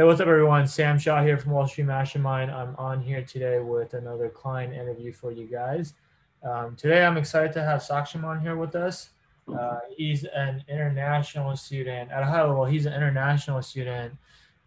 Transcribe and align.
Hey, 0.00 0.06
what's 0.06 0.18
up, 0.18 0.28
everyone? 0.28 0.66
Sam 0.66 0.98
Shaw 0.98 1.22
here 1.22 1.36
from 1.36 1.52
Wall 1.52 1.68
Street 1.68 1.84
Mastermind. 1.84 2.50
I'm 2.50 2.74
on 2.76 3.02
here 3.02 3.22
today 3.22 3.58
with 3.58 3.92
another 3.92 4.30
client 4.30 4.72
interview 4.72 5.12
for 5.12 5.30
you 5.30 5.44
guys. 5.44 5.92
Um, 6.42 6.74
today, 6.74 7.04
I'm 7.04 7.18
excited 7.18 7.52
to 7.52 7.62
have 7.62 7.82
Saksham 7.82 8.24
on 8.24 8.40
here 8.40 8.56
with 8.56 8.74
us. 8.74 9.10
Uh, 9.54 9.80
he's 9.94 10.24
an 10.24 10.64
international 10.70 11.54
student 11.54 12.10
at 12.10 12.22
a 12.22 12.24
high 12.24 12.40
level. 12.40 12.64
He's 12.64 12.86
an 12.86 12.94
international 12.94 13.60
student 13.60 14.14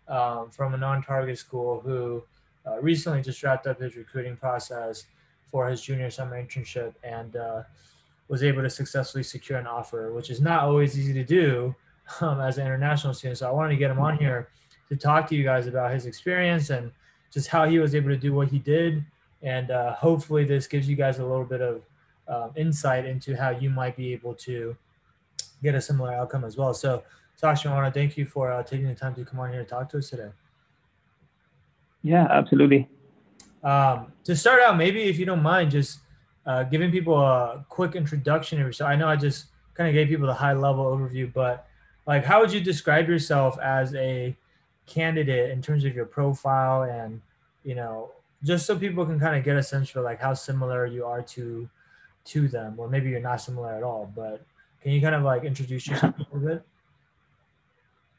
um, 0.07 0.51
from 0.51 0.76
a 0.76 0.78
non-target 0.78 1.40
school 1.40 1.79
who 1.79 2.22
uh, 2.68 2.79
recently 2.79 3.24
just 3.24 3.42
wrapped 3.42 3.65
up 3.65 3.81
his 3.81 3.96
recruiting 3.96 4.38
process 4.38 5.08
for 5.50 5.68
his 5.68 5.81
junior 5.81 6.12
summer 6.12 6.40
internship 6.40 6.94
and 7.04 7.38
uh, 7.38 7.63
was 8.28 8.44
able 8.44 8.62
to 8.62 8.70
successfully 8.70 9.24
secure 9.24 9.58
an 9.58 9.65
offer, 9.65 10.13
which 10.13 10.29
is 10.29 10.40
not 10.40 10.62
always 10.62 10.96
easy 10.96 11.12
to 11.12 11.24
do 11.24 11.74
um, 12.22 12.40
as 12.40 12.60
an 12.60 12.68
international 12.68 13.15
student. 13.15 13.40
So 13.40 13.47
I 13.47 13.52
wanted 13.52 13.70
to 13.70 13.78
get 13.78 13.90
him 13.90 13.97
on 13.97 14.15
here 14.20 14.50
to 14.94 14.99
talk 14.99 15.28
to 15.28 15.35
you 15.35 15.44
guys 15.44 15.67
about 15.67 15.91
his 15.91 16.05
experience 16.05 16.70
and 16.70 16.91
just 17.31 17.48
how 17.48 17.66
he 17.66 17.80
was 17.80 17.95
able 17.95 18.09
to 18.09 18.18
do 18.18 18.34
what 18.34 18.48
he 18.48 18.59
did. 18.59 19.04
And 19.41 19.72
uh, 19.72 19.94
hopefully, 19.95 20.45
this 20.45 20.68
gives 20.68 20.88
you 20.88 20.95
guys 20.95 21.20
a 21.20 21.26
little 21.26 21.44
bit 21.44 21.62
of 21.62 21.81
um, 22.27 22.52
insight 22.55 23.05
into 23.05 23.35
how 23.35 23.49
you 23.49 23.70
might 23.70 23.98
be 23.98 24.13
able 24.13 24.35
to 24.35 24.76
get 25.62 25.76
a 25.76 25.82
similar 25.82 26.13
outcome 26.13 26.45
as 26.45 26.55
well. 26.58 26.73
So, 26.73 27.04
Saksham, 27.41 27.71
I 27.71 27.76
want 27.76 27.94
to 27.94 27.99
thank 27.99 28.18
you 28.18 28.26
for 28.26 28.52
uh, 28.52 28.63
taking 28.63 28.88
the 28.88 28.95
time 28.95 29.16
to 29.16 29.26
come 29.26 29.40
on 29.40 29.49
here 29.49 29.59
and 29.59 29.68
talk 29.68 29.90
to 29.90 29.98
us 29.98 30.09
today. 30.09 30.30
Yeah, 32.04 32.27
absolutely. 32.30 32.88
Um, 33.63 34.12
to 34.26 34.35
start 34.35 34.62
out, 34.62 34.77
maybe 34.77 35.04
if 35.04 35.18
you 35.18 35.26
don't 35.26 35.41
mind, 35.41 35.71
just 35.71 35.99
uh, 36.46 36.63
giving 36.63 36.91
people 36.91 37.20
a 37.20 37.66
quick 37.68 37.96
introduction. 37.96 38.71
So 38.71 38.85
I 38.85 38.96
know 38.96 39.07
I 39.07 39.16
just 39.16 39.48
kind 39.73 39.90
of 39.90 39.94
gave 39.94 40.07
people 40.07 40.27
the 40.27 40.34
high 40.34 40.54
level 40.54 40.85
overview, 40.85 41.32
but 41.34 41.68
like, 42.05 42.23
how 42.23 42.41
would 42.41 42.52
you 42.52 42.60
describe 42.60 43.07
yourself 43.07 43.57
as 43.60 43.96
a 43.96 44.35
candidate 44.86 45.52
in 45.52 45.62
terms 45.62 45.86
of 45.86 45.96
your 45.96 46.05
profile 46.05 46.84
and 46.84 47.22
you 47.64 47.76
know 47.76 48.12
just 48.44 48.66
so 48.66 48.77
people 48.77 49.05
can 49.05 49.20
kind 49.20 49.38
of 49.38 49.44
get 49.44 49.55
a 49.55 49.63
sense 49.63 49.90
for 49.90 50.02
like 50.02 50.20
how 50.20 50.34
similar 50.34 50.85
you 50.85 51.05
are 51.05 51.21
to 51.21 51.70
to 52.26 52.48
them. 52.48 52.76
Or 52.77 52.88
maybe 52.88 53.10
you're 53.10 53.20
not 53.20 53.41
similar 53.41 53.74
at 53.74 53.84
all 53.84 54.12
but 54.16 54.46
can 54.82 54.91
you 54.91 55.02
kind 55.02 55.16
of 55.16 55.24
like 55.24 55.44
introduce 55.44 55.88
yourself 55.88 56.16
a 56.16 56.20
little 56.20 56.40
bit? 56.40 56.66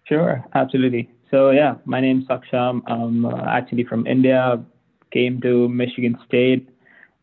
Sure 0.05 0.45
absolutely. 0.55 1.11
So 1.31 1.51
yeah 1.51 1.77
my 1.85 2.01
name's 2.01 2.27
saksham. 2.27 2.83
I'm 2.87 3.27
uh, 3.27 3.45
actually 3.47 3.85
from 3.85 4.07
india. 4.07 4.63
Came 5.11 5.41
to 5.43 5.69
michigan 5.69 6.19
state. 6.27 6.69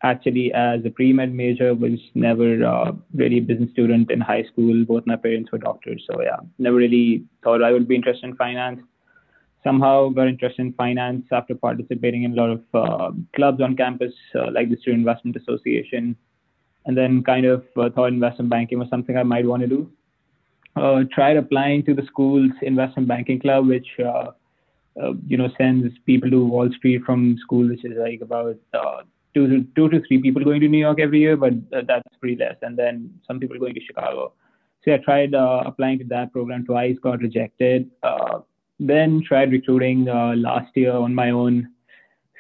Actually 0.04 0.54
as 0.54 0.86
a 0.86 0.90
pre-med 0.90 1.34
major 1.34 1.74
was 1.74 2.00
never 2.14 2.64
uh, 2.64 2.92
really 3.14 3.38
a 3.40 3.42
business 3.42 3.72
student 3.72 4.10
in 4.12 4.20
high 4.20 4.44
school. 4.44 4.86
Both 4.86 5.06
my 5.06 5.16
parents 5.16 5.52
were 5.52 5.58
doctors 5.58 6.04
so 6.10 6.22
yeah 6.22 6.38
never 6.60 6.78
really 6.78 7.24
thought 7.44 7.64
i 7.64 7.72
would 7.72 7.88
be 7.88 7.96
interested 7.96 8.26
in 8.30 8.36
finance 8.36 8.82
somehow 9.64 10.10
got 10.10 10.28
interested 10.28 10.62
in 10.62 10.74
finance 10.74 11.26
after 11.32 11.56
participating 11.56 12.24
in 12.24 12.34
a 12.34 12.36
lot 12.36 12.50
of 12.50 12.62
uh, 12.74 13.12
clubs 13.36 13.62
on 13.62 13.76
campus, 13.76 14.14
uh, 14.36 14.52
like 14.52 14.70
the 14.70 14.78
Student 14.78 15.02
Investment 15.02 15.36
Association, 15.36 16.16
and 16.86 16.98
then 16.98 17.24
kind 17.24 17.46
of 17.46 17.64
uh, 17.78 17.90
thought 17.90 18.08
investment 18.08 18.50
banking 18.50 18.80
was 18.80 18.90
something 18.90 19.18
I 19.18 19.24
might 19.24 19.46
want 19.46 19.62
to 19.62 19.68
do. 19.68 19.92
Uh, 20.76 21.04
tried 21.14 21.38
applying 21.38 21.84
to 21.84 21.94
the 21.94 22.04
school's 22.08 22.52
investment 22.62 23.08
banking 23.08 23.40
club, 23.40 23.68
which 23.68 23.88
uh, 24.00 24.32
uh, 25.02 25.14
you 25.28 25.38
know 25.38 25.50
sends 25.58 25.94
people 26.06 26.30
to 26.30 26.46
Wall 26.46 26.70
Street 26.78 27.04
from 27.06 27.38
school, 27.42 27.68
which 27.68 27.86
is 27.86 27.92
like 27.98 28.22
about 28.22 28.58
two 29.34 29.48
to 29.48 29.66
two 29.76 29.90
to 29.90 30.02
three 30.08 30.22
people 30.22 30.44
going 30.44 30.62
to 30.62 30.68
New 30.68 30.80
York 30.80 31.00
every 31.00 31.20
year, 31.20 31.38
but 31.38 31.54
that's 31.72 32.18
pretty 32.20 32.38
less. 32.38 32.56
And 32.62 32.78
then 32.78 33.14
some 33.28 33.40
people 33.40 33.60
going 33.60 33.76
to 33.76 33.82
Chicago. 33.82 34.34
So 34.84 34.94
I 34.94 34.98
tried 34.98 35.34
applying 35.36 36.00
to 36.00 36.06
that 36.06 36.32
program 36.34 36.66
twice, 36.66 36.96
got 37.04 37.20
rejected 37.20 37.92
then 38.82 39.22
tried 39.26 39.52
recruiting 39.52 40.10
uh, 40.10 40.34
last 40.36 40.76
year 40.76 40.92
on 40.92 41.14
my 41.14 41.30
own. 41.30 41.70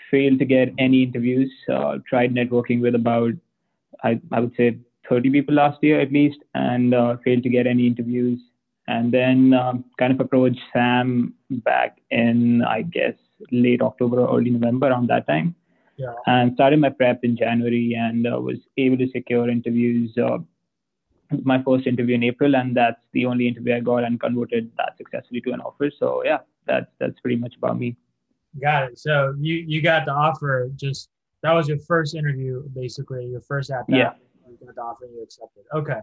Failed 0.09 0.39
to 0.39 0.45
get 0.45 0.73
any 0.77 1.03
interviews. 1.03 1.51
Uh, 1.71 1.99
tried 2.09 2.33
networking 2.33 2.81
with 2.81 2.95
about, 2.95 3.31
I, 4.03 4.19
I 4.31 4.39
would 4.41 4.53
say, 4.57 4.77
30 5.07 5.29
people 5.29 5.55
last 5.55 5.77
year 5.81 6.01
at 6.01 6.11
least, 6.11 6.39
and 6.53 6.93
uh, 6.93 7.17
failed 7.23 7.43
to 7.43 7.49
get 7.49 7.67
any 7.67 7.85
interviews. 7.87 8.39
And 8.87 9.13
then 9.13 9.53
um, 9.53 9.85
kind 9.99 10.11
of 10.11 10.19
approached 10.19 10.59
Sam 10.73 11.33
back 11.49 11.99
in, 12.09 12.63
I 12.63 12.81
guess, 12.81 13.13
late 13.51 13.81
October 13.81 14.19
or 14.21 14.37
early 14.37 14.49
November 14.49 14.87
around 14.87 15.07
that 15.09 15.27
time. 15.27 15.55
Yeah. 15.97 16.13
And 16.25 16.53
started 16.55 16.79
my 16.79 16.89
prep 16.89 17.23
in 17.23 17.37
January 17.37 17.93
and 17.93 18.25
uh, 18.25 18.41
was 18.41 18.57
able 18.77 18.97
to 18.97 19.07
secure 19.11 19.47
interviews 19.47 20.11
uh, 20.17 20.39
my 21.43 21.61
first 21.63 21.87
interview 21.87 22.15
in 22.15 22.23
April, 22.23 22.55
and 22.55 22.75
that's 22.75 23.01
the 23.13 23.25
only 23.25 23.47
interview 23.47 23.75
I 23.75 23.79
got 23.79 24.03
and 24.03 24.19
converted 24.19 24.71
that 24.77 24.97
successfully 24.97 25.41
to 25.41 25.51
an 25.51 25.61
offer. 25.61 25.91
So 25.91 26.23
yeah, 26.23 26.39
that's 26.65 26.91
that's 26.99 27.19
pretty 27.19 27.37
much 27.37 27.55
about 27.57 27.77
me. 27.77 27.95
Got 28.61 28.91
it. 28.91 28.99
So 28.99 29.35
you 29.39 29.55
you 29.55 29.81
got 29.81 30.05
the 30.05 30.11
offer. 30.11 30.69
Just 30.75 31.09
that 31.43 31.53
was 31.53 31.67
your 31.67 31.79
first 31.79 32.15
interview, 32.15 32.63
basically 32.69 33.25
your 33.25 33.41
first 33.41 33.71
app. 33.71 33.85
Yeah. 33.87 34.13
You 34.47 34.57
got 34.65 34.75
the 34.75 34.81
offer 34.81 35.05
and 35.05 35.15
you 35.15 35.23
accepted. 35.23 35.63
Okay. 35.73 35.99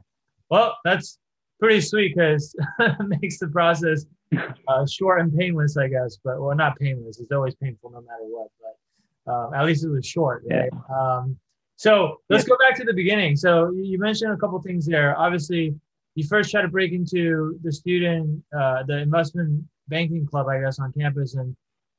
Well, 0.50 0.76
that's 0.84 1.18
pretty 1.60 1.80
sweet 1.80 2.14
because 2.14 2.54
it 2.80 3.20
makes 3.20 3.38
the 3.38 3.48
process 3.48 4.06
uh, 4.68 4.86
short 4.86 5.20
and 5.20 5.36
painless, 5.36 5.76
I 5.76 5.88
guess. 5.88 6.18
But 6.24 6.40
well, 6.40 6.56
not 6.56 6.78
painless. 6.78 7.20
It's 7.20 7.32
always 7.32 7.54
painful 7.56 7.90
no 7.90 8.00
matter 8.00 8.24
what. 8.24 8.48
But 8.60 9.32
um, 9.32 9.54
at 9.54 9.66
least 9.66 9.84
it 9.84 9.90
was 9.90 10.06
short. 10.06 10.44
Right? 10.50 10.70
Yeah. 10.72 10.96
Um, 10.96 11.36
so 11.78 12.20
let's 12.28 12.42
go 12.42 12.56
back 12.58 12.76
to 12.78 12.84
the 12.84 12.92
beginning. 12.92 13.36
So 13.36 13.70
you 13.70 14.00
mentioned 14.00 14.32
a 14.32 14.36
couple 14.36 14.60
things 14.60 14.84
there. 14.84 15.16
Obviously, 15.16 15.76
you 16.16 16.26
first 16.26 16.50
try 16.50 16.60
to 16.60 16.66
break 16.66 16.90
into 16.90 17.56
the 17.62 17.70
student, 17.70 18.42
uh, 18.52 18.82
the 18.82 18.98
investment 18.98 19.62
banking 19.86 20.26
club, 20.26 20.48
I 20.48 20.58
guess, 20.60 20.80
on 20.80 20.92
campus. 20.92 21.36
And 21.36 21.54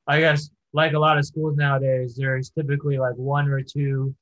I 0.05 0.19
guess, 0.19 0.49
like 0.73 0.91
a 0.91 0.99
lot 0.99 1.17
of 1.17 1.25
schools 1.25 1.55
nowadays, 1.55 2.17
there's 2.17 2.49
typically 2.49 2.97
like 2.97 3.15
one 3.15 3.47
or 3.47 3.61
two 3.61 4.13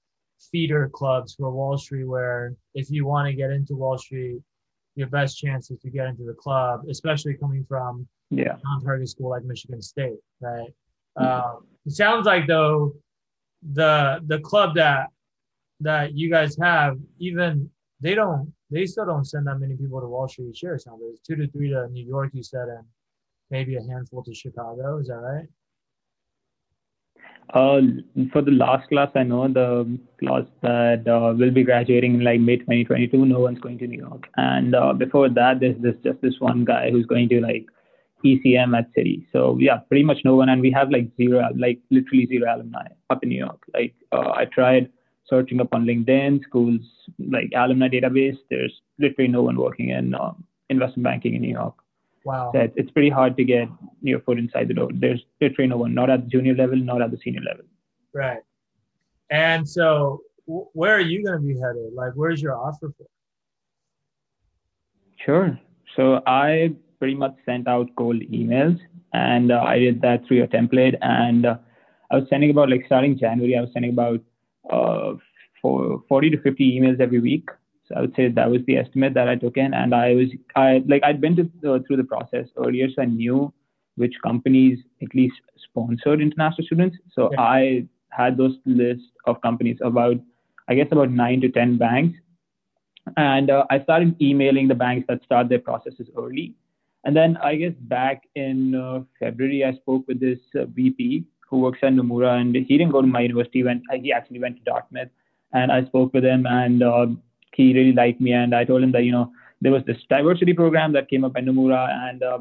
feeder 0.52 0.90
clubs 0.90 1.34
for 1.34 1.50
Wall 1.50 1.76
Street, 1.76 2.06
where 2.06 2.54
if 2.76 2.92
you 2.92 3.08
want 3.08 3.28
to 3.28 3.34
get 3.34 3.50
into 3.50 3.76
Wall 3.76 3.98
Street, 3.98 4.40
your 4.94 5.08
best 5.08 5.40
chance 5.40 5.72
is 5.72 5.80
to 5.80 5.90
get 5.90 6.06
into 6.06 6.24
the 6.24 6.36
club, 6.36 6.82
especially 6.88 7.34
coming 7.34 7.66
from 7.68 8.08
yeah. 8.30 8.58
non-target 8.64 9.10
school 9.10 9.32
like 9.32 9.44
Michigan 9.44 9.82
State, 9.82 10.20
right? 10.40 10.70
Mm-hmm. 11.18 11.26
Um, 11.26 11.66
it 11.88 11.94
sounds 11.94 12.28
like 12.28 12.46
though 12.46 12.94
the 13.74 14.22
the 14.28 14.40
club 14.42 14.76
that 14.76 15.08
that 15.82 16.14
you 16.14 16.30
guys 16.30 16.58
have, 16.62 16.98
even 17.20 17.70
they 18.02 18.16
don't, 18.16 18.54
they 18.70 18.86
still 18.86 19.06
don't 19.06 19.26
send 19.26 19.48
that 19.48 19.60
many 19.60 19.76
people 19.76 20.02
to 20.02 20.08
Wall 20.08 20.28
Street 20.28 20.56
shares 20.56 20.86
now. 20.86 20.98
There's 21.00 21.20
two 21.26 21.36
to 21.36 21.52
three 21.52 21.70
to 21.70 21.88
New 21.90 22.06
York, 22.06 22.32
you 22.34 22.44
said, 22.44 22.68
and 22.68 22.86
maybe 23.50 23.76
a 23.76 23.82
handful 23.82 24.24
to 24.24 24.34
Chicago. 24.34 24.98
Is 24.98 25.08
that 25.08 25.16
right? 25.16 25.48
Uh, 27.54 27.80
for 28.34 28.42
the 28.42 28.52
last 28.52 28.90
class, 28.90 29.10
I 29.16 29.24
know 29.24 29.48
the 29.48 29.98
class 30.20 30.44
that 30.62 31.08
uh, 31.08 31.34
will 31.34 31.52
be 31.52 31.64
graduating 31.64 32.16
in 32.16 32.24
like 32.24 32.42
May 32.42 32.58
2022. 32.58 33.26
No 33.26 33.40
one's 33.40 33.60
going 33.60 33.78
to 33.78 33.88
New 33.88 34.00
York, 34.00 34.28
and 34.36 34.76
uh, 34.76 34.92
before 34.92 35.30
that, 35.30 35.62
there's 35.62 35.82
this 35.82 35.96
just 36.04 36.22
this 36.22 36.36
one 36.40 36.66
guy 36.66 36.92
who's 36.92 37.06
going 37.06 37.30
to 37.30 37.40
like 37.40 37.66
ECM 38.26 38.78
at 38.78 38.94
Citi. 38.94 39.26
So 39.32 39.58
yeah, 39.62 39.78
pretty 39.88 40.04
much 40.04 40.18
no 40.26 40.36
one, 40.36 40.50
and 40.50 40.60
we 40.60 40.72
have 40.72 40.92
like 40.92 41.08
zero, 41.16 41.48
like 41.56 41.80
literally 41.90 42.26
zero 42.26 42.54
alumni 42.54 42.88
up 43.10 43.24
in 43.24 43.30
New 43.30 43.40
York. 43.40 43.64
Like 43.74 43.96
uh, 44.12 44.32
I 44.36 44.44
tried 44.46 44.90
searching 45.30 45.60
up 45.62 45.74
on 45.74 45.86
LinkedIn, 45.86 46.44
schools 46.44 46.82
like 47.20 47.52
alumni 47.56 47.90
database, 47.90 48.38
there's 48.50 48.82
literally 49.00 49.30
no 49.30 49.44
one 49.44 49.58
working 49.58 49.90
in 49.90 50.14
uh, 50.16 50.34
investment 50.70 51.04
banking 51.04 51.36
in 51.36 51.42
New 51.42 51.52
York. 51.52 51.76
Wow. 52.26 52.52
So 52.54 52.70
it's 52.76 52.92
pretty 52.92 53.10
hard 53.10 53.38
to 53.38 53.44
get 53.44 53.70
your 54.02 54.20
foot 54.22 54.38
inside 54.38 54.68
the 54.68 54.74
door. 54.74 54.90
There's 54.94 55.24
literally 55.40 55.70
no 55.70 55.78
one, 55.78 55.94
not 55.94 56.10
at 56.10 56.26
the 56.26 56.30
junior 56.30 56.56
level, 56.56 56.76
not 56.76 57.02
at 57.02 57.12
the 57.12 57.18
senior 57.24 57.42
level. 57.42 57.66
Right. 58.14 58.42
And 59.30 59.68
so, 59.68 60.22
w- 60.46 60.68
where 60.74 60.96
are 60.96 61.02
you 61.02 61.24
going 61.24 61.40
to 61.40 61.46
be 61.46 61.58
headed? 61.60 61.94
Like, 61.94 62.14
where's 62.16 62.42
your 62.42 62.58
offer 62.58 62.92
for? 62.98 63.06
Sure. 65.26 65.60
So 65.96 66.22
I 66.28 66.76
pretty 67.00 67.16
much 67.16 67.36
sent 67.46 67.68
out 67.68 67.90
cold 67.96 68.22
emails, 68.22 68.80
and 69.14 69.52
uh, 69.52 69.62
I 69.62 69.80
did 69.80 70.02
that 70.02 70.26
through 70.28 70.44
a 70.44 70.48
template. 70.48 70.98
And 71.02 71.46
uh, 71.46 71.58
I 72.12 72.18
was 72.18 72.28
sending 72.30 72.50
about 72.50 72.70
like 72.70 72.84
starting 72.86 73.18
January, 73.18 73.58
I 73.58 73.62
was 73.62 73.70
sending 73.74 73.92
about 73.92 74.22
uh, 74.70 75.14
for 75.62 76.04
40 76.08 76.32
to 76.32 76.42
50 76.42 76.80
emails 76.80 77.00
every 77.00 77.20
week. 77.20 77.50
So 77.88 77.96
I 77.96 78.02
would 78.02 78.16
say 78.16 78.28
that 78.30 78.52
was 78.52 78.62
the 78.68 78.78
estimate 78.78 79.14
that 79.14 79.30
I 79.30 79.36
took 79.36 79.58
in, 79.58 79.74
and 79.74 79.96
I 79.96 80.14
was 80.14 80.28
I 80.56 80.84
like 80.88 81.04
I'd 81.04 81.22
been 81.22 81.36
to, 81.38 81.44
uh, 81.44 81.80
through 81.88 81.98
the 81.98 82.04
process 82.04 82.48
earlier, 82.58 82.90
so 82.90 83.02
I 83.02 83.06
knew 83.06 83.54
which 83.96 84.14
companies 84.24 84.80
at 85.02 85.16
least 85.16 85.36
sponsored 85.70 86.22
international 86.22 86.66
students. 86.66 86.98
So 87.14 87.30
yeah. 87.32 87.42
I 87.42 87.88
had 88.10 88.36
those 88.36 88.58
list 88.66 89.04
of 89.26 89.42
companies 89.42 89.78
about 89.82 90.18
I 90.68 90.76
guess 90.76 90.88
about 90.92 91.12
nine 91.12 91.40
to 91.42 91.50
ten 91.50 91.78
banks, 91.78 92.20
and 93.16 93.50
uh, 93.50 93.64
I 93.70 93.80
started 93.84 94.22
emailing 94.22 94.68
the 94.68 94.76
banks 94.76 95.06
that 95.08 95.24
start 95.24 95.48
their 95.48 95.60
processes 95.60 96.10
early. 96.18 96.56
And 97.06 97.16
then 97.16 97.38
I 97.38 97.56
guess 97.56 97.74
back 97.82 98.24
in 98.36 98.76
uh, 98.76 99.04
February, 99.18 99.64
I 99.64 99.74
spoke 99.76 100.06
with 100.10 100.20
this 100.20 100.40
uh, 100.60 100.66
VP 100.66 101.24
who 101.50 101.60
works 101.60 101.80
at 101.82 101.94
Nomura, 101.94 102.40
and 102.40 102.56
he 102.56 102.78
didn't 102.78 102.92
go 102.92 103.02
to 103.02 103.08
my 103.08 103.22
university. 103.22 103.64
Went 103.64 103.84
he 104.02 104.12
actually 104.12 104.40
went 104.40 104.58
to 104.58 104.64
Dartmouth, 104.64 105.10
and 105.54 105.72
I 105.72 105.86
spoke 105.86 106.14
with 106.14 106.26
him, 106.26 106.46
and 106.46 106.84
uh, 106.84 107.08
he 107.54 107.74
really 107.74 107.94
liked 107.94 108.22
me. 108.22 108.34
And 108.34 108.54
I 108.54 108.66
told 108.66 108.84
him 108.84 108.92
that 108.92 109.04
you 109.04 109.12
know 109.12 109.32
there 109.62 109.72
was 109.72 109.84
this 109.86 109.98
diversity 110.10 110.54
program 110.54 110.94
that 110.94 111.10
came 111.10 111.24
up 111.24 111.34
at 111.36 111.46
Nomura, 111.46 111.90
and 112.10 112.24
uh, 112.24 112.40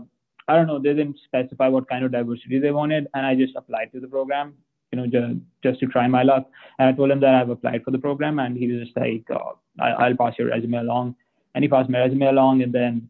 I 0.49 0.55
don't 0.55 0.67
know, 0.67 0.79
they 0.79 0.95
didn't 0.95 1.19
specify 1.25 1.69
what 1.69 1.89
kind 1.89 2.05
of 2.05 2.13
diversity 2.13 2.59
they 2.59 2.71
wanted, 2.71 3.09
and 3.15 3.27
I 3.27 3.35
just 3.35 3.57
applied 3.57 3.93
to 3.93 4.01
the 4.01 4.07
program, 4.07 4.55
you 4.93 4.99
know, 4.99 5.07
just, 5.07 5.41
just 5.63 5.81
to 5.81 5.87
try 5.87 6.07
my 6.07 6.23
luck. 6.23 6.49
And 6.79 6.89
I 6.89 6.93
told 6.93 7.11
him 7.11 7.21
that 7.21 7.35
I've 7.35 7.51
applied 7.51 7.83
for 7.85 7.91
the 7.91 7.99
program, 7.99 8.39
and 8.39 8.57
he 8.57 8.71
was 8.71 8.85
just 8.85 8.97
like, 8.97 9.25
oh, 9.31 9.59
I, 9.81 10.09
will 10.09 10.17
pass 10.17 10.35
your 10.39 10.49
resume 10.49 10.79
along. 10.79 11.17
And 11.55 11.65
he 11.65 11.69
passed 11.69 11.91
my 11.91 11.99
resume 11.99 12.27
along, 12.27 12.63
and 12.63 12.73
then 12.73 13.09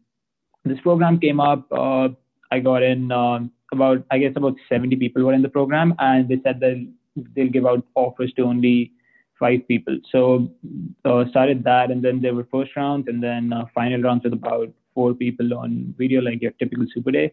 this 0.65 0.79
program 0.79 1.19
came 1.19 1.39
up. 1.39 1.71
Uh, 1.71 2.09
I 2.51 2.59
got 2.59 2.81
in 2.81 3.11
um, 3.11 3.51
about, 3.71 4.03
I 4.11 4.17
guess, 4.19 4.33
about 4.35 4.55
70 4.69 4.95
people 4.95 5.23
were 5.23 5.33
in 5.33 5.41
the 5.41 5.49
program, 5.49 5.93
and 5.99 6.27
they 6.27 6.39
said 6.43 6.59
that 6.59 6.87
they'll 7.35 7.49
give 7.49 7.65
out 7.65 7.85
offers 7.95 8.31
to 8.33 8.43
only 8.43 8.91
five 9.39 9.67
people. 9.67 9.99
So 10.11 10.49
uh, 11.05 11.25
started 11.29 11.63
that, 11.63 11.91
and 11.91 12.03
then 12.03 12.21
there 12.21 12.33
were 12.33 12.47
first 12.51 12.75
rounds, 12.75 13.07
and 13.07 13.21
then 13.21 13.53
uh, 13.53 13.65
final 13.73 14.01
rounds 14.01 14.23
with 14.23 14.33
about 14.33 14.69
four 14.93 15.13
people 15.13 15.53
on 15.53 15.93
video, 15.97 16.21
like 16.21 16.41
your 16.41 16.51
typical 16.51 16.85
super 16.93 17.11
day. 17.11 17.31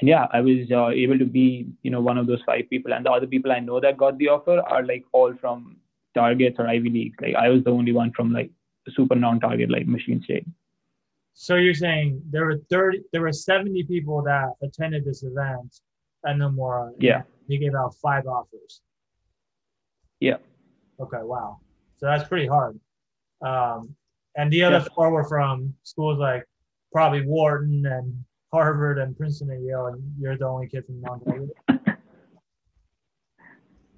And 0.00 0.08
yeah, 0.08 0.26
I 0.32 0.40
was 0.40 0.70
uh, 0.70 0.90
able 0.90 1.18
to 1.18 1.24
be, 1.24 1.66
you 1.82 1.90
know, 1.90 2.00
one 2.00 2.18
of 2.18 2.26
those 2.26 2.42
five 2.46 2.70
people. 2.70 2.92
And 2.92 3.04
the 3.04 3.10
other 3.10 3.26
people 3.26 3.50
I 3.50 3.58
know 3.58 3.80
that 3.80 3.96
got 3.96 4.18
the 4.18 4.28
offer 4.28 4.60
are 4.60 4.84
like 4.84 5.04
all 5.12 5.34
from 5.40 5.76
targets 6.14 6.56
or 6.58 6.68
Ivy 6.68 6.90
League. 6.90 7.14
Like 7.20 7.34
I 7.34 7.48
was 7.48 7.64
the 7.64 7.70
only 7.70 7.92
one 7.92 8.12
from 8.12 8.32
like 8.32 8.50
super 8.90 9.16
non-target, 9.16 9.70
like 9.70 9.86
Michigan 9.86 10.22
State. 10.22 10.46
So 11.40 11.54
you're 11.54 11.72
saying 11.72 12.20
there 12.30 12.46
were 12.46 12.58
30, 12.68 13.02
there 13.12 13.22
were 13.22 13.32
70 13.32 13.84
people 13.84 14.20
that 14.24 14.54
attended 14.60 15.04
this 15.04 15.22
event 15.22 15.72
and 16.24 16.40
no 16.40 16.50
more. 16.50 16.92
Yeah. 16.98 17.22
They 17.48 17.58
gave 17.58 17.76
out 17.76 17.94
five 18.02 18.26
offers. 18.26 18.80
Yeah. 20.18 20.38
Okay. 20.98 21.20
Wow. 21.22 21.60
So 21.98 22.06
that's 22.06 22.28
pretty 22.28 22.48
hard. 22.48 22.80
Um, 23.40 23.94
and 24.36 24.52
the 24.52 24.64
other 24.64 24.78
yeah. 24.78 24.88
four 24.96 25.12
were 25.12 25.28
from 25.28 25.74
schools 25.84 26.18
like 26.18 26.44
probably 26.92 27.24
Wharton 27.24 27.86
and 27.86 28.24
Harvard 28.52 28.98
and 28.98 29.16
Princeton 29.16 29.52
and 29.52 29.64
Yale, 29.64 29.86
and 29.86 30.02
you're 30.18 30.36
the 30.36 30.44
only 30.44 30.66
kid 30.66 30.86
from 30.86 31.00
non 31.02 31.20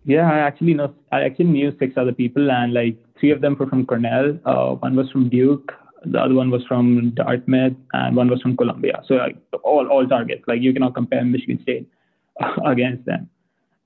Yeah, 0.04 0.30
I 0.30 0.40
actually 0.40 0.74
know. 0.74 0.94
I 1.10 1.22
actually 1.22 1.46
knew 1.46 1.74
six 1.78 1.94
other 1.96 2.12
people, 2.12 2.50
and 2.50 2.74
like 2.74 2.98
three 3.18 3.30
of 3.30 3.40
them 3.40 3.56
were 3.56 3.66
from 3.66 3.86
Cornell. 3.86 4.38
Uh, 4.44 4.74
one 4.74 4.94
was 4.94 5.10
from 5.10 5.30
Duke. 5.30 5.72
The 6.04 6.18
other 6.18 6.34
one 6.34 6.50
was 6.50 6.64
from 6.66 7.10
Dartmouth, 7.10 7.76
and 7.92 8.16
one 8.16 8.28
was 8.28 8.40
from 8.40 8.56
Columbia. 8.56 9.02
So 9.06 9.14
like 9.14 9.36
all 9.62 9.86
all 9.88 10.06
targets. 10.06 10.44
Like 10.46 10.62
you 10.62 10.72
cannot 10.72 10.94
compare 10.94 11.24
Michigan 11.24 11.60
State 11.62 11.88
against 12.64 13.04
them. 13.04 13.28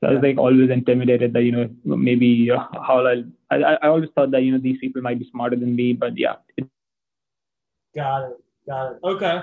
So 0.01 0.11
I 0.11 0.15
was 0.15 0.23
like 0.23 0.39
always 0.39 0.71
intimidated 0.71 1.33
that 1.33 1.43
you 1.43 1.53
know 1.53 1.69
maybe 1.85 2.51
uh, 2.51 2.59
how 2.59 3.05
I'll, 3.07 3.25
I 3.51 3.57
I 3.57 3.89
always 3.89 4.11
thought 4.15 4.31
that 4.33 4.43
you 4.43 4.53
know 4.53 4.59
these 4.59 4.79
people 4.79 5.03
might 5.03 5.19
be 5.19 5.29
smarter 5.31 5.57
than 5.57 5.75
me, 5.75 5.93
but 5.93 6.17
yeah. 6.17 6.37
It, 6.57 6.69
Got 7.95 8.25
it. 8.25 8.45
Got 8.67 8.93
it. 8.93 8.99
Okay. 9.05 9.43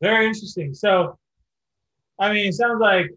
Very 0.00 0.26
interesting. 0.26 0.74
So, 0.74 1.18
I 2.18 2.32
mean, 2.32 2.46
it 2.46 2.54
sounds 2.54 2.80
like, 2.80 3.10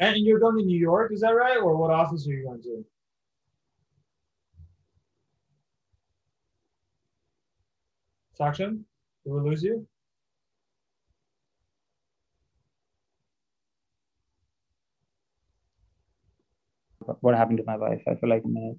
and 0.00 0.16
you're 0.16 0.40
going 0.40 0.56
to 0.58 0.64
New 0.64 0.78
York, 0.78 1.12
is 1.12 1.20
that 1.20 1.30
right? 1.30 1.58
Or 1.58 1.76
what 1.76 1.90
office 1.90 2.26
are 2.26 2.30
you 2.30 2.44
going 2.44 2.62
to? 2.62 2.84
Saksham, 8.42 8.82
did 9.24 9.32
we 9.32 9.40
lose 9.40 9.62
you? 9.62 9.86
What 17.20 17.34
happened 17.36 17.58
to 17.58 17.64
my 17.64 17.76
wife? 17.76 18.02
I 18.08 18.14
feel 18.16 18.30
like 18.30 18.42
a 18.44 18.48
minute. 18.48 18.78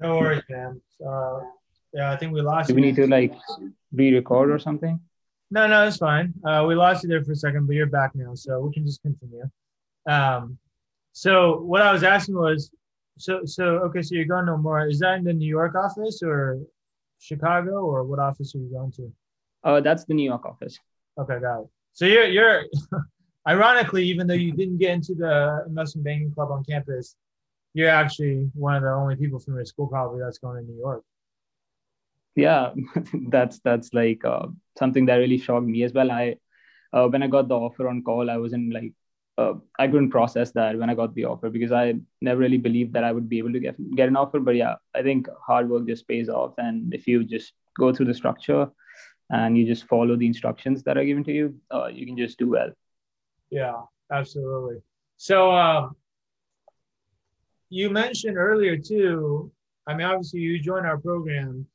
No 0.00 0.18
worries, 0.18 0.42
man. 0.48 0.80
Uh, 1.06 1.40
yeah, 1.92 2.12
I 2.12 2.16
think 2.16 2.32
we 2.32 2.40
lost. 2.40 2.68
You. 2.68 2.74
Do 2.74 2.80
we 2.80 2.86
need 2.86 2.96
to 2.96 3.06
like 3.06 3.34
re-record 3.92 4.50
or 4.50 4.58
something? 4.58 5.00
No, 5.50 5.66
no, 5.66 5.86
it's 5.86 5.96
fine. 5.98 6.34
Uh, 6.44 6.64
we 6.66 6.74
lost 6.74 7.02
you 7.02 7.08
there 7.08 7.24
for 7.24 7.32
a 7.32 7.36
second, 7.36 7.66
but 7.66 7.76
you're 7.76 7.86
back 7.86 8.12
now, 8.14 8.34
so 8.34 8.60
we 8.60 8.72
can 8.72 8.84
just 8.86 9.02
continue. 9.02 9.44
Um, 10.06 10.58
so 11.12 11.60
what 11.60 11.82
I 11.82 11.92
was 11.92 12.02
asking 12.02 12.36
was, 12.36 12.70
so 13.18 13.40
so 13.44 13.64
okay, 13.86 14.02
so 14.02 14.14
you're 14.14 14.26
going 14.26 14.46
Nomura. 14.46 14.90
Is 14.90 14.98
that 15.00 15.18
in 15.18 15.24
the 15.24 15.32
New 15.32 15.48
York 15.48 15.74
office 15.74 16.22
or 16.22 16.58
Chicago 17.18 17.84
or 17.84 18.04
what 18.04 18.18
office 18.18 18.54
are 18.54 18.58
you 18.58 18.70
going 18.70 18.92
to? 18.92 19.12
Uh, 19.64 19.80
that's 19.80 20.04
the 20.04 20.14
New 20.14 20.24
York 20.24 20.44
office. 20.44 20.78
Okay, 21.18 21.38
got 21.40 21.60
it. 21.60 21.68
So 21.92 22.04
you're 22.04 22.26
you're 22.26 22.64
ironically, 23.48 24.04
even 24.04 24.26
though 24.26 24.34
you 24.34 24.52
didn't 24.52 24.78
get 24.78 24.90
into 24.90 25.14
the 25.14 25.64
investment 25.66 26.04
banking 26.04 26.32
club 26.32 26.50
on 26.50 26.64
campus, 26.64 27.16
you're 27.74 27.88
actually 27.90 28.50
one 28.54 28.76
of 28.76 28.82
the 28.82 28.90
only 28.90 29.16
people 29.16 29.38
from 29.38 29.54
your 29.54 29.64
school 29.64 29.86
probably 29.86 30.20
that's 30.20 30.38
going 30.38 30.64
to 30.64 30.70
New 30.70 30.78
York 30.78 31.02
yeah 32.36 32.70
that's 33.28 33.58
that's 33.60 33.92
like 33.92 34.24
uh, 34.24 34.46
something 34.78 35.06
that 35.06 35.16
really 35.16 35.38
shocked 35.38 35.66
me 35.66 35.82
as 35.82 35.92
well 35.92 36.10
i 36.10 36.36
uh, 36.92 37.08
when 37.08 37.22
i 37.22 37.26
got 37.26 37.48
the 37.48 37.54
offer 37.54 37.88
on 37.88 38.02
call 38.02 38.30
i 38.30 38.36
was 38.36 38.52
in 38.52 38.70
like 38.70 38.92
uh, 39.38 39.54
i 39.78 39.86
couldn't 39.86 40.10
process 40.10 40.50
that 40.52 40.78
when 40.78 40.90
i 40.90 40.94
got 40.94 41.14
the 41.14 41.24
offer 41.24 41.50
because 41.50 41.72
i 41.72 41.94
never 42.20 42.40
really 42.40 42.58
believed 42.58 42.92
that 42.92 43.04
i 43.04 43.12
would 43.12 43.28
be 43.28 43.38
able 43.38 43.52
to 43.52 43.60
get 43.60 43.76
get 43.96 44.08
an 44.08 44.16
offer 44.16 44.40
but 44.40 44.56
yeah 44.56 44.74
i 44.94 45.02
think 45.02 45.28
hard 45.46 45.68
work 45.68 45.86
just 45.86 46.08
pays 46.08 46.28
off 46.28 46.54
and 46.58 46.94
if 46.94 47.06
you 47.06 47.24
just 47.24 47.52
go 47.78 47.92
through 47.92 48.06
the 48.06 48.14
structure 48.14 48.68
and 49.30 49.58
you 49.58 49.66
just 49.66 49.84
follow 49.86 50.16
the 50.16 50.26
instructions 50.26 50.82
that 50.82 50.96
are 50.96 51.04
given 51.04 51.24
to 51.24 51.32
you 51.32 51.54
uh, 51.70 51.86
you 51.86 52.06
can 52.06 52.16
just 52.16 52.38
do 52.38 52.48
well 52.50 52.70
yeah 53.50 53.80
absolutely 54.10 54.76
so 55.16 55.50
um, 55.50 55.96
you 57.68 57.90
mentioned 57.90 58.36
earlier 58.36 58.76
too 58.76 59.50
i 59.86 59.94
mean 59.94 60.06
obviously 60.06 60.40
you 60.40 60.58
joined 60.58 60.86
our 60.86 60.98
program 60.98 61.66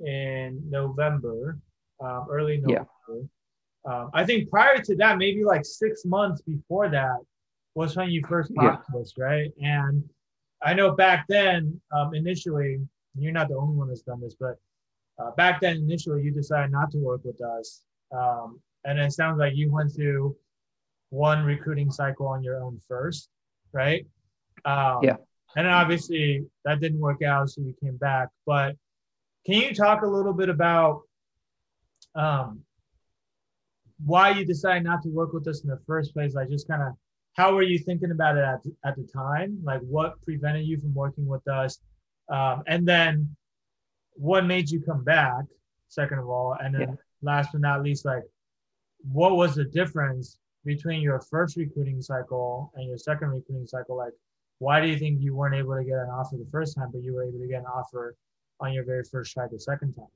in 0.00 0.62
November, 0.68 1.58
um, 2.00 2.26
early 2.30 2.58
November. 2.58 2.88
Yeah. 3.08 3.22
Um, 3.84 4.10
I 4.12 4.24
think 4.24 4.50
prior 4.50 4.80
to 4.82 4.96
that, 4.96 5.18
maybe 5.18 5.44
like 5.44 5.64
six 5.64 6.04
months 6.04 6.42
before 6.42 6.88
that, 6.90 7.18
was 7.74 7.96
when 7.96 8.10
you 8.10 8.22
first 8.28 8.52
talked 8.54 8.84
yeah. 8.88 8.94
to 8.94 9.00
us, 9.00 9.14
right? 9.16 9.52
And 9.62 10.02
I 10.62 10.74
know 10.74 10.92
back 10.92 11.26
then, 11.28 11.80
um, 11.96 12.14
initially, 12.14 12.80
you're 13.16 13.32
not 13.32 13.48
the 13.48 13.56
only 13.56 13.76
one 13.76 13.88
that's 13.88 14.02
done 14.02 14.20
this, 14.20 14.34
but 14.38 14.56
uh, 15.18 15.30
back 15.32 15.60
then, 15.60 15.76
initially, 15.76 16.22
you 16.22 16.30
decided 16.30 16.72
not 16.72 16.90
to 16.92 16.98
work 16.98 17.24
with 17.24 17.40
us. 17.40 17.82
Um, 18.12 18.60
and 18.84 18.98
it 18.98 19.12
sounds 19.12 19.38
like 19.38 19.54
you 19.54 19.70
went 19.70 19.94
through 19.94 20.36
one 21.10 21.44
recruiting 21.44 21.90
cycle 21.90 22.26
on 22.26 22.42
your 22.42 22.62
own 22.62 22.80
first, 22.88 23.28
right? 23.72 24.06
Um, 24.64 25.00
yeah. 25.02 25.16
And 25.56 25.66
obviously, 25.66 26.46
that 26.64 26.80
didn't 26.80 27.00
work 27.00 27.22
out, 27.22 27.50
so 27.50 27.60
you 27.60 27.74
came 27.82 27.96
back. 27.96 28.28
But 28.46 28.76
can 29.46 29.56
you 29.56 29.74
talk 29.74 30.02
a 30.02 30.06
little 30.06 30.32
bit 30.32 30.48
about 30.48 31.02
um, 32.14 32.60
why 34.04 34.30
you 34.30 34.44
decided 34.44 34.84
not 34.84 35.02
to 35.02 35.08
work 35.08 35.32
with 35.32 35.46
us 35.48 35.62
in 35.62 35.70
the 35.70 35.80
first 35.86 36.14
place? 36.14 36.34
Like, 36.34 36.48
just 36.48 36.68
kind 36.68 36.82
of 36.82 36.94
how 37.36 37.54
were 37.54 37.62
you 37.62 37.78
thinking 37.78 38.10
about 38.10 38.36
it 38.36 38.44
at, 38.44 38.60
at 38.84 38.96
the 38.96 39.04
time? 39.04 39.58
Like, 39.62 39.80
what 39.82 40.20
prevented 40.22 40.66
you 40.66 40.80
from 40.80 40.94
working 40.94 41.26
with 41.26 41.46
us? 41.48 41.78
Um, 42.28 42.62
and 42.66 42.86
then 42.86 43.34
what 44.14 44.46
made 44.46 44.70
you 44.70 44.80
come 44.80 45.04
back, 45.04 45.44
second 45.88 46.18
of 46.18 46.28
all? 46.28 46.56
And 46.60 46.74
then 46.74 46.80
yeah. 46.80 46.94
last 47.22 47.50
but 47.52 47.60
not 47.60 47.82
least, 47.82 48.04
like, 48.04 48.22
what 49.10 49.36
was 49.36 49.54
the 49.54 49.64
difference 49.64 50.38
between 50.64 51.00
your 51.00 51.20
first 51.20 51.56
recruiting 51.56 52.02
cycle 52.02 52.72
and 52.74 52.86
your 52.86 52.98
second 52.98 53.28
recruiting 53.28 53.66
cycle? 53.66 53.96
Like, 53.96 54.12
why 54.58 54.80
do 54.80 54.88
you 54.88 54.98
think 54.98 55.20
you 55.20 55.34
weren't 55.34 55.54
able 55.54 55.74
to 55.76 55.84
get 55.84 55.94
an 55.94 56.10
offer 56.10 56.36
the 56.36 56.48
first 56.50 56.76
time, 56.76 56.90
but 56.92 57.02
you 57.02 57.14
were 57.14 57.24
able 57.24 57.38
to 57.38 57.48
get 57.48 57.60
an 57.60 57.66
offer 57.66 58.14
on 58.60 58.72
your 58.72 58.84
very 58.84 59.04
first 59.10 59.32
try 59.32 59.46
the 59.50 59.58
second 59.58 59.94
time? 59.94 60.06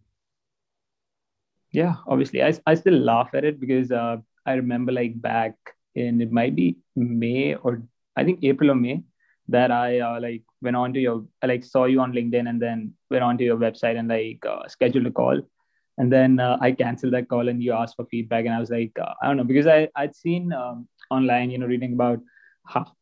Yeah, 1.74 1.96
obviously. 2.06 2.40
I, 2.40 2.54
I 2.66 2.74
still 2.76 2.94
laugh 2.94 3.30
at 3.34 3.44
it 3.44 3.58
because 3.58 3.90
uh, 3.90 4.18
I 4.46 4.52
remember 4.54 4.92
like 4.92 5.20
back 5.20 5.54
in, 5.96 6.20
it 6.20 6.30
might 6.30 6.54
be 6.54 6.78
May 6.94 7.56
or 7.56 7.82
I 8.16 8.22
think 8.22 8.44
April 8.44 8.70
or 8.70 8.76
May 8.76 9.02
that 9.48 9.72
I 9.72 9.98
uh, 9.98 10.20
like 10.20 10.44
went 10.62 10.76
on 10.76 10.92
to 10.92 11.00
your, 11.00 11.24
I 11.42 11.46
like 11.46 11.64
saw 11.64 11.86
you 11.86 12.00
on 12.00 12.12
LinkedIn 12.12 12.48
and 12.48 12.62
then 12.62 12.94
went 13.10 13.24
on 13.24 13.36
to 13.38 13.44
your 13.44 13.56
website 13.56 13.98
and 13.98 14.06
like 14.06 14.46
uh, 14.46 14.68
scheduled 14.68 15.06
a 15.06 15.10
call. 15.10 15.42
And 15.98 16.12
then 16.12 16.38
uh, 16.38 16.58
I 16.60 16.70
canceled 16.70 17.12
that 17.14 17.28
call 17.28 17.48
and 17.48 17.60
you 17.60 17.72
asked 17.72 17.96
for 17.96 18.06
feedback. 18.06 18.44
And 18.44 18.54
I 18.54 18.60
was 18.60 18.70
like, 18.70 18.96
uh, 19.00 19.14
I 19.20 19.26
don't 19.26 19.36
know, 19.36 19.44
because 19.44 19.66
I, 19.66 19.88
I'd 19.96 20.14
seen 20.14 20.52
um, 20.52 20.86
online, 21.10 21.50
you 21.50 21.58
know, 21.58 21.66
reading 21.66 21.94
about 21.94 22.20
how, 22.64 22.92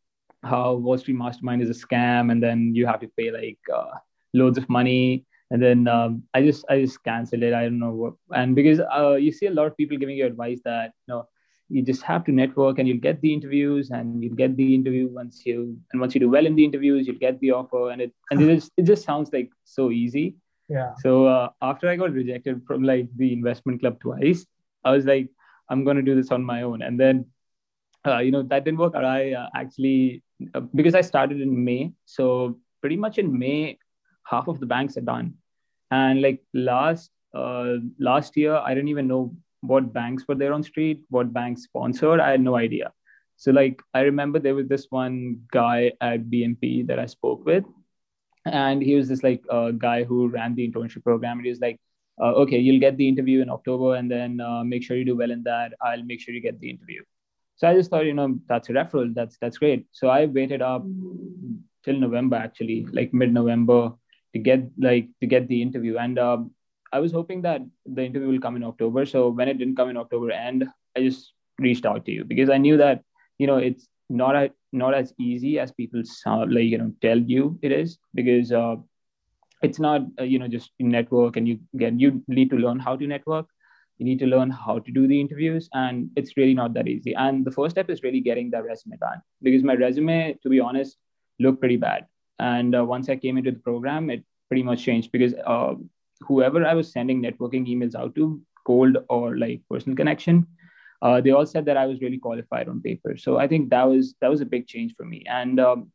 how 0.43 0.75
Wall 0.77 0.97
Street 0.97 1.19
Mastermind 1.19 1.61
is 1.61 1.69
a 1.69 1.87
scam 1.87 2.33
and 2.33 2.43
then 2.43 2.75
you 2.75 2.87
have 2.87 3.01
to 3.01 3.11
pay 3.19 3.31
like 3.31 3.59
uh, 3.73 3.99
loads 4.33 4.57
of 4.57 4.67
money 4.71 5.27
and 5.53 5.63
then 5.63 5.87
um, 5.87 6.23
I 6.33 6.43
just 6.43 6.65
I 6.71 6.81
just 6.81 7.05
canceled 7.05 7.43
it. 7.43 7.53
I 7.53 7.65
don't 7.65 7.79
know 7.79 7.93
what, 7.93 8.15
and 8.31 8.57
because 8.57 8.81
uh, 8.81 9.17
you 9.17 9.31
see 9.31 9.47
a 9.47 9.51
lot 9.51 9.67
of 9.67 9.77
people 9.77 9.99
giving 9.99 10.17
you 10.17 10.25
advice 10.25 10.61
that 10.65 10.93
you 11.07 11.15
know 11.15 11.29
you 11.69 11.83
just 11.83 12.03
have 12.03 12.25
to 12.25 12.33
network 12.33 12.79
and 12.79 12.89
you'll 12.89 13.05
get 13.07 13.21
the 13.21 13.33
interviews 13.33 13.91
and 13.91 14.23
you'll 14.23 14.35
get 14.35 14.57
the 14.57 14.75
interview 14.75 15.09
once 15.11 15.43
you 15.45 15.77
and 15.93 16.01
once 16.01 16.15
you 16.15 16.21
do 16.21 16.31
well 16.31 16.47
in 16.47 16.55
the 16.55 16.65
interviews 16.65 17.07
you'll 17.07 17.25
get 17.27 17.39
the 17.41 17.51
offer 17.51 17.91
and 17.91 18.01
it 18.01 18.13
and 18.31 18.43
it 18.43 18.55
just 18.55 18.73
it 18.79 18.85
just 18.85 19.05
sounds 19.05 19.31
like 19.33 19.51
so 19.65 19.91
easy. 19.91 20.37
Yeah. 20.71 20.95
So 21.01 21.27
uh, 21.27 21.51
after 21.61 21.87
I 21.91 21.97
got 21.97 22.13
rejected 22.13 22.63
from 22.67 22.83
like 22.83 23.09
the 23.17 23.31
investment 23.35 23.81
club 23.81 24.01
twice, 24.01 24.47
I 24.85 24.93
was 24.93 25.05
like 25.05 25.29
I'm 25.69 25.85
gonna 25.85 26.03
do 26.03 26.15
this 26.15 26.31
on 26.31 26.43
my 26.43 26.63
own, 26.63 26.81
and 26.81 26.99
then 26.99 27.27
uh, 28.07 28.21
you 28.21 28.31
know 28.31 28.43
that 28.45 28.65
didn't 28.65 28.79
work. 28.79 28.95
I 28.95 29.33
uh, 29.33 29.49
actually 29.55 30.23
uh, 30.55 30.61
because 30.61 30.95
I 30.95 31.03
started 31.03 31.43
in 31.43 31.63
May, 31.63 31.93
so 32.07 32.59
pretty 32.81 32.97
much 32.97 33.19
in 33.19 33.39
May 33.39 33.79
half 34.25 34.49
of 34.49 34.61
the 34.61 34.67
banks 34.67 34.97
are 34.97 35.03
done 35.03 35.35
and 35.93 36.23
like 36.23 36.43
last 36.53 37.11
uh, 37.35 37.75
last 38.11 38.37
year 38.37 38.57
i 38.57 38.75
didn't 38.75 38.95
even 38.97 39.09
know 39.13 39.25
what 39.63 39.93
banks 39.93 40.27
were 40.29 40.35
there 40.35 40.53
on 40.53 40.63
street, 40.63 41.05
what 41.09 41.33
banks 41.33 41.63
sponsored. 41.63 42.21
I 42.21 42.33
had 42.33 42.41
no 42.41 42.57
idea. 42.57 42.93
So 43.37 43.51
like 43.53 43.81
I 43.95 44.01
remember 44.01 44.39
there 44.39 44.55
was 44.55 44.69
this 44.69 44.87
one 44.91 45.43
guy 45.51 45.93
at 46.01 46.25
BNP 46.25 46.87
that 46.89 46.99
I 46.99 47.07
spoke 47.07 47.45
with, 47.47 47.65
and 48.45 48.83
he 48.83 48.95
was 48.95 49.09
this 49.09 49.23
like 49.23 49.43
uh, 49.51 49.71
guy 49.71 50.05
who 50.05 50.29
ran 50.29 50.55
the 50.55 50.69
internship 50.69 51.05
program. 51.05 51.39
And 51.39 51.47
he 51.47 51.51
was 51.51 51.61
like, 51.61 51.79
uh, 52.21 52.33
"Okay, 52.43 52.59
you'll 52.59 52.81
get 52.81 52.97
the 52.97 53.09
interview 53.09 53.41
in 53.41 53.51
October, 53.51 53.95
and 53.95 54.11
then 54.11 54.41
uh, 54.41 54.63
make 54.65 54.83
sure 54.83 54.97
you 54.97 55.05
do 55.05 55.17
well 55.17 55.31
in 55.31 55.43
that. 55.45 55.73
I'll 55.81 56.05
make 56.05 56.21
sure 56.21 56.35
you 56.35 56.41
get 56.41 56.61
the 56.61 56.71
interview." 56.71 57.03
So 57.57 57.69
I 57.69 57.75
just 57.75 57.91
thought, 57.91 58.07
you 58.07 58.15
know, 58.15 58.39
that's 58.49 58.69
a 58.69 58.73
referral. 58.73 59.15
That's 59.15 59.39
that's 59.41 59.59
great. 59.59 59.87
So 59.93 60.09
I 60.09 60.27
waited 60.27 60.63
up 60.63 60.85
till 61.85 61.99
November 61.99 62.37
actually, 62.37 62.87
like 62.93 63.15
mid-November, 63.15 63.93
to 64.35 64.39
get 64.39 64.65
like 64.79 65.09
to 65.21 65.27
get 65.27 65.49
the 65.49 65.61
interview. 65.63 65.99
And 65.99 66.19
um, 66.19 66.51
I 66.93 67.01
was 67.01 67.13
hoping 67.13 67.43
that 67.43 67.63
the 67.87 68.05
interview 68.05 68.29
will 68.29 68.41
come 68.41 68.57
in 68.57 68.65
October. 68.65 69.07
So 69.07 69.29
when 69.29 69.49
it 69.49 69.59
didn't 69.59 69.77
come 69.77 69.91
in 69.91 69.97
October, 69.97 70.31
and 70.33 70.69
I 70.97 71.01
just 71.01 71.33
reached 71.59 71.87
out 71.87 72.05
to 72.07 72.13
you 72.13 72.25
because 72.25 72.51
I 72.51 72.59
knew 72.59 72.77
that 72.79 73.03
you 73.39 73.47
know 73.47 73.57
it's 73.57 73.89
not 74.09 74.37
a, 74.37 74.51
not 74.73 74.95
as 74.95 75.13
easy 75.19 75.59
as 75.59 75.73
people 75.73 76.03
sound 76.05 76.53
like 76.53 76.65
you 76.65 76.79
know 76.79 76.93
tell 77.01 77.19
you 77.19 77.59
it 77.63 77.73
is 77.73 77.99
because 78.15 78.53
uh, 78.53 78.77
it's 79.63 79.79
not 79.79 80.03
uh, 80.21 80.25
you 80.25 80.39
know 80.39 80.49
just 80.49 80.71
network 80.79 81.37
and 81.37 81.49
you 81.49 81.59
get 81.77 81.99
you 81.99 82.23
need 82.29 82.51
to 82.51 82.57
learn 82.57 82.79
how 82.79 82.97
to 82.97 83.07
network 83.07 83.47
you 83.99 84.07
need 84.07 84.19
to 84.19 84.27
learn 84.27 84.51
how 84.51 84.79
to 84.79 84.91
do 84.93 85.07
the 85.07 85.21
interviews 85.21 85.69
and 85.73 86.11
it's 86.17 86.37
really 86.37 86.55
not 86.55 86.75
that 86.75 86.89
easy 86.89 87.15
and 87.15 87.45
the 87.45 87.51
first 87.51 87.75
step 87.75 87.89
is 87.89 88.03
really 88.03 88.21
getting 88.21 88.51
that 88.51 88.65
resume 88.65 88.97
done 88.97 89.21
because 89.43 89.63
my 89.63 89.75
resume 89.75 90.37
to 90.43 90.49
be 90.49 90.61
honest 90.61 90.97
looked 91.39 91.61
pretty 91.61 91.77
bad 91.77 92.07
and 92.39 92.75
uh, 92.75 92.85
once 92.85 93.09
i 93.09 93.17
came 93.17 93.39
into 93.39 93.51
the 93.51 93.59
program 93.59 94.11
it 94.11 94.25
pretty 94.49 94.63
much 94.63 94.83
changed 94.83 95.13
because 95.13 95.35
uh, 95.47 95.75
whoever 96.21 96.65
i 96.65 96.75
was 96.75 96.93
sending 96.93 97.23
networking 97.23 97.67
emails 97.67 97.95
out 97.95 98.15
to 98.15 98.41
cold 98.67 98.97
or 99.09 99.37
like 99.37 99.61
personal 99.69 99.97
connection 99.97 100.47
uh, 101.03 101.21
they 101.21 101.33
all 101.33 101.45
said 101.45 101.65
that 101.65 101.77
i 101.77 101.85
was 101.85 102.01
really 102.01 102.19
qualified 102.19 102.69
on 102.69 102.81
paper. 102.81 103.17
So 103.17 103.37
i 103.37 103.47
think 103.49 103.71
that 103.71 103.83
was 103.83 104.15
that 104.21 104.31
was 104.31 104.41
a 104.41 104.47
big 104.47 104.67
change 104.67 104.95
for 104.97 105.05
me. 105.05 105.25
And 105.27 105.61
um, 105.61 105.91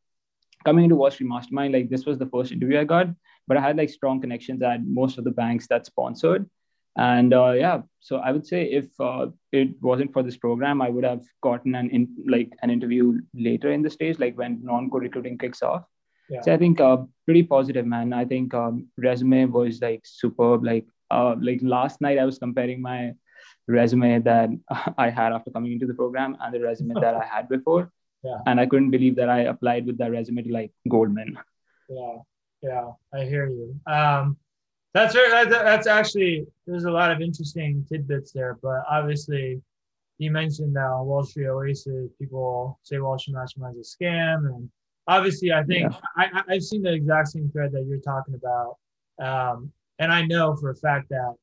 coming 0.66 0.84
into 0.84 0.98
wall 0.98 1.10
street 1.12 1.30
mastermind 1.30 1.74
like 1.74 1.90
this 1.90 2.06
was 2.06 2.18
the 2.18 2.26
first 2.26 2.52
interview 2.52 2.80
i 2.80 2.84
got 2.84 3.08
but 3.48 3.58
i 3.58 3.62
had 3.62 3.78
like 3.78 3.90
strong 3.90 4.20
connections 4.20 4.62
at 4.62 4.86
most 4.86 5.18
of 5.18 5.24
the 5.24 5.32
banks 5.32 5.68
that 5.68 5.86
sponsored. 5.86 6.50
And 6.98 7.34
uh, 7.34 7.52
yeah 7.52 7.82
so 8.00 8.18
i 8.18 8.32
would 8.32 8.46
say 8.46 8.64
if 8.66 8.88
uh, 9.00 9.28
it 9.52 9.70
wasn't 9.82 10.12
for 10.14 10.24
this 10.24 10.36
program 10.36 10.82
i 10.82 10.90
would 10.90 11.04
have 11.04 11.24
gotten 11.42 11.76
an 11.76 11.90
in 11.92 12.08
like 12.28 12.52
an 12.64 12.72
interview 12.72 13.20
later 13.34 13.72
in 13.72 13.84
the 13.84 13.90
stage 13.98 14.20
like 14.20 14.38
when 14.38 14.60
non-code 14.64 15.04
recruiting 15.04 15.38
kicks 15.38 15.62
off 15.62 15.84
yeah. 16.30 16.42
so 16.42 16.54
i 16.54 16.58
think 16.58 16.80
uh, 16.80 16.98
pretty 17.26 17.44
positive 17.44 17.86
man 17.86 18.14
i 18.14 18.26
think 18.26 18.54
um, 18.54 18.88
resume 18.98 19.46
was 19.46 19.82
like 19.82 20.02
superb 20.04 20.64
like 20.64 20.86
uh, 21.12 21.36
like 21.40 21.60
last 21.62 22.02
night 22.02 22.18
i 22.18 22.26
was 22.26 22.38
comparing 22.38 22.82
my 22.82 23.14
resume 23.68 24.20
that 24.20 24.50
i 24.98 25.10
had 25.10 25.34
after 25.34 25.52
coming 25.52 25.72
into 25.72 25.88
the 25.88 25.94
program 25.94 26.38
and 26.42 26.54
the 26.54 26.60
resume 26.60 26.94
that 27.00 27.16
i 27.16 27.26
had 27.26 27.48
before 27.50 27.92
yeah. 28.24 28.40
and 28.46 28.60
i 28.60 28.66
couldn't 28.66 28.92
believe 28.92 29.16
that 29.16 29.30
i 29.30 29.40
applied 29.54 29.86
with 29.86 29.98
that 29.98 30.12
resume 30.12 30.42
to 30.42 30.52
like 30.52 30.72
goldman 30.90 31.38
yeah 31.90 32.18
yeah 32.62 32.88
i 33.14 33.24
hear 33.24 33.48
you 33.48 33.80
um 33.86 34.38
that's. 34.98 35.14
That's 35.14 35.88
actually 35.88 36.48
there's 36.66 36.86
a 36.86 36.92
lot 36.92 37.12
of 37.12 37.22
interesting 37.22 37.86
tidbits 37.88 38.32
there, 38.32 38.58
but 38.62 38.84
obviously, 38.90 39.62
you 40.18 40.32
mentioned 40.32 40.76
that 40.76 40.86
on 40.86 41.06
Wall 41.06 41.24
Street 41.24 41.48
Oasis, 41.48 42.10
people 42.20 42.80
say 42.84 42.98
Wall 43.00 43.20
Street 43.20 43.36
Mastermind 43.36 43.78
is 43.78 43.96
a 44.02 44.04
scam, 44.04 44.48
and 44.48 44.70
obviously, 45.08 45.52
I 45.52 45.64
think 45.64 45.92
yeah. 45.92 46.00
I, 46.18 46.44
I've 46.50 46.64
seen 46.64 46.82
the 46.82 46.94
exact 46.94 47.30
same 47.30 47.50
thread 47.52 47.72
that 47.72 47.86
you're 47.88 48.00
talking 48.00 48.36
about, 48.36 48.78
um, 49.20 49.72
and 50.00 50.12
I 50.12 50.26
know 50.26 50.56
for 50.56 50.70
a 50.72 50.76
fact 50.76 51.10
that 51.10 51.34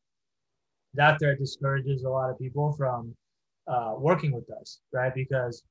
that 0.95 1.19
thread 1.19 1.39
discourages 1.39 2.05
a 2.05 2.09
lot 2.09 2.31
of 2.31 2.39
people 2.39 2.73
from 2.73 3.15
uh, 3.67 3.95
working 3.99 4.33
with 4.33 4.51
us, 4.53 4.81
right? 4.93 5.15
Because 5.15 5.63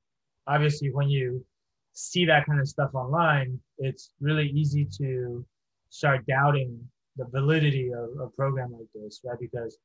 obviously, 0.46 0.90
when 0.90 1.08
you 1.08 1.44
see 1.92 2.24
that 2.26 2.46
kind 2.46 2.60
of 2.60 2.68
stuff 2.68 2.94
online, 2.94 3.58
it's 3.78 4.10
really 4.20 4.48
easy 4.48 4.84
to 4.98 5.44
start 5.90 6.26
doubting 6.26 6.78
the 7.16 7.24
validity 7.26 7.92
of 7.92 8.08
a 8.20 8.28
program 8.28 8.72
like 8.72 8.88
this, 8.94 9.20
right? 9.24 9.38
Because 9.40 9.78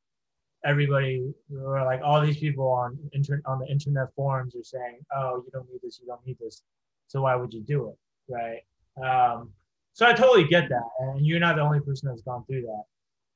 everybody 0.66 1.32
or 1.56 1.84
like 1.86 2.02
all 2.04 2.20
these 2.20 2.38
people 2.38 2.68
on 2.68 2.98
inter- 3.14 3.42
on 3.46 3.60
the 3.60 3.68
internet 3.68 4.14
forums 4.16 4.56
are 4.56 4.64
saying, 4.64 5.00
"Oh, 5.16 5.44
you 5.46 5.52
don't 5.54 5.70
need 5.70 5.80
this, 5.84 6.00
you 6.02 6.08
don't 6.08 6.26
need 6.26 6.38
this, 6.40 6.64
so 7.10 7.22
why 7.24 7.36
would 7.36 7.54
you 7.54 7.62
do 7.62 7.90
it?" 7.90 7.98
Right? 8.34 8.62
Um, 9.04 9.52
so 9.94 10.06
I 10.06 10.14
totally 10.14 10.46
get 10.46 10.70
that, 10.70 10.90
and 11.00 11.26
you're 11.26 11.42
not 11.42 11.58
the 11.58 11.62
only 11.62 11.82
person 11.82 12.08
that's 12.08 12.22
gone 12.22 12.46
through 12.46 12.62
that. 12.62 12.84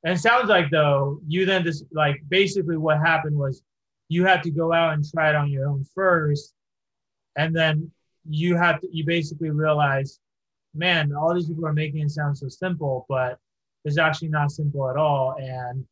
And 0.06 0.13
it 0.13 0.22
sounds 0.22 0.48
like 0.50 0.70
though 0.70 1.20
you 1.27 1.46
then 1.46 1.63
just 1.63 1.86
like 1.92 2.22
basically 2.30 2.77
what 2.77 3.00
happened 3.00 3.38
was 3.38 3.63
you 4.10 4.25
had 4.25 4.44
to 4.44 4.51
go 4.51 4.72
out 4.72 4.94
and 4.94 5.03
try 5.03 5.30
it 5.30 5.36
on 5.36 5.50
your 5.50 5.68
own 5.68 5.86
first, 5.94 6.53
and 7.36 7.56
then 7.56 7.92
you 8.30 8.56
have 8.56 8.80
to 8.82 8.88
you 8.92 9.06
basically 9.06 9.50
realize, 9.50 10.20
man, 10.74 11.13
all 11.13 11.34
these 11.34 11.48
people 11.48 11.65
are 11.65 11.74
making 11.74 12.01
it 12.01 12.12
sound 12.12 12.38
so 12.38 12.48
simple, 12.48 13.06
but 13.10 13.39
it's 13.86 13.98
actually 13.98 14.30
not 14.30 14.51
simple 14.51 14.89
at 14.89 14.98
all. 14.98 15.36
And 15.39 15.86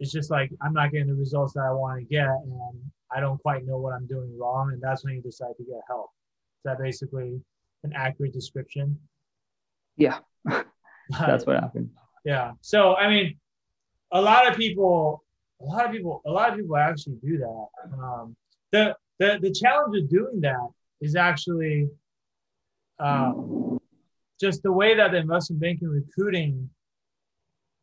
it's 0.00 0.12
just 0.12 0.30
like 0.30 0.50
I'm 0.62 0.72
not 0.72 0.92
getting 0.92 1.08
the 1.08 1.14
results 1.14 1.54
that 1.54 1.64
I 1.64 1.72
want 1.72 2.00
to 2.00 2.04
get, 2.06 2.28
and 2.28 2.80
I 3.14 3.20
don't 3.20 3.40
quite 3.42 3.66
know 3.66 3.78
what 3.78 3.94
I'm 3.94 4.06
doing 4.06 4.36
wrong. 4.38 4.72
And 4.72 4.82
that's 4.82 5.04
when 5.04 5.14
you 5.14 5.22
decide 5.22 5.56
to 5.56 5.64
get 5.64 5.80
help. 5.88 6.10
That 6.64 6.78
basically 6.78 7.40
an 7.82 7.92
accurate 7.94 8.32
description? 8.32 8.98
Yeah, 9.96 10.18
that's 11.10 11.46
what 11.46 11.56
happened. 11.60 11.90
Yeah. 12.24 12.52
So 12.60 12.96
I 12.96 13.08
mean, 13.08 13.36
a 14.12 14.20
lot 14.20 14.50
of 14.50 14.56
people, 14.56 15.24
a 15.60 15.64
lot 15.64 15.86
of 15.86 15.92
people, 15.92 16.22
a 16.26 16.30
lot 16.30 16.50
of 16.50 16.56
people 16.56 16.76
actually 16.76 17.16
do 17.24 17.38
that. 17.38 17.66
Um, 17.92 18.36
the 18.72 18.96
the 19.18 19.38
the 19.40 19.52
challenge 19.52 19.96
of 19.96 20.08
doing 20.08 20.40
that 20.40 20.68
is 21.00 21.16
actually 21.16 21.88
um, 22.98 23.78
just 24.40 24.62
the 24.62 24.72
way 24.72 24.94
that 24.96 25.12
the 25.12 25.18
investment 25.18 25.60
banking 25.60 25.88
recruiting 25.88 26.70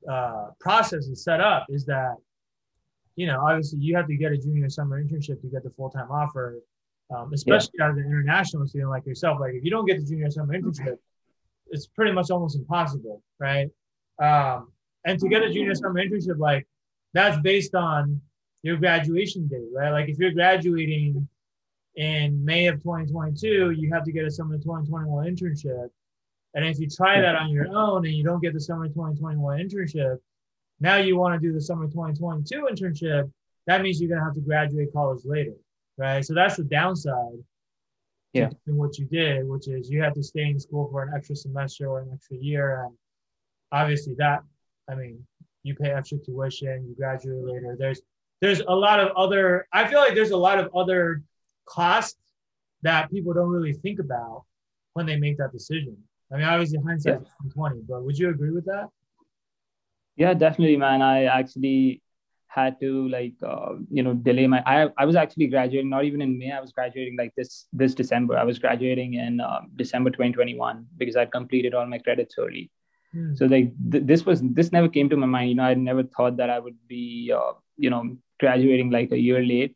uh, 0.09 0.47
process 0.59 1.05
is 1.07 1.23
set 1.23 1.39
up 1.39 1.65
is 1.69 1.85
that, 1.85 2.15
you 3.15 3.27
know, 3.27 3.41
obviously 3.45 3.79
you 3.79 3.95
have 3.95 4.07
to 4.07 4.15
get 4.15 4.31
a 4.31 4.37
junior 4.37 4.69
summer 4.69 5.01
internship 5.03 5.41
to 5.41 5.47
get 5.47 5.63
the 5.63 5.69
full 5.71 5.89
time 5.89 6.09
offer, 6.11 6.59
um, 7.15 7.33
especially 7.33 7.71
yeah. 7.77 7.89
as 7.89 7.97
an 7.97 8.05
international 8.05 8.67
student 8.67 8.89
like 8.89 9.05
yourself. 9.05 9.39
Like 9.39 9.53
if 9.53 9.63
you 9.63 9.71
don't 9.71 9.85
get 9.85 9.99
the 9.99 10.05
junior 10.05 10.29
summer 10.29 10.57
internship, 10.57 10.97
it's 11.69 11.87
pretty 11.87 12.11
much 12.11 12.29
almost 12.31 12.57
impossible, 12.57 13.21
right? 13.39 13.69
Um, 14.19 14.71
and 15.05 15.19
to 15.19 15.29
get 15.29 15.41
a 15.41 15.51
junior 15.51 15.75
summer 15.75 16.03
internship, 16.03 16.37
like 16.37 16.67
that's 17.13 17.39
based 17.41 17.75
on 17.75 18.21
your 18.63 18.77
graduation 18.77 19.47
date, 19.47 19.69
right? 19.73 19.91
Like 19.91 20.09
if 20.09 20.17
you're 20.19 20.31
graduating 20.31 21.27
in 21.95 22.43
May 22.45 22.67
of 22.67 22.81
2022, 22.81 23.71
you 23.71 23.93
have 23.93 24.03
to 24.03 24.11
get 24.11 24.25
a 24.25 24.31
summer 24.31 24.57
2021 24.57 25.25
internship. 25.25 25.89
And 26.53 26.65
if 26.65 26.79
you 26.79 26.87
try 26.87 27.21
that 27.21 27.35
on 27.35 27.49
your 27.49 27.67
own 27.67 28.05
and 28.05 28.13
you 28.13 28.23
don't 28.23 28.41
get 28.41 28.53
the 28.53 28.59
summer 28.59 28.87
2021 28.87 29.59
internship, 29.59 30.17
now 30.79 30.97
you 30.97 31.17
want 31.17 31.39
to 31.39 31.47
do 31.47 31.53
the 31.53 31.61
summer 31.61 31.87
2022 31.87 32.67
internship, 32.69 33.31
that 33.67 33.81
means 33.81 34.01
you're 34.01 34.09
going 34.09 34.19
to 34.19 34.25
have 34.25 34.33
to 34.33 34.41
graduate 34.41 34.91
college 34.93 35.23
later, 35.25 35.53
right? 36.01 36.25
So 36.25 36.33
that's 36.33 36.57
the 36.57 36.63
downside 36.63 37.37
yeah. 38.33 38.49
in 38.67 38.75
what 38.75 38.97
you 38.97 39.05
did, 39.05 39.47
which 39.47 39.67
is 39.67 39.89
you 39.89 40.01
had 40.01 40.15
to 40.15 40.23
stay 40.23 40.45
in 40.45 40.59
school 40.59 40.89
for 40.91 41.03
an 41.03 41.13
extra 41.15 41.35
semester 41.35 41.87
or 41.87 42.01
an 42.01 42.09
extra 42.11 42.37
year. 42.37 42.85
And 42.85 42.95
obviously 43.71 44.15
that, 44.17 44.41
I 44.89 44.95
mean, 44.95 45.23
you 45.61 45.75
pay 45.75 45.91
extra 45.91 46.17
tuition, 46.17 46.87
you 46.87 46.95
graduate 46.95 47.45
later. 47.45 47.75
There's 47.77 48.01
there's 48.41 48.61
a 48.61 48.73
lot 48.73 48.99
of 48.99 49.15
other 49.15 49.67
I 49.71 49.87
feel 49.87 49.99
like 49.99 50.15
there's 50.15 50.31
a 50.31 50.37
lot 50.37 50.57
of 50.57 50.75
other 50.75 51.21
costs 51.65 52.17
that 52.81 53.11
people 53.11 53.33
don't 53.33 53.49
really 53.49 53.73
think 53.73 53.99
about 53.99 54.45
when 54.93 55.05
they 55.05 55.17
make 55.17 55.37
that 55.37 55.51
decision. 55.51 55.95
I 56.33 56.37
mean, 56.37 56.45
obviously 56.45 56.79
hindsight 56.83 57.21
yeah. 57.21 57.51
20, 57.53 57.81
but 57.87 58.03
would 58.03 58.17
you 58.17 58.29
agree 58.29 58.49
with 58.49 58.65
that? 58.65 58.89
Yeah, 60.15 60.33
definitely, 60.33 60.77
man. 60.77 61.03
I 61.03 61.25
actually 61.25 62.01
had 62.53 62.79
to 62.81 63.07
like 63.09 63.33
uh, 63.47 63.73
you 63.89 64.03
know 64.03 64.13
delay 64.13 64.45
my 64.47 64.61
I, 64.65 64.89
I 64.97 65.05
was 65.05 65.15
actually 65.15 65.47
graduating 65.47 65.89
not 65.89 66.05
even 66.05 66.21
in 66.21 66.37
may 66.37 66.51
i 66.51 66.59
was 66.59 66.71
graduating 66.71 67.15
like 67.17 67.33
this 67.37 67.67
this 67.71 67.93
december. 67.95 68.37
I 68.37 68.43
was 68.43 68.59
graduating 68.59 69.13
in 69.13 69.39
uh, 69.39 69.61
december 69.75 70.09
2021 70.09 70.85
because 70.97 71.15
i'd 71.15 71.31
completed 71.31 71.73
all 71.73 71.85
my 71.85 71.99
credits 71.99 72.35
early. 72.37 72.69
Hmm. 73.13 73.35
so 73.35 73.45
like 73.45 73.71
th- 73.91 74.05
this 74.05 74.25
was 74.25 74.41
this 74.41 74.71
never 74.71 74.89
came 74.89 75.09
to 75.09 75.17
my 75.17 75.27
mind. 75.27 75.49
You 75.49 75.55
know 75.55 75.63
i 75.63 75.73
never 75.73 76.03
thought 76.03 76.37
that 76.37 76.49
i 76.49 76.59
would 76.59 76.77
be 76.87 77.31
uh, 77.35 77.53
you 77.77 77.89
know 77.89 78.17
graduating 78.39 78.89
like 78.89 79.11
a 79.11 79.23
year 79.27 79.43
late. 79.43 79.75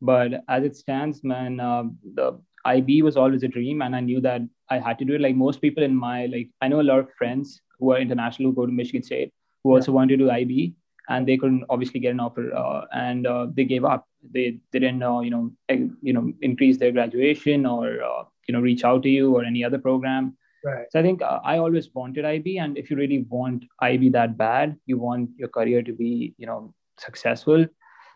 But 0.00 0.44
as 0.48 0.64
it 0.64 0.76
stands 0.76 1.22
man 1.24 1.60
uh, 1.60 1.84
the 2.18 2.38
IB 2.66 3.02
was 3.02 3.16
always 3.16 3.44
a 3.44 3.48
dream, 3.48 3.80
and 3.82 3.94
I 3.94 4.00
knew 4.00 4.20
that 4.22 4.42
I 4.68 4.78
had 4.78 4.98
to 4.98 5.04
do 5.04 5.14
it. 5.14 5.20
Like 5.20 5.36
most 5.36 5.60
people 5.60 5.84
in 5.84 5.94
my 5.94 6.26
like, 6.26 6.48
I 6.60 6.68
know 6.68 6.80
a 6.80 6.88
lot 6.90 6.98
of 6.98 7.12
friends 7.18 7.60
who 7.78 7.92
are 7.92 7.98
international 7.98 8.50
who 8.50 8.56
go 8.56 8.66
to 8.66 8.72
Michigan 8.72 9.04
State 9.04 9.32
who 9.66 9.74
also 9.74 9.90
want 9.90 10.08
to 10.10 10.16
do 10.16 10.30
IB, 10.30 10.74
and 11.08 11.26
they 11.26 11.36
couldn't 11.36 11.64
obviously 11.70 12.00
get 12.00 12.12
an 12.12 12.20
offer, 12.20 12.54
uh, 12.54 12.84
and 12.92 13.26
uh, 13.26 13.46
they 13.52 13.64
gave 13.64 13.84
up. 13.84 14.06
They, 14.28 14.58
they 14.72 14.80
didn't 14.80 14.98
know, 14.98 15.20
you 15.20 15.30
know, 15.30 15.50
you 15.68 16.12
know, 16.12 16.32
increase 16.42 16.78
their 16.78 16.92
graduation 16.92 17.64
or 17.64 18.02
uh, 18.02 18.24
you 18.48 18.52
know, 18.52 18.60
reach 18.60 18.84
out 18.84 19.02
to 19.04 19.08
you 19.08 19.36
or 19.36 19.44
any 19.44 19.64
other 19.64 19.78
program. 19.78 20.36
Right. 20.64 20.86
So 20.90 20.98
I 20.98 21.02
think 21.02 21.22
uh, 21.22 21.40
I 21.44 21.58
always 21.58 21.88
wanted 21.94 22.24
IB, 22.24 22.58
and 22.58 22.76
if 22.76 22.90
you 22.90 22.96
really 22.96 23.24
want 23.28 23.64
IB 23.80 24.10
that 24.10 24.36
bad, 24.36 24.76
you 24.86 24.98
want 24.98 25.30
your 25.36 25.48
career 25.48 25.82
to 25.82 25.92
be, 25.92 26.34
you 26.38 26.46
know, 26.46 26.74
successful 26.98 27.66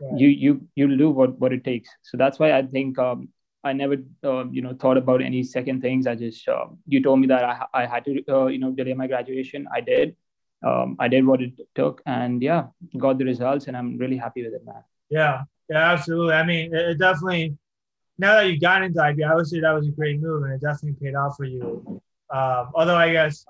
right. 0.01 0.19
you 0.19 0.29
you 0.29 0.69
you'll 0.75 0.97
do 0.97 1.11
what 1.11 1.39
what 1.39 1.53
it 1.53 1.65
takes. 1.65 1.89
So 2.03 2.17
that's 2.17 2.39
why 2.39 2.53
I 2.53 2.63
think 2.63 2.99
um, 2.99 3.29
I 3.65 3.73
never 3.73 3.97
uh, 4.25 4.45
you 4.47 4.63
know 4.63 4.75
thought 4.75 4.97
about 4.97 5.23
any 5.23 5.43
second 5.43 5.81
things. 5.81 6.07
I 6.07 6.15
just 6.15 6.49
uh, 6.49 6.67
you 6.87 7.03
told 7.03 7.21
me 7.21 7.27
that 7.29 7.45
I 7.45 7.67
I 7.75 7.87
had 7.87 8.05
to 8.07 8.23
uh, 8.29 8.47
you 8.47 8.59
know 8.59 8.73
delay 8.73 8.95
my 8.95 9.07
graduation. 9.07 9.67
I 9.73 9.81
did. 9.81 10.17
Um, 10.63 10.97
I 10.99 11.09
did 11.09 11.27
what 11.27 11.41
it 11.41 11.53
took, 11.75 12.03
and 12.07 12.43
yeah, 12.43 12.67
got 12.99 13.19
the 13.19 13.25
results, 13.25 13.67
and 13.67 13.77
I'm 13.77 13.97
really 13.97 14.17
happy 14.17 14.45
with 14.45 14.55
it, 14.55 14.65
man. 14.65 14.85
Yeah, 15.09 15.43
yeah, 15.69 15.93
absolutely. 15.93 16.35
I 16.35 16.45
mean, 16.45 16.75
it, 16.75 16.91
it 16.91 16.99
definitely. 16.99 17.57
Now 18.19 18.35
that 18.35 18.51
you 18.51 18.61
got 18.61 18.83
into 18.83 19.03
IB, 19.03 19.25
I 19.25 19.35
would 19.35 19.47
say 19.47 19.61
that 19.61 19.73
was 19.73 19.89
a 19.89 19.93
great 19.93 20.21
move, 20.21 20.43
and 20.43 20.53
it 20.53 20.61
definitely 20.61 20.99
paid 21.01 21.15
off 21.15 21.37
for 21.37 21.45
you. 21.45 22.03
Um, 22.31 22.71
although 22.75 22.97
I 22.97 23.11
guess 23.13 23.47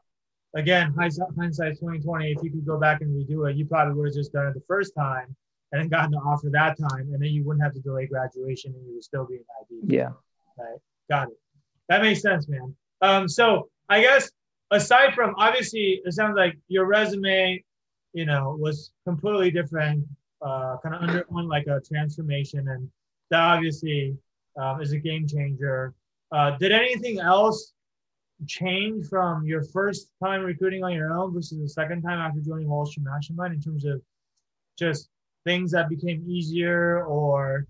again, 0.55 0.95
hindsight 0.97 1.75
2020, 1.75 2.33
if 2.33 2.43
you 2.43 2.51
could 2.51 2.67
go 2.67 2.79
back 2.79 3.01
and 3.01 3.15
redo 3.15 3.51
it, 3.51 3.57
you 3.57 3.67
probably 3.67 3.95
would 3.95 4.09
have 4.09 4.15
just 4.15 4.33
done 4.33 4.47
it 4.47 4.55
the 4.55 4.63
first 4.67 4.95
time 4.97 5.35
and 5.73 5.81
then 5.81 5.89
gotten 5.89 6.11
the 6.11 6.19
offer 6.19 6.49
that 6.51 6.77
time, 6.79 7.13
and 7.13 7.23
then 7.23 7.31
you 7.31 7.45
wouldn't 7.45 7.63
have 7.63 7.73
to 7.75 7.81
delay 7.81 8.07
graduation 8.07 8.75
and 8.75 8.85
you 8.87 8.95
would 8.95 9.05
still 9.05 9.25
be 9.25 9.37
in 9.37 9.45
IB. 9.61 9.95
Yeah. 9.95 10.11
Right. 10.59 10.79
Got 11.09 11.29
it. 11.29 11.39
That 11.89 12.03
makes 12.03 12.23
sense, 12.23 12.49
man. 12.49 12.75
Um, 13.01 13.29
so 13.29 13.69
I 13.89 14.01
guess 14.01 14.31
aside 14.71 15.15
from 15.15 15.35
obviously, 15.37 16.01
it 16.05 16.13
sounds 16.13 16.37
like 16.37 16.57
your 16.69 16.87
resume, 16.87 17.63
you 18.13 18.27
know, 18.27 18.57
was 18.59 18.93
completely 19.05 19.51
different, 19.51 20.07
uh, 20.43 20.77
kind 20.83 20.95
of 20.95 21.03
underwent 21.03 21.49
like 21.49 21.67
a 21.67 21.81
transformation, 21.81 22.69
and 22.69 22.89
that 23.31 23.41
obviously 23.41 24.17
um, 24.57 24.81
is 24.81 24.93
a 24.93 24.99
game 24.99 25.27
changer. 25.27 25.95
Uh, 26.33 26.57
did 26.59 26.73
anything 26.73 27.21
else 27.21 27.73
change 28.47 29.07
from 29.07 29.45
your 29.45 29.63
first 29.63 30.09
time 30.23 30.43
recruiting 30.43 30.83
on 30.83 30.93
your 30.93 31.13
own 31.13 31.33
versus 31.33 31.59
the 31.59 31.69
second 31.69 32.03
time 32.03 32.19
after 32.19 32.41
joining 32.41 32.69
Wall 32.69 32.87
Street 32.87 33.05
Mastermind 33.05 33.55
in 33.55 33.61
terms 33.61 33.85
of 33.85 34.01
just 34.79 35.09
things 35.45 35.73
that 35.73 35.89
became 35.89 36.25
easier 36.27 37.05
or 37.05 37.67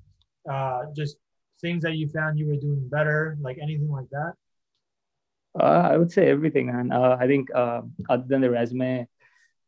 uh, 0.49 0.85
just 0.95 1.17
things 1.61 1.83
that 1.83 1.95
you 1.95 2.09
found 2.09 2.39
you 2.39 2.47
were 2.47 2.57
doing 2.57 2.89
better, 2.89 3.37
like 3.41 3.59
anything 3.61 3.91
like 3.91 4.09
that? 4.11 4.35
Uh, 5.59 5.89
I 5.93 5.97
would 5.97 6.13
say 6.13 6.29
everything, 6.29 6.67
man. 6.67 6.93
Uh, 6.93 7.17
I 7.19 7.27
think 7.27 7.49
uh, 7.55 7.83
other 8.09 8.25
than 8.27 8.41
the 8.41 8.51
resume, 8.51 9.07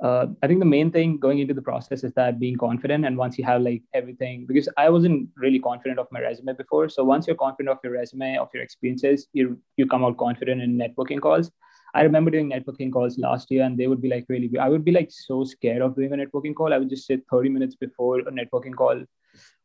uh, 0.03 0.27
I 0.43 0.47
think 0.47 0.61
the 0.61 0.67
main 0.67 0.91
thing 0.91 1.19
going 1.19 1.39
into 1.39 1.55
the 1.55 1.63
process 1.63 2.05
is 2.05 2.13
that 2.15 2.39
being 2.39 2.57
confident. 2.57 3.05
And 3.05 3.17
once 3.17 3.39
you 3.39 3.45
have 3.45 3.63
like 3.63 3.83
everything, 3.95 4.47
because 4.47 4.69
I 4.77 4.89
wasn't 4.91 5.29
really 5.37 5.59
confident 5.59 5.99
of 5.99 6.09
my 6.13 6.21
resume 6.21 6.55
before. 6.55 6.89
So 6.89 7.05
once 7.05 7.27
you're 7.27 7.37
confident 7.37 7.71
of 7.71 7.79
your 7.83 7.93
resume, 7.93 8.37
of 8.39 8.49
your 8.55 8.63
experiences, 8.63 9.29
you 9.33 9.59
you 9.77 9.87
come 9.87 10.05
out 10.05 10.17
confident 10.19 10.63
in 10.63 10.79
networking 10.79 11.21
calls. 11.21 11.51
I 11.95 12.03
remember 12.03 12.31
doing 12.31 12.51
networking 12.51 12.93
calls 12.93 13.19
last 13.19 13.51
year, 13.51 13.65
and 13.65 13.77
they 13.77 13.87
would 13.87 14.01
be 14.01 14.09
like 14.09 14.27
really. 14.29 14.51
I 14.59 14.69
would 14.69 14.85
be 14.85 14.93
like 14.93 15.11
so 15.11 15.45
scared 15.45 15.83
of 15.83 15.97
doing 15.97 16.13
a 16.13 16.17
networking 16.17 16.55
call. 16.55 16.73
I 16.73 16.79
would 16.79 16.91
just 16.91 17.07
sit 17.07 17.23
30 17.31 17.49
minutes 17.49 17.75
before 17.77 18.21
a 18.21 18.33
networking 18.33 18.75
call 18.75 19.03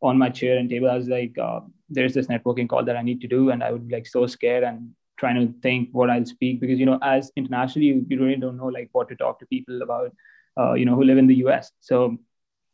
on 0.02 0.18
my 0.18 0.30
chair 0.30 0.58
and 0.58 0.70
table. 0.70 0.90
I 0.90 0.98
was 0.98 1.08
like, 1.08 1.38
uh, 1.38 1.62
"There's 1.90 2.14
this 2.14 2.28
networking 2.28 2.68
call 2.70 2.84
that 2.86 2.98
I 2.98 3.02
need 3.02 3.22
to 3.22 3.28
do," 3.28 3.50
and 3.52 3.64
I 3.64 3.72
would 3.72 3.88
be 3.88 3.96
like 3.96 4.08
so 4.08 4.28
scared 4.28 4.64
and 4.64 4.92
trying 5.18 5.36
to 5.36 5.54
think 5.62 5.90
what 5.92 6.10
I'll 6.10 6.26
speak 6.26 6.62
because 6.62 6.80
you 6.80 6.86
know 6.86 7.00
as 7.02 7.32
internationally 7.36 7.88
you, 7.88 8.06
you 8.08 8.24
really 8.24 8.36
don't 8.36 8.58
know 8.58 8.68
like 8.68 8.90
what 8.92 9.10
to 9.10 9.16
talk 9.16 9.40
to 9.40 9.46
people 9.48 9.82
about 9.82 10.12
uh, 10.60 10.74
you 10.74 10.86
know 10.86 10.96
who 10.96 11.04
live 11.04 11.18
in 11.18 11.28
the 11.28 11.36
US 11.36 11.72
so 11.80 12.18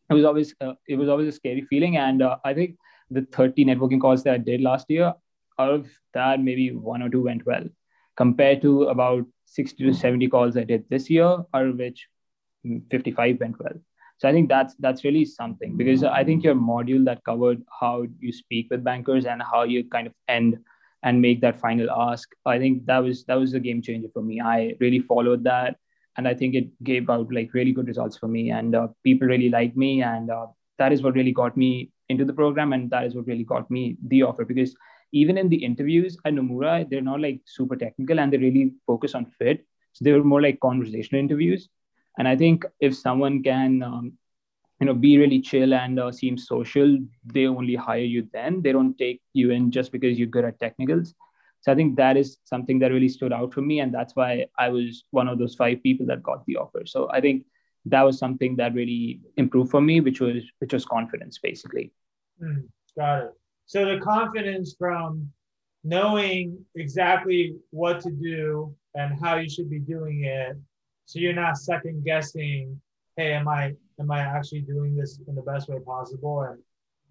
it 0.09 0.13
was 0.13 0.25
always 0.25 0.53
uh, 0.61 0.73
it 0.87 0.95
was 0.95 1.09
always 1.09 1.27
a 1.27 1.31
scary 1.31 1.61
feeling. 1.69 1.97
And 1.97 2.21
uh, 2.21 2.37
I 2.43 2.53
think 2.53 2.77
the 3.09 3.25
30 3.31 3.65
networking 3.65 4.01
calls 4.01 4.23
that 4.23 4.33
I 4.33 4.37
did 4.37 4.61
last 4.61 4.89
year 4.89 5.13
out 5.59 5.69
of 5.69 5.87
that 6.13 6.41
maybe 6.41 6.71
one 6.71 7.03
or 7.03 7.09
two 7.09 7.23
went 7.23 7.45
well 7.45 7.63
compared 8.17 8.61
to 8.63 8.83
about 8.85 9.25
60 9.45 9.83
to 9.83 9.93
70 9.93 10.27
calls 10.29 10.57
I 10.57 10.63
did 10.63 10.85
this 10.89 11.09
year 11.09 11.25
out 11.25 11.67
of 11.67 11.77
which 11.77 12.07
55 12.89 13.39
went 13.39 13.59
well. 13.59 13.73
So 14.17 14.29
I 14.29 14.31
think 14.31 14.49
that's 14.49 14.75
that's 14.79 15.03
really 15.03 15.25
something 15.25 15.75
because 15.77 16.03
I 16.03 16.23
think 16.23 16.43
your 16.43 16.55
module 16.55 17.05
that 17.05 17.23
covered 17.23 17.61
how 17.79 18.05
you 18.19 18.31
speak 18.31 18.67
with 18.69 18.83
bankers 18.83 19.25
and 19.25 19.41
how 19.41 19.63
you 19.63 19.83
kind 19.89 20.07
of 20.07 20.13
end 20.27 20.57
and 21.03 21.21
make 21.21 21.41
that 21.41 21.59
final 21.59 21.89
ask. 21.91 22.29
I 22.45 22.57
think 22.57 22.85
that 22.85 22.99
was 22.99 23.25
that 23.25 23.35
was 23.35 23.53
a 23.53 23.59
game 23.59 23.81
changer 23.81 24.09
for 24.13 24.21
me. 24.21 24.41
I 24.41 24.75
really 24.79 24.99
followed 24.99 25.43
that 25.43 25.77
and 26.17 26.27
i 26.27 26.33
think 26.33 26.55
it 26.55 26.67
gave 26.83 27.09
out 27.09 27.31
like 27.33 27.53
really 27.53 27.71
good 27.71 27.87
results 27.87 28.17
for 28.17 28.27
me. 28.27 28.51
And 28.51 28.75
uh, 28.75 28.87
people 29.03 29.27
really 29.27 29.49
liked 29.49 29.77
me 29.77 30.01
and 30.01 30.29
uh, 30.29 30.47
that 30.77 30.91
is 30.91 31.01
what 31.01 31.15
really 31.15 31.31
got 31.31 31.57
me 31.57 31.91
into 32.09 32.25
the 32.25 32.33
program 32.33 32.73
and 32.73 32.89
that 32.91 33.05
is 33.05 33.15
what 33.15 33.27
really 33.27 33.43
got 33.43 33.69
me 33.71 33.97
the 34.07 34.23
offer. 34.23 34.45
Because 34.45 34.75
even 35.11 35.37
in 35.37 35.49
the 35.49 35.63
interviews 35.63 36.17
at 36.25 36.33
nomura 36.33 36.89
they're 36.89 37.01
not 37.01 37.21
like 37.21 37.41
super 37.45 37.75
technical 37.75 38.19
and 38.19 38.31
they 38.31 38.37
really 38.37 38.73
focus 38.87 39.15
on 39.15 39.25
fit. 39.25 39.65
So 39.93 40.05
they 40.05 40.11
were 40.11 40.23
more 40.23 40.41
like 40.41 40.59
conversational 40.59 41.19
interviews. 41.19 41.69
And 42.17 42.27
i 42.27 42.35
think 42.35 42.65
if 42.79 42.95
someone 42.95 43.41
can 43.43 43.81
um, 43.83 44.13
you 44.83 44.87
know 44.87 44.93
be 44.93 45.17
really 45.17 45.39
chill 45.39 45.73
and 45.73 45.97
uh, 45.97 46.11
seem 46.11 46.37
social. 46.37 46.97
They 47.25 47.47
only 47.47 47.73
hire 47.73 48.09
you 48.15 48.27
then. 48.33 48.61
They 48.61 48.73
don't 48.73 48.97
take 48.97 49.21
you 49.31 49.51
in 49.51 49.71
just 49.71 49.93
because 49.93 50.19
you're 50.19 50.27
good 50.35 50.43
at 50.43 50.59
technicals. 50.59 51.13
So 51.61 51.71
i 51.71 51.75
think 51.75 51.95
that 51.95 52.17
is 52.21 52.39
something 52.43 52.79
that 52.79 52.91
really 52.91 53.07
stood 53.07 53.31
out 53.35 53.53
for 53.53 53.61
me 53.67 53.79
and 53.83 53.93
that's 53.97 54.17
why 54.17 54.31
i 54.63 54.67
was 54.67 55.05
one 55.19 55.29
of 55.29 55.39
those 55.39 55.55
five 55.61 55.77
people 55.81 56.05
that 56.07 56.21
got 56.21 56.45
the 56.45 56.57
offer. 56.57 56.81
So 56.85 57.09
i 57.17 57.21
think 57.25 57.45
that 57.93 58.03
was 58.09 58.19
something 58.23 58.57
that 58.57 58.73
really 58.79 59.21
improved 59.37 59.71
for 59.71 59.81
me 59.89 59.95
which 60.07 60.19
was 60.25 60.43
which 60.59 60.73
was 60.73 60.85
confidence 60.97 61.39
basically. 61.47 61.85
Mm, 62.43 62.67
got 62.97 63.23
it. 63.23 63.31
So 63.65 63.85
the 63.85 63.99
confidence 64.01 64.75
from 64.77 65.31
knowing 65.95 66.59
exactly 66.75 67.55
what 67.81 68.01
to 68.01 68.11
do 68.11 68.75
and 68.95 69.17
how 69.23 69.33
you 69.43 69.49
should 69.49 69.69
be 69.69 69.79
doing 69.95 70.25
it 70.25 70.57
so 71.05 71.19
you're 71.19 71.41
not 71.45 71.57
second 71.71 72.03
guessing 72.11 72.81
hey 73.15 73.33
am 73.33 73.47
i 73.47 73.73
am 73.99 74.11
I 74.11 74.19
actually 74.19 74.61
doing 74.61 74.95
this 74.95 75.19
in 75.27 75.35
the 75.35 75.41
best 75.41 75.69
way 75.69 75.79
possible? 75.85 76.41
And 76.41 76.59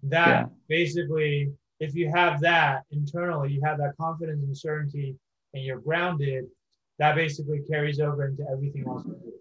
that 0.03 0.27
yeah. 0.27 0.45
basically, 0.67 1.51
if 1.79 1.95
you 1.95 2.11
have 2.13 2.41
that 2.41 2.83
internally, 2.91 3.51
you 3.53 3.61
have 3.63 3.77
that 3.79 3.93
confidence 3.99 4.43
and 4.43 4.57
certainty, 4.57 5.15
and 5.53 5.63
you're 5.63 5.79
grounded, 5.79 6.45
that 6.99 7.15
basically 7.15 7.61
carries 7.69 7.99
over 7.99 8.27
into 8.27 8.43
everything 8.51 8.85
else 8.87 9.03
you 9.05 9.13
do. 9.13 9.33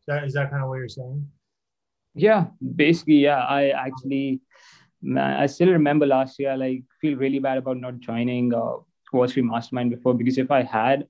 Is 0.00 0.06
that, 0.06 0.24
is 0.24 0.32
that 0.34 0.50
kind 0.50 0.62
of 0.62 0.68
what 0.68 0.76
you're 0.76 0.88
saying? 0.88 1.28
Yeah, 2.14 2.46
basically, 2.76 3.22
yeah. 3.22 3.44
I 3.44 3.68
actually, 3.68 4.40
I 5.16 5.46
still 5.46 5.68
remember 5.68 6.06
last 6.06 6.38
year, 6.38 6.52
I 6.52 6.56
like 6.56 6.82
feel 7.00 7.16
really 7.16 7.38
bad 7.38 7.58
about 7.58 7.78
not 7.78 8.00
joining 8.00 8.52
uh, 8.52 8.76
Wall 9.12 9.28
Street 9.28 9.44
Mastermind 9.44 9.90
before 9.90 10.14
because 10.14 10.38
if 10.38 10.50
I 10.50 10.62
had, 10.62 11.06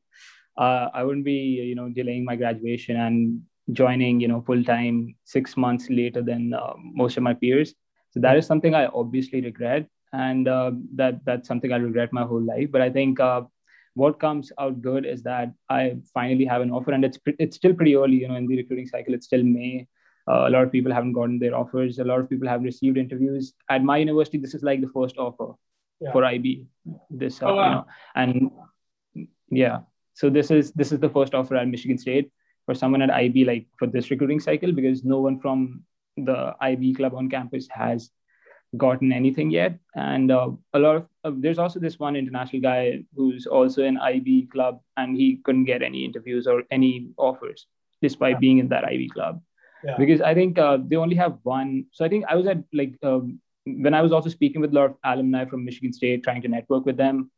uh, 0.57 0.89
I 0.93 1.03
wouldn't 1.05 1.25
be, 1.25 1.33
you 1.33 1.75
know, 1.75 1.89
delaying 1.89 2.25
my 2.25 2.37
graduation 2.37 2.97
and 2.97 3.43
joining, 3.73 4.21
you 4.21 4.29
know, 4.29 4.43
full 4.43 4.63
time 4.63 5.15
six 5.25 5.57
months 5.57 5.89
later 5.89 6.23
than 6.23 6.55
uh, 6.55 6.75
most 6.77 7.17
of 7.17 7.23
my 7.23 7.35
peers. 7.35 7.75
So 8.11 8.21
that 8.21 8.37
is 8.37 8.47
something 8.47 8.75
I 8.75 8.87
obviously 8.87 9.41
regret, 9.41 9.87
and 10.13 10.49
uh, 10.49 10.73
that 10.95 11.25
that's 11.25 11.49
something 11.49 11.73
I 11.73 11.77
regret 11.77 12.13
my 12.13 12.23
whole 12.23 12.43
life. 12.43 12.71
But 12.71 12.83
I 12.83 12.91
think 12.91 13.21
uh, 13.21 13.43
what 13.95 14.21
comes 14.21 14.53
out 14.59 14.83
good 14.83 15.07
is 15.07 15.23
that 15.23 15.53
I 15.71 15.97
finally 16.13 16.45
have 16.45 16.61
an 16.61 16.71
offer, 16.71 16.93
and 16.93 17.05
it's 17.05 17.19
it's 17.39 17.57
still 17.57 17.73
pretty 17.73 17.97
early, 17.97 18.17
you 18.17 18.29
know, 18.29 18.37
in 18.37 18.47
the 18.47 18.57
recruiting 18.57 18.87
cycle. 18.87 19.15
It's 19.15 19.27
still 19.27 19.43
May. 19.43 19.87
Uh, 20.29 20.47
a 20.47 20.51
lot 20.51 20.63
of 20.63 20.71
people 20.71 20.93
haven't 20.93 21.15
gotten 21.15 21.39
their 21.39 21.57
offers. 21.57 21.99
A 21.99 22.05
lot 22.05 22.21
of 22.21 22.31
people 22.31 22.47
have 22.47 22.63
received 22.63 22.97
interviews. 22.97 23.55
At 23.69 23.83
my 23.83 23.97
university, 23.97 24.39
this 24.39 24.55
is 24.55 24.63
like 24.63 24.81
the 24.81 24.91
first 24.95 25.19
offer 25.19 25.55
yeah. 26.01 26.13
for 26.13 26.25
IB. 26.25 26.67
This, 27.11 27.43
uh, 27.43 27.47
oh, 27.47 27.57
wow. 27.57 27.65
you 27.65 27.71
know, 27.71 27.87
and 28.15 28.51
yeah, 29.51 29.81
so 30.15 30.31
this 30.31 30.51
is 30.51 30.73
this 30.73 30.93
is 30.93 31.01
the 31.01 31.09
first 31.09 31.35
offer 31.35 31.57
at 31.57 31.69
Michigan 31.69 31.99
State 31.99 32.31
for 32.67 32.75
someone 32.75 33.03
at 33.03 33.11
IB 33.11 33.45
like 33.45 33.67
for 33.79 33.87
this 33.87 34.11
recruiting 34.11 34.41
cycle 34.41 34.73
because 34.73 35.05
no 35.05 35.21
one 35.21 35.39
from 35.41 35.83
the 36.17 36.55
IB 36.61 36.95
club 36.95 37.15
on 37.15 37.29
campus 37.29 37.67
has 37.71 38.11
gotten 38.77 39.13
anything 39.13 39.51
yet. 39.51 39.79
And 39.95 40.31
uh, 40.31 40.51
a 40.73 40.79
lot 40.79 40.97
of 40.97 41.07
uh, 41.25 41.33
there's 41.37 41.59
also 41.59 41.81
this 41.81 41.99
one 41.99 42.17
international 42.17 42.63
guy 42.63 43.05
who's 43.15 43.47
also 43.47 43.85
an 43.85 43.99
IB 43.99 44.49
club 44.53 44.81
and 44.97 45.17
he 45.17 45.41
couldn't 45.45 45.65
get 45.65 45.83
any 45.83 46.05
interviews 46.05 46.47
or 46.47 46.63
any 46.71 47.11
offers 47.17 47.67
despite 48.01 48.37
yeah. 48.37 48.39
being 48.39 48.59
in 48.59 48.69
that 48.69 48.85
IB 48.85 49.09
club. 49.09 49.41
Yeah. 49.85 49.97
Because 49.99 50.21
I 50.21 50.35
think 50.35 50.59
uh, 50.59 50.79
they 50.81 50.97
only 50.97 51.17
have 51.17 51.39
one. 51.43 51.87
So 51.93 52.05
I 52.05 52.09
think 52.09 52.25
I 52.29 52.35
was 52.35 52.47
at 52.47 52.59
like 52.73 52.97
um, 53.03 53.41
when 53.65 53.95
I 53.95 54.03
was 54.03 54.13
also 54.13 54.29
speaking 54.29 54.61
with 54.61 54.73
a 54.73 54.75
lot 54.75 54.91
of 54.91 54.97
alumni 55.05 55.45
from 55.45 55.65
Michigan 55.65 55.93
State, 55.93 56.23
trying 56.23 56.43
to 56.43 56.49
network 56.49 56.87
with 56.87 56.97
them. 56.97 57.31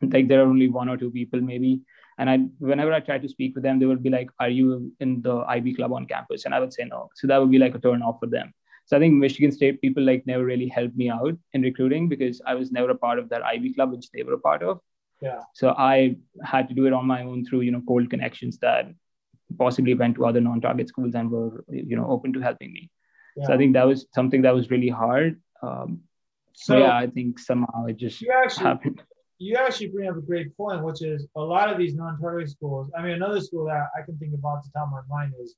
Like 0.00 0.28
there 0.28 0.40
are 0.40 0.48
only 0.48 0.68
one 0.68 0.88
or 0.88 0.96
two 0.96 1.10
people 1.10 1.40
maybe 1.40 1.82
and 2.22 2.30
I, 2.30 2.38
whenever 2.58 2.92
I 2.92 3.00
try 3.00 3.18
to 3.18 3.28
speak 3.28 3.56
with 3.56 3.64
them, 3.64 3.80
they 3.80 3.86
would 3.86 4.02
be 4.02 4.08
like, 4.08 4.30
"Are 4.38 4.48
you 4.48 4.92
in 5.00 5.22
the 5.22 5.38
IB 5.54 5.74
club 5.74 5.92
on 5.92 6.06
campus?" 6.06 6.44
And 6.44 6.54
I 6.54 6.60
would 6.60 6.72
say 6.72 6.84
no. 6.84 7.08
So 7.16 7.26
that 7.26 7.38
would 7.38 7.50
be 7.50 7.58
like 7.58 7.74
a 7.74 7.80
turn 7.80 8.00
off 8.00 8.20
for 8.20 8.28
them. 8.34 8.52
So 8.86 8.96
I 8.96 9.00
think 9.00 9.14
Michigan 9.14 9.50
State 9.50 9.80
people 9.80 10.04
like 10.04 10.24
never 10.24 10.44
really 10.44 10.68
helped 10.68 10.96
me 10.96 11.10
out 11.10 11.36
in 11.52 11.62
recruiting 11.62 12.08
because 12.08 12.40
I 12.46 12.54
was 12.54 12.70
never 12.70 12.90
a 12.90 12.94
part 13.06 13.18
of 13.18 13.28
that 13.30 13.42
IB 13.42 13.74
club, 13.74 13.90
which 13.90 14.08
they 14.12 14.22
were 14.22 14.34
a 14.34 14.38
part 14.38 14.62
of. 14.62 14.78
Yeah. 15.20 15.40
So 15.54 15.74
I 15.76 16.16
had 16.44 16.68
to 16.68 16.74
do 16.76 16.86
it 16.86 16.92
on 16.92 17.06
my 17.08 17.22
own 17.24 17.44
through 17.44 17.62
you 17.62 17.72
know 17.72 17.82
cold 17.88 18.08
connections 18.08 18.58
that 18.58 18.94
possibly 19.58 19.94
went 19.94 20.14
to 20.16 20.26
other 20.26 20.40
non-target 20.40 20.88
schools 20.88 21.16
and 21.16 21.28
were 21.28 21.64
you 21.68 21.96
know 21.96 22.06
open 22.06 22.32
to 22.34 22.40
helping 22.40 22.72
me. 22.72 22.88
Yeah. 23.36 23.46
So 23.46 23.54
I 23.54 23.56
think 23.56 23.72
that 23.72 23.92
was 23.94 24.06
something 24.14 24.42
that 24.42 24.54
was 24.54 24.70
really 24.70 24.94
hard. 25.02 25.40
Um, 25.60 26.02
so 26.52 26.78
yeah, 26.78 26.96
I 26.96 27.08
think 27.08 27.40
somehow 27.40 27.86
it 27.86 27.96
just 27.96 28.24
actually, 28.44 28.64
happened 28.64 29.02
you 29.42 29.56
actually 29.56 29.88
bring 29.88 30.08
up 30.08 30.16
a 30.16 30.20
great 30.20 30.56
point, 30.56 30.84
which 30.84 31.02
is 31.02 31.26
a 31.36 31.40
lot 31.40 31.68
of 31.68 31.76
these 31.76 31.94
non-target 31.94 32.48
schools. 32.48 32.90
I 32.96 33.02
mean, 33.02 33.12
another 33.12 33.40
school 33.40 33.64
that 33.66 33.88
I 33.98 34.02
can 34.02 34.16
think 34.18 34.34
about 34.34 34.62
to 34.62 34.70
top 34.72 34.86
of 34.86 34.92
my 34.92 35.16
mind 35.16 35.34
is 35.42 35.56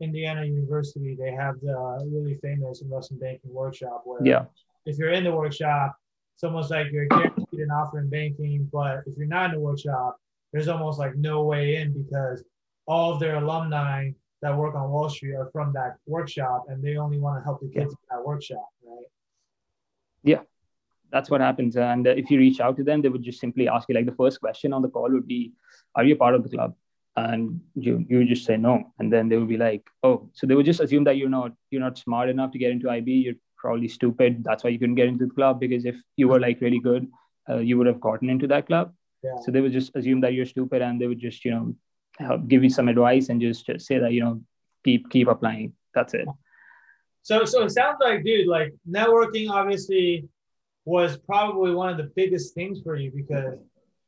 Indiana 0.00 0.44
University, 0.44 1.16
they 1.18 1.30
have 1.30 1.54
the 1.62 1.72
uh, 1.72 2.04
really 2.04 2.34
famous 2.34 2.82
investment 2.82 3.22
banking 3.22 3.52
workshop 3.52 4.02
where 4.04 4.20
yeah. 4.24 4.44
if 4.84 4.98
you're 4.98 5.10
in 5.10 5.24
the 5.24 5.32
workshop, 5.32 5.96
it's 6.34 6.44
almost 6.44 6.70
like 6.70 6.88
you're 6.92 7.06
guaranteed 7.06 7.60
an 7.60 7.70
offer 7.70 8.00
in 8.00 8.10
banking. 8.10 8.68
But 8.72 9.02
if 9.06 9.16
you're 9.16 9.26
not 9.26 9.46
in 9.46 9.52
the 9.52 9.60
workshop, 9.60 10.16
there's 10.52 10.68
almost 10.68 10.98
like 10.98 11.16
no 11.16 11.44
way 11.44 11.76
in 11.76 11.92
because 11.92 12.44
all 12.86 13.14
of 13.14 13.20
their 13.20 13.36
alumni 13.36 14.10
that 14.42 14.56
work 14.56 14.74
on 14.74 14.90
Wall 14.90 15.08
Street 15.08 15.34
are 15.34 15.48
from 15.52 15.72
that 15.72 15.96
workshop 16.06 16.64
and 16.68 16.82
they 16.82 16.96
only 16.96 17.18
want 17.18 17.38
to 17.38 17.44
help 17.44 17.60
the 17.60 17.68
kids 17.68 17.94
yeah. 18.10 18.16
in 18.16 18.18
that 18.18 18.26
workshop, 18.26 18.68
right? 18.84 19.06
Yeah, 20.24 20.40
that's 21.12 21.30
what 21.30 21.40
happens. 21.40 21.76
And 21.76 22.06
if 22.06 22.30
you 22.30 22.38
reach 22.38 22.60
out 22.60 22.76
to 22.78 22.84
them, 22.84 23.02
they 23.02 23.08
would 23.08 23.22
just 23.22 23.40
simply 23.40 23.68
ask 23.68 23.88
you 23.88 23.94
like 23.94 24.06
the 24.06 24.20
first 24.22 24.40
question 24.40 24.72
on 24.72 24.82
the 24.82 24.88
call 24.88 25.10
would 25.10 25.28
be, 25.28 25.52
Are 25.94 26.04
you 26.04 26.16
part 26.16 26.34
of 26.34 26.42
the 26.42 26.48
club? 26.48 26.74
And 27.16 27.60
you 27.74 28.04
you 28.08 28.24
just 28.24 28.46
say 28.46 28.56
no. 28.56 28.92
And 28.98 29.12
then 29.12 29.28
they 29.28 29.36
would 29.36 29.48
be 29.48 29.58
like, 29.58 29.86
Oh, 30.02 30.30
so 30.32 30.46
they 30.46 30.54
would 30.54 30.66
just 30.66 30.80
assume 30.80 31.04
that 31.04 31.18
you're 31.18 31.28
not 31.28 31.52
you're 31.70 31.82
not 31.82 31.98
smart 31.98 32.30
enough 32.30 32.50
to 32.52 32.58
get 32.58 32.70
into 32.70 32.90
IB, 32.90 33.12
you're 33.12 33.40
probably 33.58 33.88
stupid. 33.88 34.42
That's 34.42 34.64
why 34.64 34.70
you 34.70 34.78
couldn't 34.78 34.96
get 34.96 35.08
into 35.08 35.26
the 35.26 35.34
club 35.34 35.60
because 35.60 35.84
if 35.84 35.96
you 36.16 36.28
were 36.28 36.40
like 36.40 36.60
really 36.60 36.80
good, 36.80 37.06
uh, 37.48 37.58
you 37.58 37.76
would 37.78 37.86
have 37.86 38.00
gotten 38.00 38.30
into 38.30 38.46
that 38.48 38.66
club. 38.66 38.92
Yeah. 39.22 39.36
So 39.42 39.52
they 39.52 39.60
would 39.60 39.72
just 39.72 39.94
assume 39.94 40.20
that 40.22 40.32
you're 40.32 40.46
stupid 40.46 40.82
and 40.82 41.00
they 41.00 41.06
would 41.06 41.20
just, 41.20 41.44
you 41.44 41.52
know, 41.52 41.74
help 42.18 42.48
give 42.48 42.64
you 42.64 42.70
some 42.70 42.88
advice 42.88 43.28
and 43.28 43.40
just, 43.40 43.66
just 43.66 43.86
say 43.86 43.98
that, 43.98 44.12
you 44.12 44.20
know, 44.24 44.42
keep 44.84 45.08
keep 45.10 45.28
applying. 45.28 45.74
That's 45.94 46.14
it. 46.14 46.26
So 47.22 47.44
so 47.44 47.62
it 47.62 47.70
sounds 47.70 47.98
like, 48.00 48.24
dude, 48.24 48.48
like 48.48 48.74
networking 48.88 49.48
obviously 49.50 50.28
was 50.84 51.16
probably 51.16 51.74
one 51.74 51.88
of 51.88 51.96
the 51.96 52.10
biggest 52.16 52.54
things 52.54 52.80
for 52.82 52.96
you 52.96 53.10
because 53.14 53.58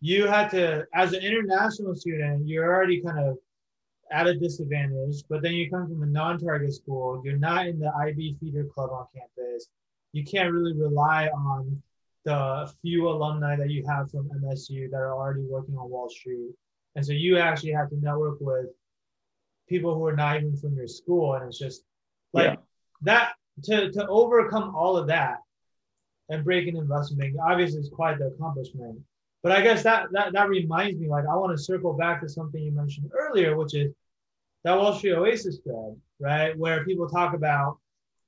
you 0.01 0.27
had 0.27 0.51
to, 0.51 0.87
as 0.95 1.13
an 1.13 1.23
international 1.23 1.95
student, 1.95 2.47
you're 2.47 2.73
already 2.73 3.01
kind 3.01 3.19
of 3.19 3.39
at 4.11 4.27
a 4.27 4.35
disadvantage, 4.35 5.23
but 5.29 5.43
then 5.43 5.55
you 5.55 5.71
come 5.71 5.89
from 5.89 6.03
a 6.03 6.07
non-target 6.07 6.73
school, 6.75 7.23
you're 7.25 7.37
not 7.37 7.67
in 7.67 7.79
the 7.79 7.91
IB 8.03 8.37
feeder 8.41 8.65
club 8.65 8.91
on 8.91 9.07
campus. 9.15 9.69
You 10.13 10.25
can't 10.25 10.53
really 10.53 10.75
rely 10.75 11.29
on 11.29 11.83
the 12.25 12.71
few 12.83 13.09
alumni 13.09 13.57
that 13.57 13.71
you 13.71 13.85
have 13.89 14.11
from 14.11 14.29
MSU 14.29 14.91
that 14.91 14.97
are 14.97 15.15
already 15.15 15.43
working 15.43 15.77
on 15.77 15.91
Wall 15.91 16.09
Street. 16.09 16.53
And 16.97 17.05
so 17.05 17.13
you 17.13 17.39
actually 17.39 17.73
have 17.73 17.91
to 17.91 17.97
network 17.97 18.39
with 18.41 18.67
people 19.69 19.95
who 19.95 20.07
are 20.07 20.17
not 20.17 20.37
even 20.37 20.57
from 20.57 20.77
your 20.77 20.87
school. 20.87 21.35
And 21.35 21.47
it's 21.47 21.59
just 21.59 21.83
like 22.33 22.45
yeah. 22.45 22.57
that 23.03 23.33
to, 23.65 23.91
to 23.93 24.07
overcome 24.09 24.75
all 24.75 24.97
of 24.97 25.07
that 25.09 25.39
and 26.29 26.45
breaking 26.45 26.77
investment 26.77 27.21
banking, 27.21 27.41
obviously 27.41 27.81
is 27.81 27.91
quite 27.91 28.19
the 28.19 28.27
accomplishment. 28.27 28.99
But 29.43 29.53
I 29.53 29.61
guess 29.61 29.83
that 29.83 30.07
that 30.13 30.33
that 30.33 30.49
reminds 30.49 30.99
me, 30.99 31.09
like 31.09 31.27
I 31.31 31.37
want 31.37 31.57
to 31.57 31.63
circle 31.63 31.93
back 31.93 32.23
to 32.23 32.29
something 32.29 32.63
you 32.63 32.73
mentioned 32.73 33.11
earlier, 33.15 33.57
which 33.57 33.75
is 33.75 33.93
that 34.65 34.77
Wall 34.77 34.95
Street 34.95 35.13
Oasis 35.13 35.59
thread, 35.59 35.97
right? 36.19 36.57
Where 36.59 36.85
people 36.85 37.09
talk 37.09 37.35
about, 37.35 37.79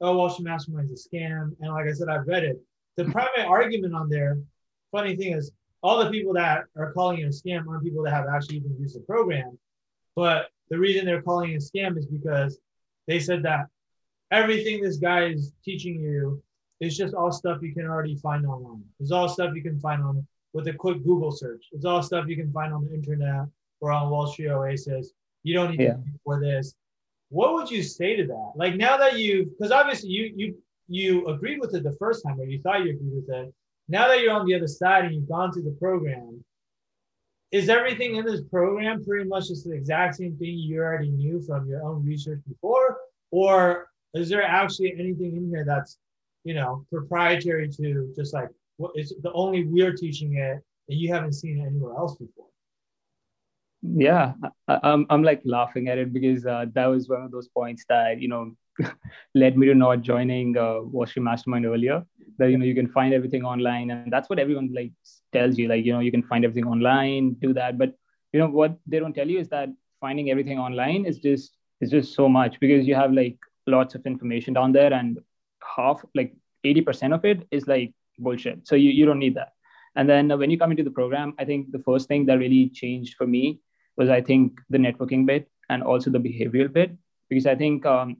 oh, 0.02 0.16
Wall 0.16 0.28
Street 0.28 0.44
Mastermind 0.44 0.90
is 0.90 1.06
a 1.06 1.16
scam. 1.16 1.56
And 1.60 1.72
like 1.72 1.86
I 1.86 1.92
said, 1.92 2.08
I've 2.08 2.26
read 2.26 2.44
it. 2.44 2.60
The 2.96 3.04
hmm. 3.04 3.12
primary 3.12 3.48
argument 3.48 3.94
on 3.94 4.10
there, 4.10 4.38
funny 4.92 5.16
thing 5.16 5.32
is, 5.32 5.52
all 5.82 6.02
the 6.02 6.10
people 6.10 6.34
that 6.34 6.64
are 6.76 6.92
calling 6.92 7.20
it 7.20 7.24
a 7.24 7.28
scam 7.28 7.66
aren't 7.68 7.84
people 7.84 8.02
that 8.02 8.12
have 8.12 8.26
actually 8.28 8.56
even 8.56 8.76
used 8.78 8.96
the 8.96 9.00
program. 9.00 9.58
But 10.14 10.48
the 10.68 10.78
reason 10.78 11.06
they're 11.06 11.22
calling 11.22 11.52
it 11.52 11.56
a 11.56 11.58
scam 11.58 11.96
is 11.96 12.06
because 12.06 12.58
they 13.06 13.20
said 13.20 13.42
that 13.44 13.66
everything 14.30 14.82
this 14.82 14.96
guy 14.96 15.26
is 15.26 15.52
teaching 15.64 16.00
you 16.00 16.42
is 16.80 16.96
just 16.96 17.14
all 17.14 17.32
stuff 17.32 17.62
you 17.62 17.72
can 17.72 17.86
already 17.86 18.16
find 18.16 18.46
online. 18.46 18.84
It's 19.00 19.10
all 19.10 19.28
stuff 19.28 19.54
you 19.54 19.62
can 19.62 19.80
find 19.80 20.02
on 20.02 20.26
with 20.52 20.68
a 20.68 20.72
quick 20.72 21.04
Google 21.04 21.32
search. 21.32 21.66
It's 21.72 21.84
all 21.84 22.02
stuff 22.02 22.26
you 22.28 22.36
can 22.36 22.52
find 22.52 22.72
on 22.72 22.86
the 22.86 22.94
internet 22.94 23.46
or 23.80 23.92
on 23.92 24.10
Wall 24.10 24.26
Street 24.26 24.48
Oasis. 24.48 25.12
You 25.42 25.54
don't 25.54 25.70
need 25.70 25.80
yeah. 25.80 25.92
to 25.92 25.98
pay 25.98 26.12
for 26.24 26.40
this. 26.40 26.74
What 27.28 27.54
would 27.54 27.70
you 27.70 27.82
say 27.82 28.16
to 28.16 28.26
that? 28.26 28.52
Like 28.56 28.76
now 28.76 28.96
that 28.96 29.18
you, 29.18 29.44
because 29.46 29.72
obviously 29.72 30.10
you 30.10 30.32
you 30.36 30.56
you 30.88 31.26
agreed 31.26 31.60
with 31.60 31.74
it 31.74 31.82
the 31.82 31.96
first 31.98 32.24
time, 32.24 32.40
or 32.40 32.44
you 32.44 32.60
thought 32.60 32.84
you 32.84 32.92
agreed 32.92 33.14
with 33.14 33.30
it. 33.30 33.52
Now 33.88 34.08
that 34.08 34.20
you're 34.20 34.32
on 34.32 34.46
the 34.46 34.54
other 34.54 34.66
side 34.66 35.04
and 35.04 35.14
you've 35.14 35.28
gone 35.28 35.52
through 35.52 35.62
the 35.62 35.76
program, 35.78 36.44
is 37.52 37.68
everything 37.68 38.16
in 38.16 38.24
this 38.24 38.42
program 38.42 39.04
pretty 39.04 39.28
much 39.28 39.48
just 39.48 39.64
the 39.64 39.72
exact 39.72 40.16
same 40.16 40.36
thing 40.36 40.58
you 40.58 40.80
already 40.80 41.10
knew 41.10 41.40
from 41.40 41.68
your 41.68 41.82
own 41.82 42.04
research 42.04 42.40
before, 42.48 42.98
or 43.30 43.88
is 44.14 44.28
there 44.28 44.42
actually 44.42 44.92
anything 44.98 45.36
in 45.36 45.48
here 45.48 45.64
that's 45.64 45.98
you 46.46 46.54
know 46.54 46.86
proprietary 46.92 47.68
to 47.68 48.12
just 48.16 48.32
like 48.32 48.48
it's 48.94 49.12
the 49.22 49.32
only 49.32 49.64
we're 49.64 49.92
teaching 49.92 50.36
it 50.36 50.58
and 50.88 50.98
you 51.00 51.12
haven't 51.12 51.32
seen 51.32 51.58
it 51.60 51.66
anywhere 51.66 51.94
else 51.94 52.14
before. 52.16 52.46
Yeah 53.82 54.34
I, 54.68 54.78
I'm, 54.82 55.06
I'm 55.10 55.22
like 55.22 55.42
laughing 55.44 55.88
at 55.88 55.98
it 55.98 56.12
because 56.12 56.46
uh, 56.46 56.66
that 56.74 56.86
was 56.86 57.08
one 57.08 57.22
of 57.22 57.32
those 57.32 57.48
points 57.48 57.84
that 57.88 58.20
you 58.20 58.28
know 58.28 58.52
led 59.34 59.58
me 59.58 59.66
to 59.66 59.74
not 59.74 60.02
joining 60.02 60.56
uh, 60.56 60.80
Wall 60.82 61.06
Street 61.06 61.24
Mastermind 61.24 61.66
earlier 61.66 62.04
that 62.38 62.50
you 62.50 62.58
know 62.58 62.64
you 62.64 62.74
can 62.74 62.88
find 62.88 63.12
everything 63.12 63.44
online 63.44 63.90
and 63.90 64.12
that's 64.12 64.28
what 64.30 64.38
everyone 64.38 64.70
like 64.72 64.92
tells 65.32 65.58
you 65.58 65.66
like 65.68 65.84
you 65.84 65.92
know 65.92 66.00
you 66.00 66.12
can 66.12 66.22
find 66.22 66.44
everything 66.44 66.68
online 66.68 67.34
do 67.40 67.52
that. 67.54 67.76
But 67.76 67.94
you 68.32 68.38
know 68.38 68.48
what 68.48 68.78
they 68.86 69.00
don't 69.00 69.14
tell 69.14 69.28
you 69.28 69.40
is 69.40 69.48
that 69.48 69.68
finding 70.00 70.30
everything 70.30 70.58
online 70.58 71.06
is 71.06 71.18
just 71.18 71.56
is 71.80 71.90
just 71.90 72.14
so 72.14 72.28
much 72.28 72.60
because 72.60 72.86
you 72.86 72.94
have 72.94 73.12
like 73.12 73.36
lots 73.66 73.96
of 73.96 74.06
information 74.06 74.54
down 74.54 74.72
there 74.72 74.92
and 74.92 75.18
half 75.76 76.04
like 76.14 76.34
80% 76.64 77.14
of 77.14 77.24
it 77.24 77.46
is 77.50 77.66
like 77.66 77.92
bullshit. 78.18 78.66
So 78.66 78.76
you, 78.76 78.90
you 78.90 79.06
don't 79.06 79.18
need 79.18 79.34
that. 79.34 79.52
And 79.94 80.08
then 80.08 80.28
when 80.38 80.50
you 80.50 80.58
come 80.58 80.70
into 80.70 80.82
the 80.82 80.90
program, 80.90 81.34
I 81.38 81.44
think 81.44 81.72
the 81.72 81.78
first 81.78 82.08
thing 82.08 82.26
that 82.26 82.38
really 82.38 82.68
changed 82.68 83.14
for 83.16 83.26
me 83.26 83.60
was 83.96 84.10
I 84.10 84.20
think 84.20 84.60
the 84.68 84.78
networking 84.78 85.24
bit 85.26 85.48
and 85.70 85.82
also 85.82 86.10
the 86.10 86.18
behavioral 86.18 86.72
bit, 86.72 86.92
because 87.30 87.46
I 87.46 87.54
think 87.54 87.86
um, 87.86 88.18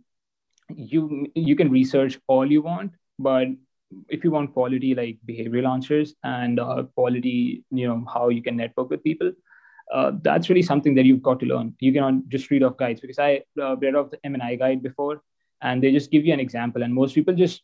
you 0.74 1.26
you 1.34 1.54
can 1.54 1.70
research 1.70 2.18
all 2.28 2.50
you 2.50 2.62
want, 2.62 2.92
but 3.18 3.48
if 4.08 4.24
you 4.24 4.30
want 4.30 4.52
quality 4.52 4.94
like 4.94 5.18
behavioral 5.28 5.68
answers 5.70 6.14
and 6.24 6.58
uh, 6.58 6.84
quality, 6.94 7.64
you 7.70 7.86
know 7.86 8.04
how 8.12 8.30
you 8.30 8.42
can 8.42 8.56
network 8.56 8.90
with 8.90 9.04
people, 9.04 9.30
uh, 9.92 10.12
that's 10.22 10.48
really 10.48 10.62
something 10.62 10.94
that 10.94 11.04
you've 11.04 11.22
got 11.22 11.38
to 11.40 11.46
learn. 11.46 11.74
You 11.78 11.92
cannot 11.92 12.28
just 12.28 12.50
read 12.50 12.62
off 12.62 12.76
guides 12.76 13.00
because 13.00 13.18
I 13.18 13.42
uh, 13.60 13.76
read 13.76 13.94
off 13.94 14.10
the 14.10 14.18
M&I 14.24 14.56
guide 14.56 14.82
before, 14.82 15.22
and 15.62 15.82
they 15.82 15.92
just 15.92 16.10
give 16.10 16.24
you 16.24 16.32
an 16.32 16.40
example, 16.40 16.82
and 16.82 16.92
most 16.92 17.14
people 17.14 17.34
just 17.34 17.62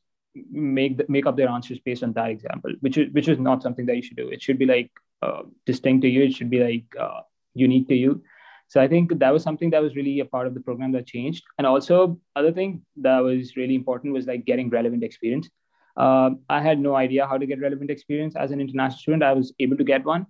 make 0.50 0.96
the, 0.96 1.06
make 1.08 1.26
up 1.26 1.36
their 1.36 1.48
answers 1.48 1.78
based 1.78 2.02
on 2.02 2.12
that 2.14 2.30
example, 2.30 2.72
which 2.80 2.96
is 2.96 3.12
which 3.12 3.28
is 3.28 3.38
not 3.38 3.62
something 3.62 3.86
that 3.86 3.96
you 3.96 4.02
should 4.02 4.16
do. 4.16 4.28
It 4.28 4.42
should 4.42 4.58
be 4.58 4.66
like 4.66 4.90
uh, 5.22 5.42
distinct 5.66 6.02
to 6.02 6.08
you. 6.08 6.22
It 6.24 6.34
should 6.34 6.50
be 6.50 6.62
like 6.62 6.84
uh, 6.98 7.20
unique 7.54 7.88
to 7.88 7.94
you. 7.94 8.22
So 8.68 8.80
I 8.80 8.88
think 8.88 9.18
that 9.18 9.30
was 9.30 9.42
something 9.42 9.68
that 9.70 9.82
was 9.82 9.94
really 9.94 10.20
a 10.20 10.24
part 10.24 10.46
of 10.46 10.54
the 10.54 10.60
program 10.60 10.92
that 10.92 11.06
changed. 11.06 11.44
And 11.58 11.66
also, 11.66 12.18
other 12.34 12.52
thing 12.52 12.80
that 12.96 13.18
was 13.18 13.54
really 13.54 13.74
important 13.74 14.14
was 14.14 14.26
like 14.26 14.46
getting 14.46 14.70
relevant 14.70 15.04
experience. 15.04 15.50
Uh, 15.94 16.30
I 16.48 16.62
had 16.62 16.80
no 16.80 16.96
idea 16.96 17.26
how 17.26 17.36
to 17.36 17.44
get 17.44 17.60
relevant 17.60 17.90
experience 17.90 18.34
as 18.34 18.50
an 18.50 18.62
international 18.62 18.98
student. 18.98 19.22
I 19.22 19.34
was 19.34 19.52
able 19.60 19.76
to 19.76 19.84
get 19.84 20.06
one 20.06 20.24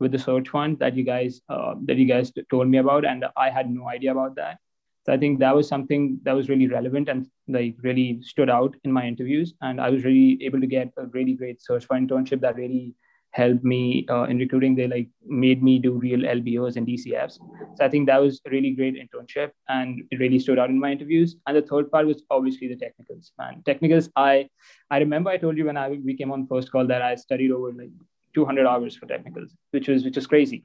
with 0.00 0.10
the 0.10 0.18
search 0.18 0.48
fund 0.48 0.80
that 0.80 0.96
you 0.96 1.04
guys 1.04 1.40
uh, 1.48 1.74
that 1.84 1.96
you 1.96 2.06
guys 2.06 2.32
told 2.50 2.68
me 2.68 2.78
about, 2.78 3.04
and 3.04 3.24
I 3.36 3.50
had 3.50 3.70
no 3.70 3.88
idea 3.88 4.10
about 4.10 4.34
that. 4.36 4.58
So 5.04 5.12
I 5.12 5.18
think 5.18 5.38
that 5.40 5.54
was 5.54 5.68
something 5.68 6.18
that 6.22 6.32
was 6.32 6.48
really 6.48 6.66
relevant 6.66 7.08
and 7.08 7.26
like 7.46 7.76
really 7.82 8.20
stood 8.22 8.48
out 8.48 8.74
in 8.84 8.92
my 8.92 9.06
interviews. 9.06 9.54
And 9.60 9.80
I 9.80 9.90
was 9.90 10.04
really 10.04 10.38
able 10.42 10.60
to 10.60 10.66
get 10.66 10.92
a 10.96 11.06
really 11.06 11.34
great 11.34 11.62
search 11.62 11.84
fund 11.84 12.08
internship 12.08 12.40
that 12.40 12.56
really 12.56 12.94
helped 13.32 13.64
me 13.64 14.06
uh, 14.08 14.22
in 14.22 14.38
recruiting. 14.38 14.74
They 14.74 14.86
like 14.86 15.08
made 15.26 15.62
me 15.62 15.78
do 15.78 15.92
real 15.92 16.20
LBOs 16.20 16.76
and 16.76 16.86
DCFs. 16.86 17.38
So 17.76 17.84
I 17.84 17.88
think 17.88 18.06
that 18.06 18.20
was 18.22 18.40
a 18.46 18.50
really 18.50 18.70
great 18.70 18.94
internship 18.94 19.50
and 19.68 20.02
it 20.10 20.20
really 20.20 20.38
stood 20.38 20.58
out 20.58 20.70
in 20.70 20.80
my 20.80 20.92
interviews. 20.92 21.36
And 21.46 21.56
the 21.56 21.62
third 21.62 21.90
part 21.90 22.06
was 22.06 22.22
obviously 22.30 22.68
the 22.68 22.76
technicals. 22.76 23.32
Man, 23.38 23.62
technicals. 23.66 24.08
I 24.16 24.48
I 24.90 24.98
remember 24.98 25.28
I 25.28 25.36
told 25.36 25.58
you 25.58 25.66
when 25.66 25.76
I 25.76 25.90
we 25.90 26.16
came 26.16 26.32
on 26.32 26.46
first 26.46 26.72
call 26.72 26.86
that 26.86 27.02
I 27.02 27.16
studied 27.16 27.50
over 27.50 27.72
like 27.72 27.90
200 28.34 28.66
hours 28.66 28.96
for 28.96 29.06
technicals, 29.06 29.54
which 29.72 29.88
was 29.88 30.02
which 30.02 30.16
was 30.16 30.26
crazy. 30.26 30.64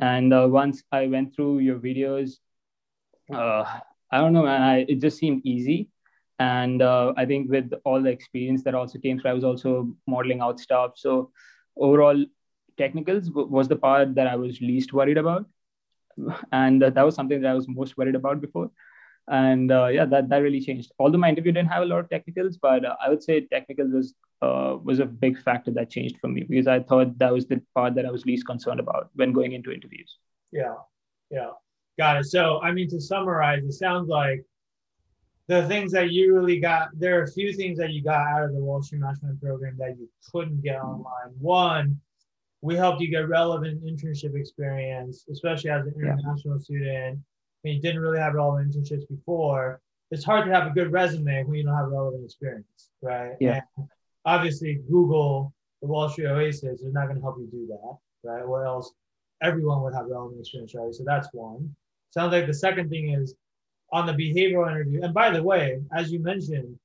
And 0.00 0.32
uh, 0.32 0.46
once 0.48 0.82
I 0.92 1.06
went 1.08 1.34
through 1.34 1.58
your 1.58 1.78
videos 1.78 2.36
uh, 3.32 3.64
I 4.10 4.18
don't 4.18 4.32
know, 4.32 4.44
man. 4.44 4.62
I, 4.62 4.78
it 4.88 5.00
just 5.00 5.18
seemed 5.18 5.44
easy. 5.44 5.88
And 6.38 6.82
uh, 6.82 7.14
I 7.16 7.24
think 7.24 7.50
with 7.50 7.72
all 7.84 8.02
the 8.02 8.10
experience 8.10 8.62
that 8.64 8.74
also 8.74 8.98
came 8.98 9.18
through, 9.18 9.30
I 9.30 9.34
was 9.34 9.44
also 9.44 9.92
modeling 10.06 10.40
out 10.40 10.60
stuff. 10.60 10.92
So 10.96 11.30
overall, 11.76 12.24
technicals 12.76 13.30
was 13.30 13.68
the 13.68 13.76
part 13.76 14.14
that 14.14 14.26
I 14.26 14.36
was 14.36 14.60
least 14.60 14.92
worried 14.92 15.18
about. 15.18 15.46
And 16.52 16.82
uh, 16.82 16.90
that 16.90 17.04
was 17.04 17.14
something 17.14 17.40
that 17.40 17.50
I 17.50 17.54
was 17.54 17.68
most 17.68 17.96
worried 17.96 18.14
about 18.14 18.40
before. 18.40 18.70
And 19.28 19.72
uh, 19.72 19.86
yeah, 19.86 20.04
that, 20.04 20.28
that 20.28 20.38
really 20.38 20.60
changed. 20.60 20.92
Although 20.98 21.18
my 21.18 21.28
interview 21.28 21.52
didn't 21.52 21.70
have 21.70 21.82
a 21.82 21.86
lot 21.86 21.98
of 21.98 22.10
technicals, 22.10 22.58
but 22.58 22.84
I 22.84 23.08
would 23.08 23.22
say 23.22 23.40
technicals 23.40 23.92
was 23.92 24.14
uh, 24.42 24.76
was 24.82 25.00
a 25.00 25.06
big 25.06 25.40
factor 25.42 25.70
that 25.72 25.90
changed 25.90 26.18
for 26.20 26.28
me 26.28 26.44
because 26.48 26.66
I 26.66 26.80
thought 26.80 27.18
that 27.18 27.32
was 27.32 27.46
the 27.46 27.60
part 27.74 27.94
that 27.94 28.04
I 28.06 28.10
was 28.10 28.26
least 28.26 28.46
concerned 28.46 28.80
about 28.80 29.10
when 29.14 29.32
going 29.32 29.52
into 29.52 29.72
interviews. 29.72 30.18
Yeah, 30.52 30.74
yeah. 31.30 31.52
Got 31.98 32.18
it. 32.18 32.24
So, 32.24 32.60
I 32.62 32.72
mean, 32.72 32.88
to 32.90 33.00
summarize, 33.00 33.64
it 33.64 33.72
sounds 33.72 34.08
like 34.08 34.44
the 35.48 35.66
things 35.68 35.92
that 35.92 36.10
you 36.10 36.34
really 36.34 36.58
got, 36.58 36.88
there 36.94 37.20
are 37.20 37.22
a 37.22 37.32
few 37.32 37.52
things 37.52 37.78
that 37.78 37.90
you 37.90 38.02
got 38.02 38.26
out 38.26 38.44
of 38.44 38.52
the 38.52 38.58
Wall 38.58 38.82
Street 38.82 39.00
Mastermind 39.00 39.40
program 39.40 39.76
that 39.78 39.96
you 39.98 40.08
couldn't 40.32 40.62
get 40.62 40.76
online. 40.80 41.32
One, 41.38 42.00
we 42.60 42.74
helped 42.74 43.00
you 43.00 43.08
get 43.08 43.28
relevant 43.28 43.84
internship 43.84 44.34
experience, 44.34 45.24
especially 45.30 45.70
as 45.70 45.86
an 45.86 45.94
international 45.96 46.56
yeah. 46.56 46.62
student. 46.62 47.20
and 47.64 47.74
you 47.74 47.80
didn't 47.80 48.00
really 48.00 48.18
have 48.18 48.34
relevant 48.34 48.74
internships 48.74 49.08
before, 49.08 49.80
it's 50.10 50.24
hard 50.24 50.46
to 50.46 50.52
have 50.52 50.66
a 50.66 50.70
good 50.70 50.92
resume 50.92 51.44
when 51.44 51.56
you 51.56 51.64
don't 51.64 51.74
have 51.74 51.88
relevant 51.88 52.24
experience, 52.24 52.90
right? 53.02 53.32
Yeah. 53.40 53.60
And 53.76 53.88
obviously, 54.24 54.80
Google, 54.88 55.52
the 55.80 55.88
Wall 55.88 56.08
Street 56.08 56.26
Oasis, 56.26 56.80
is 56.80 56.92
not 56.92 57.04
going 57.04 57.16
to 57.16 57.22
help 57.22 57.38
you 57.38 57.48
do 57.50 57.66
that, 57.68 58.28
right? 58.28 58.42
Or 58.42 58.64
else 58.64 58.92
everyone 59.42 59.82
would 59.82 59.94
have 59.94 60.06
relevant 60.06 60.40
experience, 60.40 60.74
right? 60.74 60.94
So 60.94 61.04
that's 61.04 61.28
one. 61.32 61.74
Sounds 62.16 62.32
like 62.32 62.46
the 62.46 62.54
second 62.54 62.88
thing 62.88 63.10
is 63.10 63.34
on 63.92 64.06
the 64.06 64.12
behavioral 64.14 64.70
interview. 64.70 65.02
And 65.02 65.12
by 65.12 65.28
the 65.28 65.42
way, 65.42 65.82
as 65.94 66.10
you 66.10 66.18
mentioned, 66.18 66.78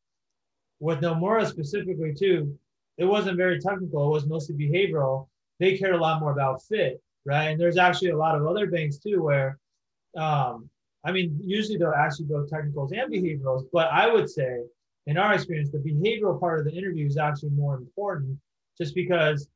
with 0.82 1.00
Nomura 1.00 1.48
specifically 1.48 2.14
too, 2.14 2.60
it 2.98 3.06
wasn't 3.06 3.38
very 3.38 3.58
technical. 3.58 4.08
It 4.08 4.12
was 4.12 4.26
mostly 4.26 4.56
behavioral. 4.56 5.28
They 5.58 5.78
cared 5.78 5.96
a 5.96 6.02
lot 6.02 6.20
more 6.20 6.34
about 6.34 6.62
fit, 6.64 7.02
right? 7.24 7.46
And 7.46 7.58
there's 7.58 7.78
actually 7.78 8.10
a 8.10 8.18
lot 8.18 8.36
of 8.36 8.46
other 8.46 8.68
banks 8.68 8.98
too 8.98 9.24
where, 9.24 9.58
um, 10.18 10.70
I 11.06 11.14
mean, 11.14 11.40
usually 11.42 11.78
they'll 11.78 11.94
actually 11.94 12.26
go 12.26 12.46
technicals 12.46 12.92
and 12.92 13.10
behaviorals, 13.10 13.64
but 13.72 13.88
I 13.88 14.12
would 14.12 14.30
say, 14.30 14.64
in 15.08 15.18
our 15.18 15.34
experience, 15.34 15.72
the 15.72 15.78
behavioral 15.78 16.42
part 16.42 16.60
of 16.60 16.66
the 16.66 16.74
interview 16.74 17.08
is 17.08 17.16
actually 17.16 17.52
more 17.52 17.76
important, 17.76 18.38
just 18.78 18.94
because 18.94 19.48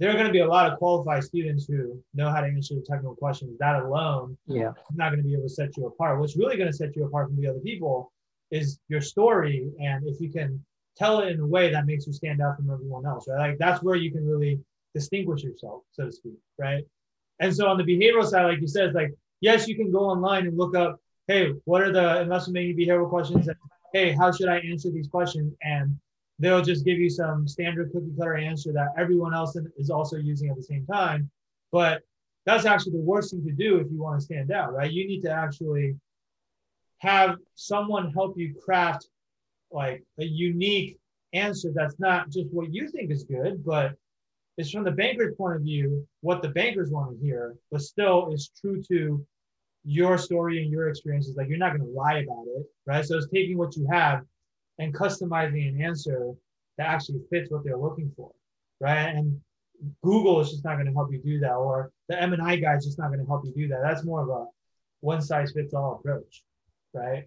there 0.00 0.08
are 0.08 0.14
going 0.14 0.26
to 0.26 0.32
be 0.32 0.40
a 0.40 0.48
lot 0.48 0.72
of 0.72 0.78
qualified 0.78 1.22
students 1.22 1.66
who 1.66 2.02
know 2.14 2.30
how 2.30 2.40
to 2.40 2.46
answer 2.46 2.74
the 2.74 2.80
technical 2.80 3.14
questions. 3.14 3.58
That 3.58 3.82
alone 3.82 4.36
yeah. 4.46 4.70
is 4.70 4.96
not 4.96 5.10
going 5.10 5.22
to 5.22 5.28
be 5.28 5.34
able 5.34 5.42
to 5.42 5.48
set 5.50 5.76
you 5.76 5.86
apart. 5.86 6.18
What's 6.18 6.38
really 6.38 6.56
going 6.56 6.70
to 6.70 6.76
set 6.76 6.96
you 6.96 7.04
apart 7.04 7.28
from 7.28 7.36
the 7.36 7.46
other 7.46 7.60
people 7.60 8.10
is 8.50 8.80
your 8.88 9.02
story. 9.02 9.70
And 9.78 10.06
if 10.08 10.18
you 10.18 10.30
can 10.30 10.64
tell 10.96 11.20
it 11.20 11.28
in 11.28 11.40
a 11.40 11.46
way 11.46 11.70
that 11.70 11.84
makes 11.84 12.06
you 12.06 12.14
stand 12.14 12.40
out 12.40 12.56
from 12.56 12.70
everyone 12.70 13.04
else, 13.04 13.26
right? 13.28 13.50
Like 13.50 13.58
that's 13.58 13.82
where 13.82 13.96
you 13.96 14.10
can 14.10 14.26
really 14.26 14.58
distinguish 14.94 15.42
yourself, 15.42 15.82
so 15.92 16.06
to 16.06 16.12
speak, 16.12 16.38
right? 16.58 16.84
And 17.38 17.54
so 17.54 17.68
on 17.68 17.76
the 17.76 17.84
behavioral 17.84 18.26
side, 18.26 18.46
like 18.46 18.60
you 18.60 18.68
said, 18.68 18.86
it's 18.86 18.94
like, 18.94 19.12
yes, 19.40 19.68
you 19.68 19.76
can 19.76 19.92
go 19.92 20.00
online 20.00 20.46
and 20.46 20.56
look 20.56 20.74
up, 20.74 20.98
hey, 21.28 21.52
what 21.64 21.82
are 21.82 21.92
the 21.92 22.22
investment 22.22 22.76
behavioral 22.76 23.08
questions? 23.08 23.48
And 23.48 23.56
hey, 23.92 24.12
how 24.12 24.32
should 24.32 24.48
I 24.48 24.60
answer 24.60 24.90
these 24.90 25.08
questions? 25.08 25.52
And 25.62 25.98
they'll 26.40 26.62
just 26.62 26.84
give 26.84 26.98
you 26.98 27.10
some 27.10 27.46
standard 27.46 27.92
cookie 27.92 28.12
cutter 28.18 28.36
answer 28.36 28.72
that 28.72 28.88
everyone 28.98 29.34
else 29.34 29.56
is 29.76 29.90
also 29.90 30.16
using 30.16 30.48
at 30.48 30.56
the 30.56 30.62
same 30.62 30.86
time. 30.86 31.30
But 31.70 32.02
that's 32.46 32.64
actually 32.64 32.92
the 32.92 33.04
worst 33.04 33.30
thing 33.30 33.44
to 33.44 33.52
do 33.52 33.76
if 33.76 33.86
you 33.92 34.00
want 34.02 34.18
to 34.18 34.24
stand 34.24 34.50
out, 34.50 34.72
right? 34.72 34.90
You 34.90 35.06
need 35.06 35.20
to 35.22 35.30
actually 35.30 35.96
have 36.98 37.36
someone 37.54 38.12
help 38.12 38.38
you 38.38 38.54
craft 38.64 39.08
like 39.70 40.02
a 40.18 40.24
unique 40.24 40.96
answer 41.32 41.70
that's 41.74 42.00
not 42.00 42.30
just 42.30 42.48
what 42.50 42.72
you 42.72 42.88
think 42.88 43.10
is 43.10 43.22
good, 43.24 43.62
but 43.64 43.92
it's 44.56 44.70
from 44.70 44.84
the 44.84 44.90
banker's 44.90 45.36
point 45.36 45.56
of 45.56 45.62
view, 45.62 46.06
what 46.22 46.42
the 46.42 46.48
bankers 46.48 46.90
want 46.90 47.12
to 47.12 47.24
hear, 47.24 47.54
but 47.70 47.82
still 47.82 48.32
is 48.32 48.50
true 48.60 48.82
to 48.88 49.24
your 49.84 50.18
story 50.18 50.62
and 50.62 50.72
your 50.72 50.88
experiences. 50.88 51.36
Like 51.36 51.48
you're 51.48 51.58
not 51.58 51.76
going 51.76 51.88
to 51.88 51.96
lie 51.96 52.18
about 52.18 52.46
it, 52.46 52.66
right? 52.86 53.04
So 53.04 53.16
it's 53.16 53.28
taking 53.28 53.58
what 53.58 53.76
you 53.76 53.86
have 53.90 54.22
and 54.80 54.94
customizing 54.94 55.68
an 55.68 55.82
answer 55.82 56.32
that 56.78 56.88
actually 56.88 57.20
fits 57.30 57.50
what 57.50 57.62
they're 57.62 57.76
looking 57.76 58.10
for, 58.16 58.32
right? 58.80 59.08
And 59.14 59.38
Google 60.02 60.40
is 60.40 60.50
just 60.50 60.64
not 60.64 60.74
going 60.74 60.86
to 60.86 60.92
help 60.92 61.12
you 61.12 61.20
do 61.22 61.38
that, 61.40 61.52
or 61.52 61.92
the 62.08 62.20
M 62.20 62.32
and 62.32 62.42
I 62.42 62.56
guy 62.56 62.76
is 62.76 62.86
just 62.86 62.98
not 62.98 63.08
going 63.08 63.20
to 63.20 63.26
help 63.26 63.44
you 63.44 63.52
do 63.54 63.68
that. 63.68 63.80
That's 63.82 64.04
more 64.04 64.22
of 64.22 64.28
a 64.28 64.46
one 65.00 65.20
size 65.20 65.52
fits 65.52 65.74
all 65.74 65.96
approach, 66.00 66.42
right? 66.94 67.26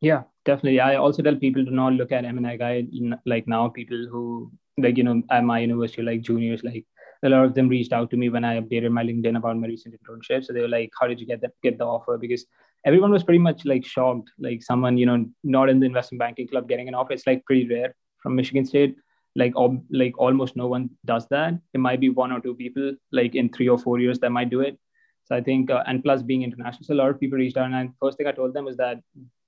Yeah, 0.00 0.22
definitely. 0.44 0.80
I 0.80 0.96
also 0.96 1.22
tell 1.22 1.36
people 1.36 1.64
to 1.64 1.70
not 1.70 1.92
look 1.92 2.12
at 2.12 2.24
M 2.24 2.38
and 2.38 2.46
I 2.46 2.56
guy 2.56 2.86
like 3.26 3.46
now. 3.46 3.68
People 3.68 4.06
who 4.10 4.50
like 4.78 4.96
you 4.96 5.04
know 5.04 5.22
at 5.30 5.44
my 5.44 5.60
university, 5.60 6.02
like 6.02 6.22
juniors, 6.22 6.64
like 6.64 6.84
a 7.22 7.28
lot 7.28 7.44
of 7.44 7.54
them 7.54 7.68
reached 7.68 7.92
out 7.92 8.10
to 8.10 8.16
me 8.16 8.28
when 8.28 8.44
I 8.44 8.60
updated 8.60 8.90
my 8.90 9.04
LinkedIn 9.04 9.36
about 9.36 9.58
my 9.58 9.68
recent 9.68 9.94
internship. 9.94 10.44
So 10.44 10.52
they 10.52 10.62
were 10.62 10.74
like, 10.76 10.90
"How 10.98 11.06
did 11.06 11.20
you 11.20 11.26
get 11.26 11.42
that 11.42 11.52
get 11.62 11.78
the 11.78 11.84
offer?" 11.84 12.18
Because 12.18 12.46
everyone 12.84 13.10
was 13.10 13.24
pretty 13.24 13.38
much 13.38 13.64
like 13.64 13.84
shocked. 13.84 14.30
Like 14.38 14.62
someone 14.62 14.98
you 14.98 15.06
know 15.06 15.26
not 15.44 15.68
in 15.68 15.80
the 15.80 15.86
investment 15.86 16.20
banking 16.20 16.48
club 16.48 16.68
getting 16.68 16.88
an 16.88 16.94
offer. 16.94 17.12
It's 17.12 17.26
like 17.26 17.44
pretty 17.44 17.68
rare 17.68 17.94
from 18.22 18.36
Michigan 18.36 18.64
State. 18.64 18.96
Like 19.36 19.54
ob- 19.56 19.84
like 19.90 20.18
almost 20.18 20.56
no 20.56 20.66
one 20.66 20.90
does 21.04 21.26
that. 21.28 21.54
It 21.74 21.78
might 21.78 22.00
be 22.00 22.10
one 22.10 22.32
or 22.32 22.40
two 22.40 22.54
people 22.54 22.94
like 23.12 23.34
in 23.34 23.48
three 23.48 23.68
or 23.68 23.78
four 23.78 24.00
years 24.00 24.18
that 24.20 24.30
might 24.30 24.50
do 24.50 24.60
it. 24.60 24.78
So 25.24 25.36
I 25.36 25.40
think 25.40 25.70
uh, 25.70 25.84
and 25.86 26.02
plus 26.02 26.22
being 26.22 26.42
international, 26.42 26.84
so 26.84 26.94
a 26.94 27.00
lot 27.02 27.10
of 27.10 27.20
people 27.20 27.38
reached 27.38 27.56
out. 27.56 27.70
And 27.70 27.92
first 28.00 28.18
thing 28.18 28.26
I 28.26 28.32
told 28.32 28.54
them 28.54 28.64
was 28.64 28.76
that 28.78 28.98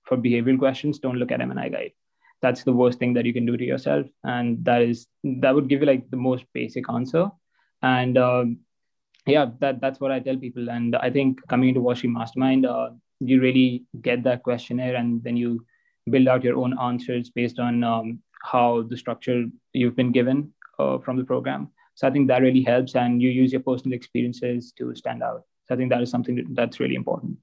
for 0.04 0.16
behavioral 0.16 0.58
questions, 0.58 0.98
don't 0.98 1.16
look 1.16 1.32
at 1.32 1.40
M&I 1.40 1.68
guide. 1.68 1.92
That's 2.40 2.64
the 2.64 2.72
worst 2.72 2.98
thing 2.98 3.14
that 3.14 3.24
you 3.24 3.32
can 3.32 3.46
do 3.46 3.56
to 3.56 3.64
yourself, 3.64 4.06
and 4.24 4.64
that 4.64 4.82
is 4.82 5.06
that 5.24 5.54
would 5.54 5.68
give 5.68 5.80
you 5.80 5.86
like 5.86 6.10
the 6.10 6.16
most 6.16 6.44
basic 6.52 6.90
answer 6.90 7.30
and 7.82 8.16
um, 8.16 8.58
yeah 9.26 9.46
that 9.60 9.80
that's 9.80 10.00
what 10.00 10.10
i 10.10 10.18
tell 10.18 10.36
people 10.36 10.70
and 10.70 10.96
i 10.96 11.10
think 11.10 11.40
coming 11.48 11.68
into 11.68 11.94
Street 11.94 12.10
Mastermind 12.10 12.66
uh, 12.66 12.90
you 13.24 13.40
really 13.40 13.84
get 14.00 14.22
that 14.24 14.42
questionnaire 14.42 14.96
and 14.96 15.22
then 15.22 15.36
you 15.36 15.64
build 16.10 16.28
out 16.28 16.44
your 16.44 16.56
own 16.56 16.78
answers 16.78 17.30
based 17.30 17.58
on 17.58 17.84
um, 17.84 18.18
how 18.42 18.82
the 18.82 18.96
structure 18.96 19.44
you've 19.72 19.96
been 19.96 20.12
given 20.12 20.52
uh, 20.78 20.98
from 20.98 21.16
the 21.16 21.24
program. 21.24 21.68
So 21.94 22.08
i 22.08 22.10
think 22.10 22.28
that 22.28 22.42
really 22.42 22.62
helps 22.62 22.94
and 22.96 23.20
you 23.20 23.30
use 23.30 23.52
your 23.52 23.62
personal 23.62 23.94
experiences 23.94 24.72
to 24.78 24.94
stand 24.94 25.22
out. 25.22 25.42
So 25.68 25.74
i 25.74 25.78
think 25.78 25.90
that 25.90 26.02
is 26.02 26.10
something 26.10 26.44
that's 26.54 26.80
really 26.80 26.94
important. 26.94 27.36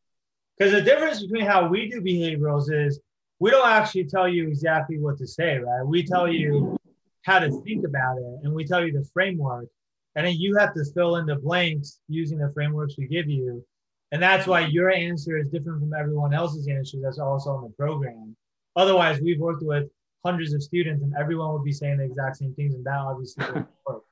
Because 0.57 0.73
the 0.73 0.81
difference 0.81 1.21
between 1.21 1.45
how 1.45 1.67
we 1.67 1.89
do 1.89 2.01
behaviorals 2.01 2.71
is 2.71 2.99
we 3.39 3.51
don't 3.51 3.69
actually 3.69 4.05
tell 4.05 4.27
you 4.27 4.47
exactly 4.47 4.99
what 4.99 5.17
to 5.19 5.27
say 5.27 5.57
right? 5.57 5.85
We 5.85 6.03
tell 6.03 6.27
you 6.27 6.77
how 7.23 7.39
to 7.39 7.49
think 7.61 7.85
about 7.85 8.17
it 8.17 8.39
and 8.43 8.53
we 8.53 8.65
tell 8.65 8.85
you 8.85 8.91
the 8.91 9.07
framework. 9.13 9.67
And 10.15 10.25
then 10.25 10.35
you 10.35 10.57
have 10.57 10.73
to 10.73 10.83
fill 10.93 11.17
in 11.17 11.27
the 11.27 11.35
blanks 11.35 11.99
using 12.07 12.39
the 12.39 12.51
frameworks 12.53 12.95
we 12.97 13.07
give 13.07 13.29
you. 13.29 13.63
And 14.11 14.21
that's 14.21 14.47
why 14.47 14.61
your 14.61 14.89
answer 14.89 15.37
is 15.37 15.49
different 15.49 15.81
from 15.81 15.93
everyone 15.93 16.33
else's 16.33 16.67
answer 16.67 16.97
that's 17.01 17.19
also 17.19 17.51
on 17.51 17.63
the 17.63 17.69
program. 17.69 18.35
Otherwise, 18.75 19.21
we've 19.21 19.39
worked 19.39 19.63
with 19.63 19.87
hundreds 20.25 20.53
of 20.53 20.63
students 20.63 21.03
and 21.03 21.13
everyone 21.17 21.53
would 21.53 21.63
be 21.63 21.71
saying 21.71 21.97
the 21.97 22.03
exact 22.03 22.37
same 22.37 22.53
things, 22.55 22.73
and 22.73 22.83
that 22.85 22.97
obviously 22.97 23.45
doesn't 23.45 23.67
work. 23.87 24.03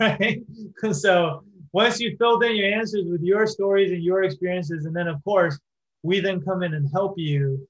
Right? 0.00 0.42
so 0.92 1.42
once 1.72 2.00
you 2.00 2.16
filled 2.18 2.44
in 2.44 2.56
your 2.56 2.72
answers 2.72 3.06
with 3.06 3.22
your 3.22 3.46
stories 3.46 3.90
and 3.92 4.02
your 4.02 4.24
experiences, 4.24 4.84
and 4.84 4.94
then 4.94 5.08
of 5.08 5.22
course, 5.24 5.58
we 6.02 6.20
then 6.20 6.40
come 6.40 6.62
in 6.62 6.74
and 6.74 6.88
help 6.92 7.18
you 7.18 7.66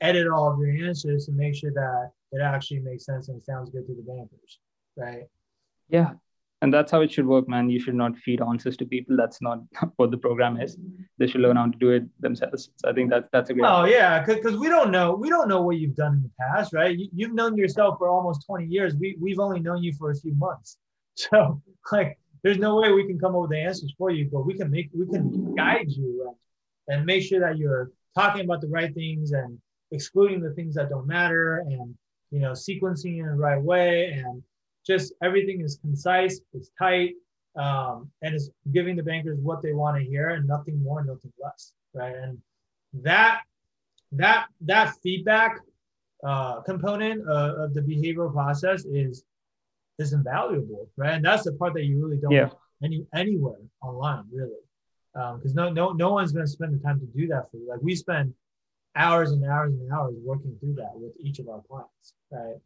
edit 0.00 0.28
all 0.28 0.52
of 0.52 0.58
your 0.58 0.70
answers 0.86 1.26
to 1.26 1.32
make 1.32 1.54
sure 1.54 1.72
that 1.72 2.10
it 2.32 2.40
actually 2.40 2.80
makes 2.80 3.04
sense 3.04 3.28
and 3.28 3.42
sounds 3.42 3.70
good 3.70 3.86
to 3.86 3.94
the 3.94 4.02
bankers. 4.02 4.58
Right. 4.96 5.24
Yeah, 5.88 6.12
and 6.62 6.72
that's 6.72 6.92
how 6.92 7.00
it 7.00 7.10
should 7.10 7.26
work 7.26 7.48
man. 7.48 7.70
You 7.70 7.80
should 7.80 7.94
not 7.94 8.16
feed 8.18 8.42
answers 8.42 8.76
to 8.78 8.84
people. 8.84 9.16
That's 9.16 9.40
not 9.40 9.60
what 9.96 10.10
the 10.10 10.18
program 10.18 10.60
is. 10.60 10.76
They 11.18 11.26
should 11.26 11.40
learn 11.40 11.56
how 11.56 11.66
to 11.66 11.78
do 11.78 11.90
it 11.90 12.04
themselves. 12.20 12.70
So 12.76 12.90
i 12.90 12.92
think 12.92 13.10
that's 13.10 13.28
that's 13.32 13.50
a 13.50 13.54
great 13.54 13.66
oh 13.66 13.84
yeah 13.84 14.22
because 14.22 14.56
we 14.56 14.68
don't 14.68 14.90
know 14.90 15.14
we 15.14 15.28
don't 15.28 15.48
know 15.48 15.62
what 15.62 15.78
you've 15.78 15.96
done 15.96 16.14
in 16.14 16.22
the 16.22 16.30
past 16.40 16.72
right? 16.72 16.96
You, 16.98 17.26
have 17.26 17.34
known 17.34 17.56
yourself 17.56 17.98
for 17.98 18.08
almost 18.08 18.46
20 18.46 18.66
years. 18.66 18.94
We, 18.94 19.16
we've 19.20 19.38
only 19.38 19.60
known 19.60 19.82
you 19.82 19.92
for 19.98 20.10
a 20.10 20.16
few 20.16 20.34
months. 20.34 20.78
So 21.16 21.60
like 21.92 22.18
there's 22.42 22.58
no 22.58 22.80
way 22.80 22.92
we 22.92 23.06
can 23.06 23.18
come 23.18 23.34
up 23.34 23.42
with 23.42 23.50
the 23.50 23.58
answers 23.58 23.92
for 23.98 24.10
you 24.10 24.30
but 24.32 24.46
we 24.46 24.54
can 24.54 24.70
make 24.70 24.88
we 24.96 25.06
can 25.06 25.54
guide 25.54 25.90
you 25.90 26.34
and, 26.88 26.96
and 26.96 27.04
make 27.04 27.22
sure 27.22 27.40
that 27.40 27.58
you're 27.58 27.90
talking 28.16 28.44
about 28.44 28.60
the 28.62 28.68
right 28.68 28.94
things 28.94 29.32
and 29.32 29.58
excluding 29.90 30.40
the 30.40 30.52
things 30.54 30.74
that 30.76 30.88
don't 30.88 31.06
matter 31.06 31.58
and 31.58 31.94
you 32.30 32.40
know 32.40 32.52
sequencing 32.52 33.18
in 33.18 33.26
the 33.26 33.34
right 33.34 33.60
way 33.60 34.12
and 34.12 34.42
just 34.92 35.12
everything 35.22 35.58
is 35.60 35.78
concise, 35.80 36.40
it's 36.52 36.70
tight, 36.78 37.12
um, 37.56 38.10
and 38.22 38.34
is 38.34 38.50
giving 38.72 38.96
the 38.96 39.02
bankers 39.02 39.38
what 39.40 39.62
they 39.62 39.72
want 39.72 39.94
to 39.98 40.04
hear 40.12 40.30
and 40.30 40.46
nothing 40.54 40.82
more, 40.82 41.04
nothing 41.04 41.32
less, 41.42 41.72
right? 41.94 42.14
And 42.14 42.38
that 43.08 43.42
that 44.12 44.46
that 44.62 44.94
feedback 45.02 45.52
uh, 46.30 46.60
component 46.62 47.18
uh, 47.28 47.64
of 47.64 47.74
the 47.74 47.80
behavioral 47.80 48.32
process 48.32 48.84
is 48.84 49.24
is 49.98 50.12
invaluable, 50.12 50.88
right? 50.96 51.14
And 51.14 51.24
that's 51.24 51.44
the 51.44 51.52
part 51.52 51.74
that 51.74 51.84
you 51.84 52.02
really 52.02 52.20
don't 52.24 52.32
yeah. 52.32 52.50
any 52.82 53.06
anywhere 53.14 53.62
online, 53.82 54.24
really, 54.32 54.62
because 55.12 55.52
um, 55.52 55.60
no 55.60 55.70
no 55.70 55.92
no 55.92 56.12
one's 56.12 56.32
going 56.32 56.46
to 56.46 56.50
spend 56.50 56.74
the 56.74 56.82
time 56.82 56.98
to 57.00 57.06
do 57.18 57.26
that 57.28 57.50
for 57.50 57.58
you. 57.58 57.68
Like 57.68 57.82
we 57.82 57.94
spend 57.94 58.34
hours 58.96 59.30
and 59.30 59.44
hours 59.44 59.72
and 59.72 59.92
hours 59.92 60.14
working 60.24 60.56
through 60.58 60.74
that 60.74 60.92
with 60.94 61.12
each 61.20 61.38
of 61.38 61.48
our 61.48 61.62
clients, 61.68 62.14
right? 62.30 62.58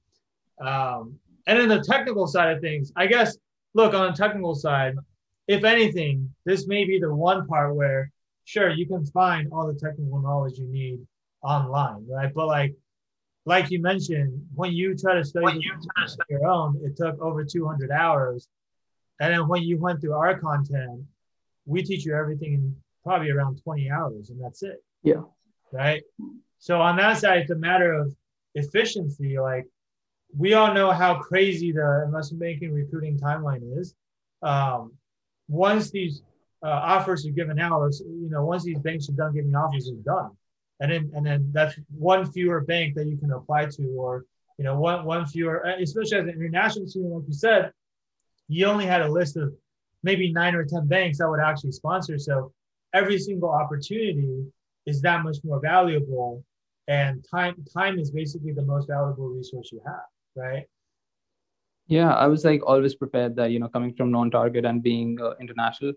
Um, 0.60 1.18
and 1.46 1.58
then 1.58 1.68
the 1.68 1.80
technical 1.80 2.26
side 2.26 2.54
of 2.56 2.60
things, 2.60 2.92
I 2.96 3.06
guess, 3.06 3.36
look, 3.74 3.94
on 3.94 4.10
the 4.10 4.16
technical 4.16 4.54
side, 4.54 4.94
if 5.46 5.64
anything, 5.64 6.34
this 6.44 6.66
may 6.66 6.84
be 6.84 6.98
the 6.98 7.14
one 7.14 7.46
part 7.46 7.74
where, 7.74 8.10
sure, 8.44 8.70
you 8.70 8.86
can 8.86 9.04
find 9.06 9.52
all 9.52 9.66
the 9.66 9.78
technical 9.78 10.20
knowledge 10.20 10.58
you 10.58 10.66
need 10.66 11.00
online, 11.42 12.06
right? 12.08 12.32
But 12.34 12.46
like, 12.46 12.74
like 13.46 13.70
you 13.70 13.80
mentioned, 13.80 14.46
when 14.54 14.72
you 14.72 14.96
try 14.96 15.14
to 15.14 15.24
study, 15.24 15.44
when 15.44 15.60
you 15.60 15.70
try 15.70 16.04
to 16.04 16.08
study 16.08 16.28
your 16.30 16.46
own, 16.46 16.80
it 16.82 16.96
took 16.96 17.20
over 17.20 17.44
200 17.44 17.90
hours. 17.90 18.48
And 19.20 19.32
then 19.32 19.48
when 19.48 19.62
you 19.62 19.78
went 19.78 20.00
through 20.00 20.14
our 20.14 20.38
content, 20.38 21.02
we 21.66 21.82
teach 21.82 22.06
you 22.06 22.14
everything 22.14 22.54
in 22.54 22.76
probably 23.04 23.30
around 23.30 23.60
20 23.62 23.90
hours, 23.90 24.30
and 24.30 24.42
that's 24.42 24.62
it. 24.62 24.82
Yeah. 25.02 25.22
Right. 25.72 26.02
So 26.58 26.80
on 26.80 26.96
that 26.96 27.18
side, 27.18 27.42
it's 27.42 27.50
a 27.50 27.56
matter 27.56 27.92
of 27.92 28.14
efficiency. 28.54 29.38
Like, 29.38 29.66
we 30.36 30.54
all 30.54 30.74
know 30.74 30.90
how 30.90 31.14
crazy 31.14 31.72
the 31.72 32.04
investment 32.06 32.40
banking 32.40 32.72
recruiting 32.72 33.18
timeline 33.18 33.78
is. 33.78 33.94
Um, 34.42 34.92
once 35.48 35.90
these 35.90 36.22
uh, 36.62 36.68
offers 36.68 37.26
are 37.26 37.30
given 37.30 37.58
out, 37.58 37.92
you 38.00 38.28
know, 38.30 38.44
once 38.44 38.64
these 38.64 38.78
banks 38.78 39.08
are 39.08 39.12
done 39.12 39.34
giving 39.34 39.54
offers, 39.54 39.88
it's 39.88 39.98
done. 39.98 40.30
And 40.80 40.90
then, 40.90 41.10
and 41.14 41.24
then 41.24 41.50
that's 41.52 41.78
one 41.96 42.30
fewer 42.32 42.60
bank 42.62 42.94
that 42.96 43.06
you 43.06 43.16
can 43.16 43.30
apply 43.32 43.66
to, 43.66 43.86
or, 43.96 44.24
you 44.58 44.64
know, 44.64 44.78
one, 44.78 45.04
one 45.04 45.26
fewer, 45.26 45.58
especially 45.80 46.18
as 46.18 46.24
an 46.24 46.30
international 46.30 46.86
student, 46.86 47.14
like 47.14 47.24
you 47.28 47.34
said, 47.34 47.70
you 48.48 48.66
only 48.66 48.86
had 48.86 49.02
a 49.02 49.08
list 49.08 49.36
of 49.36 49.52
maybe 50.02 50.32
nine 50.32 50.54
or 50.54 50.64
10 50.64 50.86
banks 50.86 51.18
that 51.18 51.28
would 51.28 51.40
actually 51.40 51.72
sponsor. 51.72 52.18
So 52.18 52.52
every 52.92 53.18
single 53.18 53.50
opportunity 53.50 54.44
is 54.86 55.00
that 55.02 55.22
much 55.22 55.38
more 55.44 55.60
valuable. 55.60 56.44
And 56.88 57.24
time, 57.30 57.64
time 57.72 57.98
is 57.98 58.10
basically 58.10 58.52
the 58.52 58.62
most 58.62 58.88
valuable 58.88 59.28
resource 59.28 59.70
you 59.72 59.80
have, 59.86 60.04
right? 60.36 60.66
Yeah, 61.86 62.12
I 62.12 62.26
was 62.26 62.44
like 62.44 62.62
always 62.66 62.94
prepared 62.94 63.36
that, 63.36 63.50
you 63.50 63.58
know, 63.58 63.68
coming 63.68 63.94
from 63.94 64.10
non-target 64.10 64.64
and 64.64 64.82
being 64.82 65.20
uh, 65.20 65.34
international, 65.40 65.92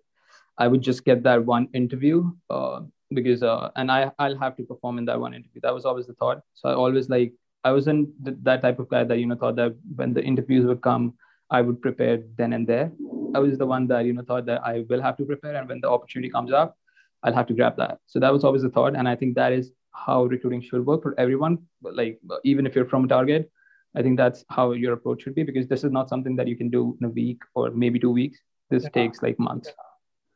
I 0.58 0.68
would 0.68 0.82
just 0.82 1.06
get 1.06 1.24
that 1.24 1.46
one 1.46 1.70
interview 1.74 2.32
uh, 2.50 2.82
because, 3.14 3.42
uh, 3.42 3.70
and 3.76 3.90
I, 3.92 4.12
I'll 4.20 4.38
have 4.38 4.58
to 4.58 4.64
perform 4.64 4.98
in 4.98 5.06
that 5.06 5.20
one 5.20 5.34
interview. 5.34 5.62
That 5.62 5.74
was 5.74 5.86
always 5.86 6.08
the 6.08 6.14
thought. 6.16 6.42
So 6.56 6.70
I 6.70 6.74
always 6.74 7.10
like, 7.10 7.34
I 7.64 7.72
wasn't 7.72 8.10
that 8.44 8.62
type 8.62 8.80
of 8.80 8.90
guy 8.90 9.04
that, 9.06 9.18
you 9.18 9.26
know, 9.26 9.36
thought 9.36 9.56
that 9.58 9.76
when 9.96 10.14
the 10.14 10.24
interviews 10.24 10.66
would 10.66 10.82
come, 10.82 11.14
I 11.50 11.62
would 11.62 11.82
prepare 11.82 12.20
then 12.38 12.54
and 12.54 12.68
there. 12.68 12.92
I 13.34 13.40
was 13.40 13.58
the 13.58 13.66
one 13.66 13.88
that, 13.88 14.06
you 14.06 14.14
know, 14.14 14.24
thought 14.24 14.46
that 14.48 14.66
I 14.66 14.84
will 14.90 15.02
have 15.02 15.16
to 15.18 15.26
prepare. 15.26 15.56
And 15.56 15.70
when 15.70 15.80
the 15.80 15.90
opportunity 15.90 16.30
comes 16.30 16.52
up, 16.52 16.78
I'll 17.24 17.34
have 17.34 17.48
to 17.48 17.54
grab 17.54 17.78
that. 17.78 18.00
So 18.08 18.20
that 18.20 18.34
was 18.34 18.44
always 18.44 18.62
the 18.62 18.70
thought. 18.70 18.96
And 18.96 19.08
I 19.08 19.16
think 19.16 19.36
that 19.36 19.54
is 19.54 19.72
how 19.94 20.26
recruiting 20.26 20.62
should 20.62 20.86
work 20.86 21.02
for 21.02 21.18
everyone. 21.18 21.60
Like, 21.82 22.20
even 22.44 22.66
if 22.66 22.76
you're 22.76 22.86
from 22.86 23.06
a 23.06 23.08
target, 23.08 23.50
I 23.96 24.02
think 24.02 24.18
that's 24.18 24.46
how 24.50 24.72
your 24.72 24.94
approach 24.94 25.24
should 25.24 25.36
be 25.36 25.44
because 25.44 25.68
this 25.68 25.84
is 25.84 25.92
not 25.92 26.10
something 26.10 26.36
that 26.36 26.48
you 26.48 26.56
can 26.56 26.70
do 26.70 26.98
in 27.00 27.08
a 27.08 27.10
week 27.10 27.42
or 27.56 27.72
maybe 27.72 28.00
two 28.00 28.12
weeks. 28.12 28.40
This 28.70 28.84
yeah. 28.84 28.90
takes 28.90 29.22
like 29.22 29.40
months. 29.40 29.72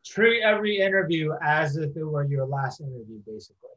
Treat 0.06 0.42
every 0.42 0.80
interview 0.80 1.34
as 1.44 1.78
if 1.78 1.96
it 1.96 2.04
were 2.04 2.24
your 2.24 2.46
last 2.46 2.82
interview, 2.82 3.20
basically. 3.26 3.70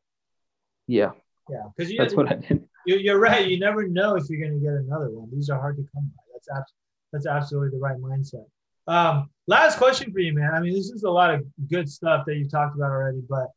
Yeah. 0.87 1.11
Yeah, 1.51 1.65
because 1.77 1.93
that's 1.99 2.15
what 2.15 2.33
I 2.33 2.37
did. 2.37 2.67
You're 2.87 3.19
right. 3.19 3.47
You 3.47 3.59
never 3.59 3.87
know 3.87 4.17
if 4.17 4.29
you're 4.29 4.41
going 4.47 4.59
to 4.59 4.65
get 4.65 4.75
another 4.75 5.11
one. 5.11 5.29
These 5.33 5.51
are 5.51 5.59
hard 5.59 5.77
to 5.77 5.83
come 5.95 6.11
by. 6.17 6.23
That's 6.33 6.49
abs- 6.55 6.75
that's 7.13 7.27
absolutely 7.27 7.79
the 7.79 7.83
right 7.83 7.97
mindset. 7.97 8.45
Um, 8.87 9.31
last 9.47 9.79
question 9.79 10.13
for 10.13 10.19
you, 10.19 10.35
man. 10.35 10.53
I 10.53 10.61
mean, 10.61 10.75
this 10.75 10.91
is 10.91 11.05
a 11.05 11.11
lot 11.11 11.33
of 11.33 11.45
good 11.69 11.89
stuff 11.89 12.27
that 12.27 12.37
you 12.37 12.49
talked 12.49 12.77
about 12.77 12.91
already, 12.91 13.23
but 13.29 13.49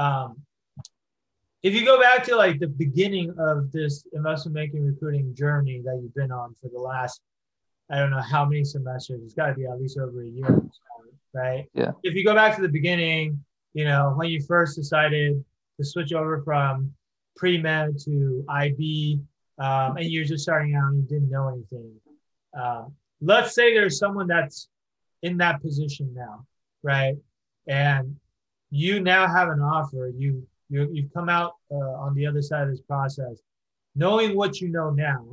um, 0.00 0.42
if 1.62 1.74
you 1.74 1.84
go 1.84 2.00
back 2.00 2.24
to 2.24 2.36
like 2.36 2.58
the 2.58 2.66
beginning 2.66 3.34
of 3.38 3.70
this 3.72 4.04
investment 4.12 4.54
banking 4.54 4.84
recruiting 4.84 5.34
journey 5.34 5.80
that 5.84 5.98
you've 6.02 6.14
been 6.14 6.32
on 6.32 6.54
for 6.60 6.68
the 6.72 6.78
last 6.78 7.20
i 7.90 7.98
don't 7.98 8.10
know 8.10 8.20
how 8.20 8.44
many 8.44 8.64
semesters 8.64 9.20
it's 9.22 9.34
got 9.34 9.48
to 9.48 9.54
be 9.54 9.64
at 9.64 9.80
least 9.80 9.98
over 9.98 10.22
a 10.22 10.28
year 10.28 10.62
right? 11.34 11.64
Yeah. 11.72 11.92
If 12.02 12.14
you 12.14 12.26
go 12.26 12.34
back 12.34 12.56
to 12.56 12.62
the 12.62 12.68
beginning 12.68 13.42
you 13.74 13.84
know 13.84 14.12
when 14.16 14.28
you 14.28 14.42
first 14.42 14.76
decided 14.76 15.42
to 15.78 15.84
switch 15.84 16.12
over 16.12 16.42
from 16.42 16.92
pre-med 17.36 17.98
to 18.04 18.44
ib 18.50 19.20
um, 19.58 19.96
and 19.96 20.06
you're 20.06 20.24
just 20.24 20.42
starting 20.42 20.74
out 20.74 20.92
and 20.92 20.98
you 20.98 21.08
didn't 21.08 21.30
know 21.30 21.48
anything 21.48 21.92
um, 22.60 22.94
let's 23.22 23.54
say 23.54 23.72
there's 23.72 23.98
someone 23.98 24.26
that's 24.26 24.68
in 25.22 25.38
that 25.38 25.62
position 25.62 26.12
now 26.14 26.44
right? 26.82 27.16
And 27.66 28.16
you 28.70 29.00
now 29.00 29.26
have 29.28 29.48
an 29.48 29.60
offer 29.60 30.10
you 30.16 30.46
you, 30.72 30.88
you've 30.90 31.12
come 31.12 31.28
out 31.28 31.56
uh, 31.70 31.74
on 31.76 32.14
the 32.14 32.26
other 32.26 32.40
side 32.40 32.62
of 32.62 32.70
this 32.70 32.80
process, 32.80 33.42
knowing 33.94 34.34
what 34.34 34.60
you 34.60 34.68
know 34.68 34.90
now. 34.90 35.24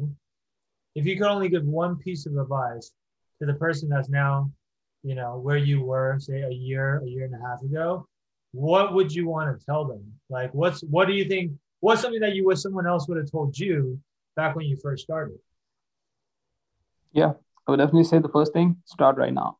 If 0.96 1.06
you 1.06 1.18
could 1.18 1.28
only 1.28 1.48
give 1.48 1.64
one 1.64 1.96
piece 1.96 2.26
of 2.26 2.36
advice 2.38 2.92
to 3.40 3.46
the 3.46 3.54
person 3.54 3.88
that's 3.88 4.10
now, 4.10 4.52
you 5.02 5.16
know, 5.16 5.38
where 5.38 5.56
you 5.56 5.82
were, 5.82 6.18
say 6.20 6.42
a 6.42 6.50
year, 6.50 7.02
a 7.06 7.08
year 7.08 7.24
and 7.24 7.34
a 7.34 7.48
half 7.48 7.62
ago, 7.62 8.06
what 8.52 8.94
would 8.94 9.14
you 9.14 9.30
want 9.30 9.58
to 9.58 9.66
tell 9.66 9.86
them? 9.86 10.04
Like, 10.30 10.54
what's 10.54 10.82
what 10.82 11.08
do 11.08 11.14
you 11.14 11.26
think? 11.26 11.54
What's 11.80 12.02
something 12.02 12.20
that 12.20 12.36
you 12.36 12.46
wish 12.46 12.60
someone 12.60 12.86
else 12.86 13.08
would 13.08 13.18
have 13.18 13.32
told 13.32 13.58
you 13.58 13.98
back 14.36 14.58
when 14.58 14.66
you 14.66 14.76
first 14.76 15.04
started? 15.04 15.38
Yeah, 17.14 17.34
I 17.66 17.72
would 17.72 17.78
definitely 17.78 18.04
say 18.04 18.20
the 18.20 18.28
first 18.28 18.52
thing: 18.52 18.78
start 18.84 19.16
right 19.16 19.34
now. 19.34 19.60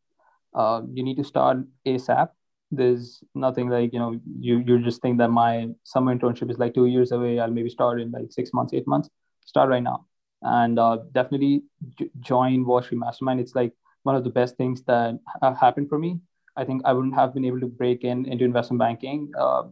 Uh, 0.54 0.82
you 0.92 1.04
need 1.04 1.16
to 1.18 1.24
start 1.24 1.60
ASAP 1.86 2.30
there's 2.72 3.24
nothing 3.34 3.70
like 3.70 3.92
you 3.94 4.00
know 4.00 4.20
you 4.40 4.60
you 4.60 4.80
just 4.80 5.02
think 5.02 5.18
that 5.18 5.30
my 5.30 5.70
summer 5.84 6.16
internship 6.16 6.52
is 6.52 6.60
like 6.60 6.74
two 6.74 6.86
years 6.86 7.12
away. 7.12 7.40
I'll 7.40 7.52
maybe 7.52 7.70
start 7.70 8.00
in 8.00 8.12
like 8.12 8.32
six 8.32 8.54
months 8.54 8.74
eight 8.74 8.88
months. 8.88 9.10
Start 9.46 9.70
right 9.70 9.84
now. 9.84 10.06
And 10.42 10.80
uh, 10.80 11.00
definitely 11.12 11.64
j- 11.98 12.12
join 12.20 12.66
street 12.84 12.98
mastermind. 12.98 13.40
It's 13.40 13.56
like 13.56 13.74
one 14.04 14.16
of 14.16 14.24
the 14.24 14.30
best 14.30 14.56
things 14.56 14.84
that 14.84 15.20
have 15.42 15.58
happened 15.58 15.90
for 15.90 15.98
me. 15.98 16.20
I 16.56 16.66
think 16.66 16.82
i 16.86 16.94
wouldn't 16.94 17.16
have 17.16 17.34
been 17.34 17.46
able 17.46 17.60
to 17.62 17.68
break 17.68 18.04
in 18.04 18.26
into 18.26 18.44
investment 18.44 18.80
banking 18.80 19.32
uh, 19.38 19.64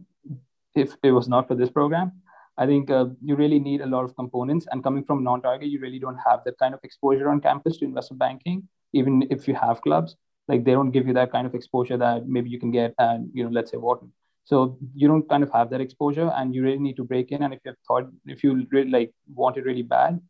if 0.74 0.94
it 1.02 1.12
was 1.12 1.28
not 1.28 1.48
for 1.48 1.54
this 1.54 1.70
program. 1.70 2.12
I 2.56 2.66
think 2.66 2.90
uh, 2.90 3.06
you 3.22 3.36
really 3.36 3.60
need 3.60 3.82
a 3.82 3.86
lot 3.86 4.04
of 4.04 4.16
components. 4.16 4.66
And 4.70 4.82
coming 4.82 5.04
from 5.04 5.22
non-target 5.22 5.68
you 5.68 5.80
really 5.80 5.98
don't 5.98 6.18
have 6.26 6.40
that 6.44 6.58
kind 6.58 6.74
of 6.74 6.80
exposure 6.82 7.30
on 7.30 7.40
campus 7.40 7.76
to 7.78 7.84
investment 7.84 8.18
banking 8.18 8.68
even 8.92 9.26
if 9.30 9.46
you 9.46 9.54
have 9.54 9.80
clubs 9.82 10.16
like 10.48 10.64
they 10.64 10.72
don't 10.72 10.90
give 10.90 11.06
you 11.06 11.14
that 11.14 11.30
kind 11.30 11.46
of 11.46 11.54
exposure 11.54 11.96
that 11.96 12.26
maybe 12.26 12.50
you 12.50 12.58
can 12.58 12.70
get 12.70 12.94
at 12.98 13.20
you 13.32 13.44
know 13.44 13.50
let's 13.50 13.70
say 13.70 13.76
Wharton. 13.76 14.12
So 14.44 14.78
you 14.94 15.08
don't 15.08 15.28
kind 15.28 15.42
of 15.42 15.52
have 15.52 15.68
that 15.70 15.82
exposure, 15.82 16.30
and 16.34 16.54
you 16.54 16.62
really 16.62 16.78
need 16.78 16.96
to 16.96 17.04
break 17.04 17.32
in. 17.32 17.42
And 17.42 17.52
if 17.52 17.60
you 17.64 17.70
have 17.72 17.78
thought, 17.86 18.10
if 18.26 18.42
you 18.42 18.66
really 18.70 18.90
like 18.90 19.12
want 19.34 19.58
it 19.58 19.64
really 19.64 19.82
bad, 19.82 20.20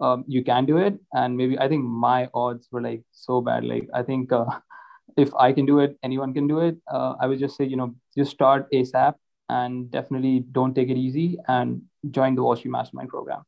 um, 0.00 0.24
you 0.26 0.42
can 0.42 0.64
do 0.64 0.78
it. 0.78 0.98
And 1.12 1.36
maybe 1.36 1.58
I 1.58 1.68
think 1.68 1.84
my 1.84 2.30
odds 2.32 2.68
were 2.72 2.80
like 2.80 3.02
so 3.12 3.42
bad. 3.42 3.64
Like 3.64 3.88
I 3.92 4.02
think 4.02 4.32
uh, 4.32 4.46
if 5.16 5.34
I 5.34 5.52
can 5.52 5.66
do 5.66 5.80
it, 5.80 5.98
anyone 6.02 6.32
can 6.32 6.48
do 6.48 6.60
it. 6.60 6.78
Uh, 6.90 7.14
I 7.20 7.26
would 7.26 7.38
just 7.38 7.56
say 7.56 7.64
you 7.64 7.76
know 7.76 7.94
just 8.16 8.30
start 8.30 8.70
ASAP 8.72 9.14
and 9.48 9.90
definitely 9.90 10.40
don't 10.52 10.74
take 10.74 10.88
it 10.88 10.96
easy 10.96 11.38
and 11.46 11.82
join 12.10 12.34
the 12.34 12.42
Wall 12.42 12.56
Street 12.56 12.70
Mastermind 12.70 13.08
program. 13.08 13.42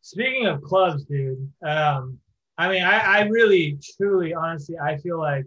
Speaking 0.00 0.46
of 0.46 0.62
clubs, 0.62 1.04
dude, 1.04 1.50
um, 1.64 2.18
I 2.58 2.68
mean, 2.68 2.82
I, 2.82 2.98
I 2.98 3.20
really, 3.22 3.78
truly, 3.96 4.34
honestly, 4.34 4.76
I 4.78 4.96
feel 4.98 5.18
like 5.18 5.44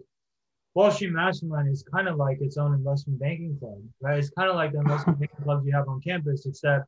Wall 0.78 0.92
Street 0.92 1.10
Mastermind 1.10 1.68
is 1.68 1.82
kind 1.92 2.06
of 2.06 2.18
like 2.18 2.40
its 2.40 2.56
own 2.56 2.72
investment 2.72 3.18
banking 3.18 3.58
club, 3.58 3.82
right? 4.00 4.16
It's 4.16 4.30
kind 4.30 4.48
of 4.48 4.54
like 4.54 4.70
the 4.70 4.78
investment 4.78 5.18
banking 5.20 5.42
clubs 5.42 5.66
you 5.66 5.72
have 5.72 5.88
on 5.88 6.00
campus, 6.00 6.46
except 6.46 6.86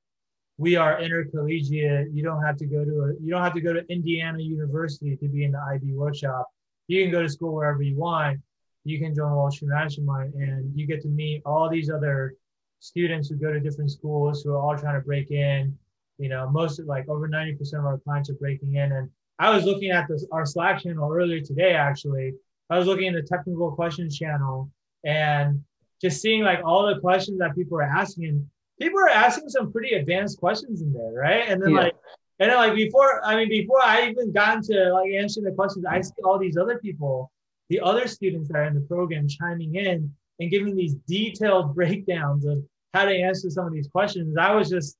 we 0.59 0.76
are 0.76 1.00
intercollegiate. 1.00 2.07
You 2.12 2.22
don't 2.22 2.40
have 2.40 2.57
to 2.59 2.66
go 2.66 2.85
to 2.85 2.90
a, 2.90 3.20
you 3.20 3.31
don't 3.33 3.42
have 3.42 3.55
to 3.55 3.61
go 3.61 3.72
to 3.72 3.85
Indiana 3.88 4.38
University 4.38 5.16
to 5.16 5.26
be 5.26 5.42
in 5.42 5.50
the 5.50 5.61
IB 5.74 5.92
workshop. 5.94 6.46
You 6.87 7.03
can 7.03 7.11
go 7.11 7.20
to 7.20 7.29
school 7.29 7.53
wherever 7.53 7.83
you 7.83 7.98
want. 7.98 8.38
You 8.85 9.00
can 9.00 9.12
join 9.12 9.33
Wall 9.33 9.50
Street 9.50 9.70
Mastermind, 9.70 10.35
and 10.35 10.70
you 10.79 10.87
get 10.87 11.03
to 11.03 11.09
meet 11.09 11.42
all 11.44 11.68
these 11.68 11.90
other 11.90 12.35
students 12.79 13.29
who 13.29 13.35
go 13.38 13.53
to 13.53 13.59
different 13.59 13.90
schools 13.90 14.44
who 14.44 14.53
are 14.53 14.61
all 14.61 14.79
trying 14.79 15.00
to 15.00 15.05
break 15.05 15.33
in. 15.33 15.76
You 16.18 16.29
know, 16.29 16.48
most 16.48 16.79
of 16.79 16.87
like 16.87 17.09
over 17.09 17.29
90% 17.29 17.59
of 17.81 17.87
our 17.87 17.98
clients 17.98 18.31
are 18.31 18.35
breaking 18.35 18.76
in. 18.76 18.92
And 18.92 19.11
I 19.40 19.50
was 19.50 19.64
looking 19.64 19.90
at 19.90 20.07
this 20.07 20.24
our 20.31 20.46
Slack 20.46 20.81
channel 20.81 21.12
earlier 21.12 21.40
today 21.40 21.72
actually 21.72 22.35
I 22.70 22.78
was 22.78 22.87
looking 22.87 23.06
in 23.06 23.14
the 23.14 23.22
technical 23.22 23.72
questions 23.72 24.16
channel 24.16 24.70
and 25.04 25.62
just 26.00 26.22
seeing 26.22 26.42
like 26.42 26.61
all 26.64 26.87
the 26.87 27.00
questions 27.00 27.38
that 27.40 27.54
people 27.54 27.78
are 27.78 27.83
asking. 27.83 28.26
And 28.26 28.46
people 28.80 29.00
are 29.00 29.09
asking 29.09 29.48
some 29.48 29.72
pretty 29.72 29.94
advanced 29.94 30.38
questions 30.38 30.80
in 30.80 30.92
there, 30.92 31.12
right? 31.12 31.48
And 31.48 31.62
then 31.62 31.70
yeah. 31.70 31.80
like, 31.80 31.96
and 32.38 32.50
then 32.50 32.56
like 32.56 32.74
before, 32.74 33.24
I 33.24 33.37
mean, 33.37 33.48
before 33.48 33.85
I 33.85 34.09
even 34.09 34.33
got 34.33 34.56
into 34.56 34.92
like 34.94 35.11
answering 35.11 35.44
the 35.44 35.52
questions, 35.52 35.85
I 35.85 36.00
see 36.00 36.14
all 36.24 36.38
these 36.38 36.56
other 36.56 36.78
people, 36.78 37.30
the 37.68 37.80
other 37.80 38.06
students 38.06 38.48
that 38.48 38.56
are 38.56 38.64
in 38.64 38.74
the 38.74 38.80
program 38.80 39.28
chiming 39.28 39.74
in 39.74 40.12
and 40.38 40.50
giving 40.50 40.74
these 40.74 40.94
detailed 41.06 41.74
breakdowns 41.74 42.46
of 42.46 42.62
how 42.94 43.04
to 43.04 43.14
answer 43.14 43.50
some 43.50 43.66
of 43.66 43.72
these 43.72 43.88
questions. 43.88 44.37
I 44.38 44.54
was 44.54 44.70
just, 44.70 44.96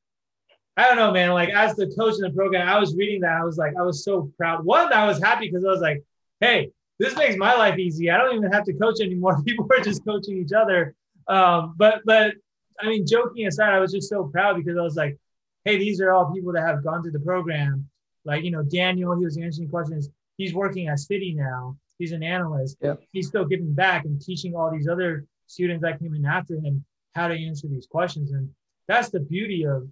I 0.77 0.87
don't 0.87 0.97
know, 0.97 1.13
man. 1.13 1.31
Like 1.31 1.51
as 1.51 1.77
the 1.77 1.93
coach 1.99 2.15
in 2.17 2.23
the 2.23 2.31
program, 2.31 2.69
I 2.69 2.79
was 2.79 2.95
reading 2.95 3.23
that. 3.23 3.41
I 3.41 3.45
was 3.45 3.57
like, 3.57 3.73
I 3.79 3.83
was 3.83 4.05
so 4.05 4.31
proud. 4.37 4.65
One, 4.65 4.93
I 4.93 5.07
was 5.07 5.21
happy 5.23 5.49
because 5.49 5.65
I 5.65 5.69
was 5.69 5.81
like, 5.81 6.03
hey, 6.41 6.71
this 7.01 7.17
makes 7.17 7.37
my 7.37 7.55
life 7.55 7.79
easy. 7.79 8.11
I 8.11 8.19
don't 8.19 8.37
even 8.37 8.53
have 8.53 8.65
to 8.65 8.75
coach 8.75 9.01
anymore. 9.01 9.43
People 9.47 9.67
are 9.73 9.83
just 9.83 10.05
coaching 10.05 10.37
each 10.37 10.53
other. 10.53 10.95
Um, 11.27 11.75
but 11.77 12.03
but 12.05 12.35
I 12.79 12.87
mean, 12.87 13.07
joking 13.07 13.47
aside, 13.47 13.73
I 13.73 13.81
was 13.81 13.91
just 13.91 14.11
so 14.11 14.25
proud 14.25 14.57
because 14.57 14.77
I 14.77 14.83
was 14.83 14.97
like, 14.97 15.19
hey, 15.65 15.79
these 15.79 16.01
are 16.03 16.13
all 16.13 16.33
people 16.33 16.53
that 16.53 16.63
have 16.63 16.85
gone 16.85 17.03
through 17.03 17.13
the 17.13 17.21
program. 17.21 17.89
Like 18.27 18.45
you 18.45 18.51
know, 18.51 18.63
Daniel, 18.63 19.19
he 19.19 19.25
was 19.25 19.39
answering 19.39 19.71
questions. 19.71 20.11
He's 20.37 20.53
working 20.55 20.89
at 20.89 20.99
Citi 20.99 21.35
now. 21.35 21.77
He's 21.99 22.13
an 22.13 22.23
analyst. 22.23 22.77
Yep. 22.83 23.03
He's 23.13 23.29
still 23.29 23.47
giving 23.47 23.73
back 23.73 24.05
and 24.05 24.21
teaching 24.21 24.55
all 24.55 24.71
these 24.71 24.87
other 24.87 25.27
students 25.47 25.83
that 25.83 25.99
came 26.01 26.15
in 26.15 26.25
after 26.27 26.55
him 26.55 26.85
how 27.15 27.29
to 27.29 27.35
answer 27.35 27.67
these 27.67 27.87
questions. 27.87 28.33
And 28.33 28.51
that's 28.89 29.09
the 29.09 29.21
beauty 29.21 29.67
of 29.67 29.89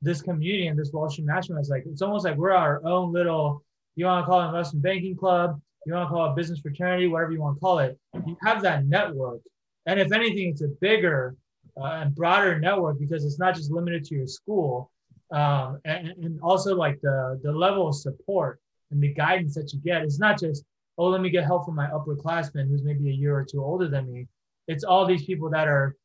this 0.00 0.22
community 0.22 0.66
and 0.66 0.78
this 0.78 0.92
Wall 0.92 1.10
Street 1.10 1.26
Mastermind. 1.26 1.62
It's 1.62 1.70
like 1.70 1.84
it's 1.86 2.02
almost 2.02 2.24
like 2.24 2.36
we're 2.36 2.52
our 2.52 2.84
own 2.86 3.12
little, 3.12 3.64
you 3.96 4.06
want 4.06 4.24
to 4.24 4.30
call 4.30 4.42
it 4.42 4.46
investment 4.46 4.82
banking 4.82 5.16
club, 5.16 5.60
you 5.86 5.94
want 5.94 6.08
to 6.08 6.14
call 6.14 6.30
it 6.30 6.36
business 6.36 6.60
fraternity, 6.60 7.06
whatever 7.06 7.32
you 7.32 7.40
want 7.40 7.56
to 7.56 7.60
call 7.60 7.78
it, 7.78 7.98
you 8.26 8.36
have 8.42 8.62
that 8.62 8.86
network. 8.86 9.40
And 9.86 9.98
if 9.98 10.12
anything, 10.12 10.48
it's 10.48 10.62
a 10.62 10.68
bigger 10.80 11.36
uh, 11.80 12.00
and 12.02 12.14
broader 12.14 12.58
network 12.58 12.98
because 12.98 13.24
it's 13.24 13.38
not 13.38 13.54
just 13.54 13.70
limited 13.70 14.04
to 14.04 14.14
your 14.14 14.26
school. 14.26 14.90
Um, 15.30 15.78
and, 15.84 16.08
and 16.08 16.40
also 16.42 16.74
like 16.74 17.00
the, 17.02 17.38
the 17.42 17.52
level 17.52 17.88
of 17.88 17.94
support 17.94 18.60
and 18.90 19.02
the 19.02 19.12
guidance 19.12 19.54
that 19.54 19.72
you 19.72 19.78
get. 19.80 20.02
It's 20.02 20.18
not 20.18 20.38
just, 20.38 20.64
oh, 20.96 21.06
let 21.06 21.20
me 21.20 21.30
get 21.30 21.44
help 21.44 21.64
from 21.64 21.74
my 21.74 21.86
upperclassman 21.88 22.68
who's 22.68 22.82
maybe 22.82 23.08
a 23.10 23.12
year 23.12 23.36
or 23.36 23.44
two 23.44 23.62
older 23.62 23.88
than 23.88 24.10
me. 24.10 24.26
it's 24.66 24.84
all 24.84 25.06
these 25.06 25.24
people 25.24 25.50
that 25.50 25.68
are 25.68 25.96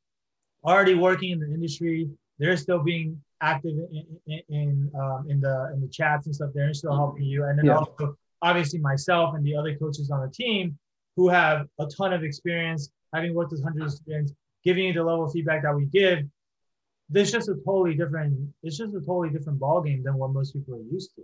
already 0.63 0.93
working 0.93 1.31
in 1.31 1.39
the 1.39 1.53
industry. 1.53 2.09
They're 2.39 2.57
still 2.57 2.79
being 2.79 3.21
active 3.41 3.73
in 3.91 4.05
in, 4.27 4.41
in, 4.49 4.91
um, 4.99 5.25
in 5.29 5.39
the 5.41 5.71
in 5.73 5.81
the 5.81 5.87
chats 5.87 6.25
and 6.25 6.35
stuff. 6.35 6.51
They're 6.53 6.73
still 6.73 6.95
helping 6.95 7.23
you, 7.23 7.45
and 7.45 7.57
then 7.57 7.65
yeah. 7.65 7.77
also 7.77 8.17
obviously 8.43 8.79
myself 8.79 9.33
and 9.35 9.43
the 9.43 9.55
other 9.55 9.75
coaches 9.75 10.11
on 10.11 10.21
the 10.21 10.31
team 10.31 10.77
who 11.15 11.29
have 11.29 11.65
a 11.79 11.87
ton 11.97 12.13
of 12.13 12.23
experience, 12.23 12.91
having 13.13 13.33
worked 13.33 13.51
with 13.51 13.63
hundreds 13.63 13.93
of 13.93 13.99
students, 14.01 14.33
giving 14.63 14.85
you 14.85 14.93
the 14.93 15.03
level 15.03 15.25
of 15.25 15.31
feedback 15.31 15.63
that 15.63 15.75
we 15.75 15.85
give. 15.85 16.19
There's 17.09 17.31
just 17.31 17.49
a 17.49 17.55
totally 17.65 17.95
different. 17.95 18.49
It's 18.63 18.77
just 18.77 18.93
a 18.93 18.99
totally 18.99 19.29
different 19.29 19.59
ball 19.59 19.81
game 19.81 20.03
than 20.03 20.15
what 20.15 20.31
most 20.31 20.53
people 20.53 20.75
are 20.75 20.93
used 20.93 21.15
to 21.15 21.23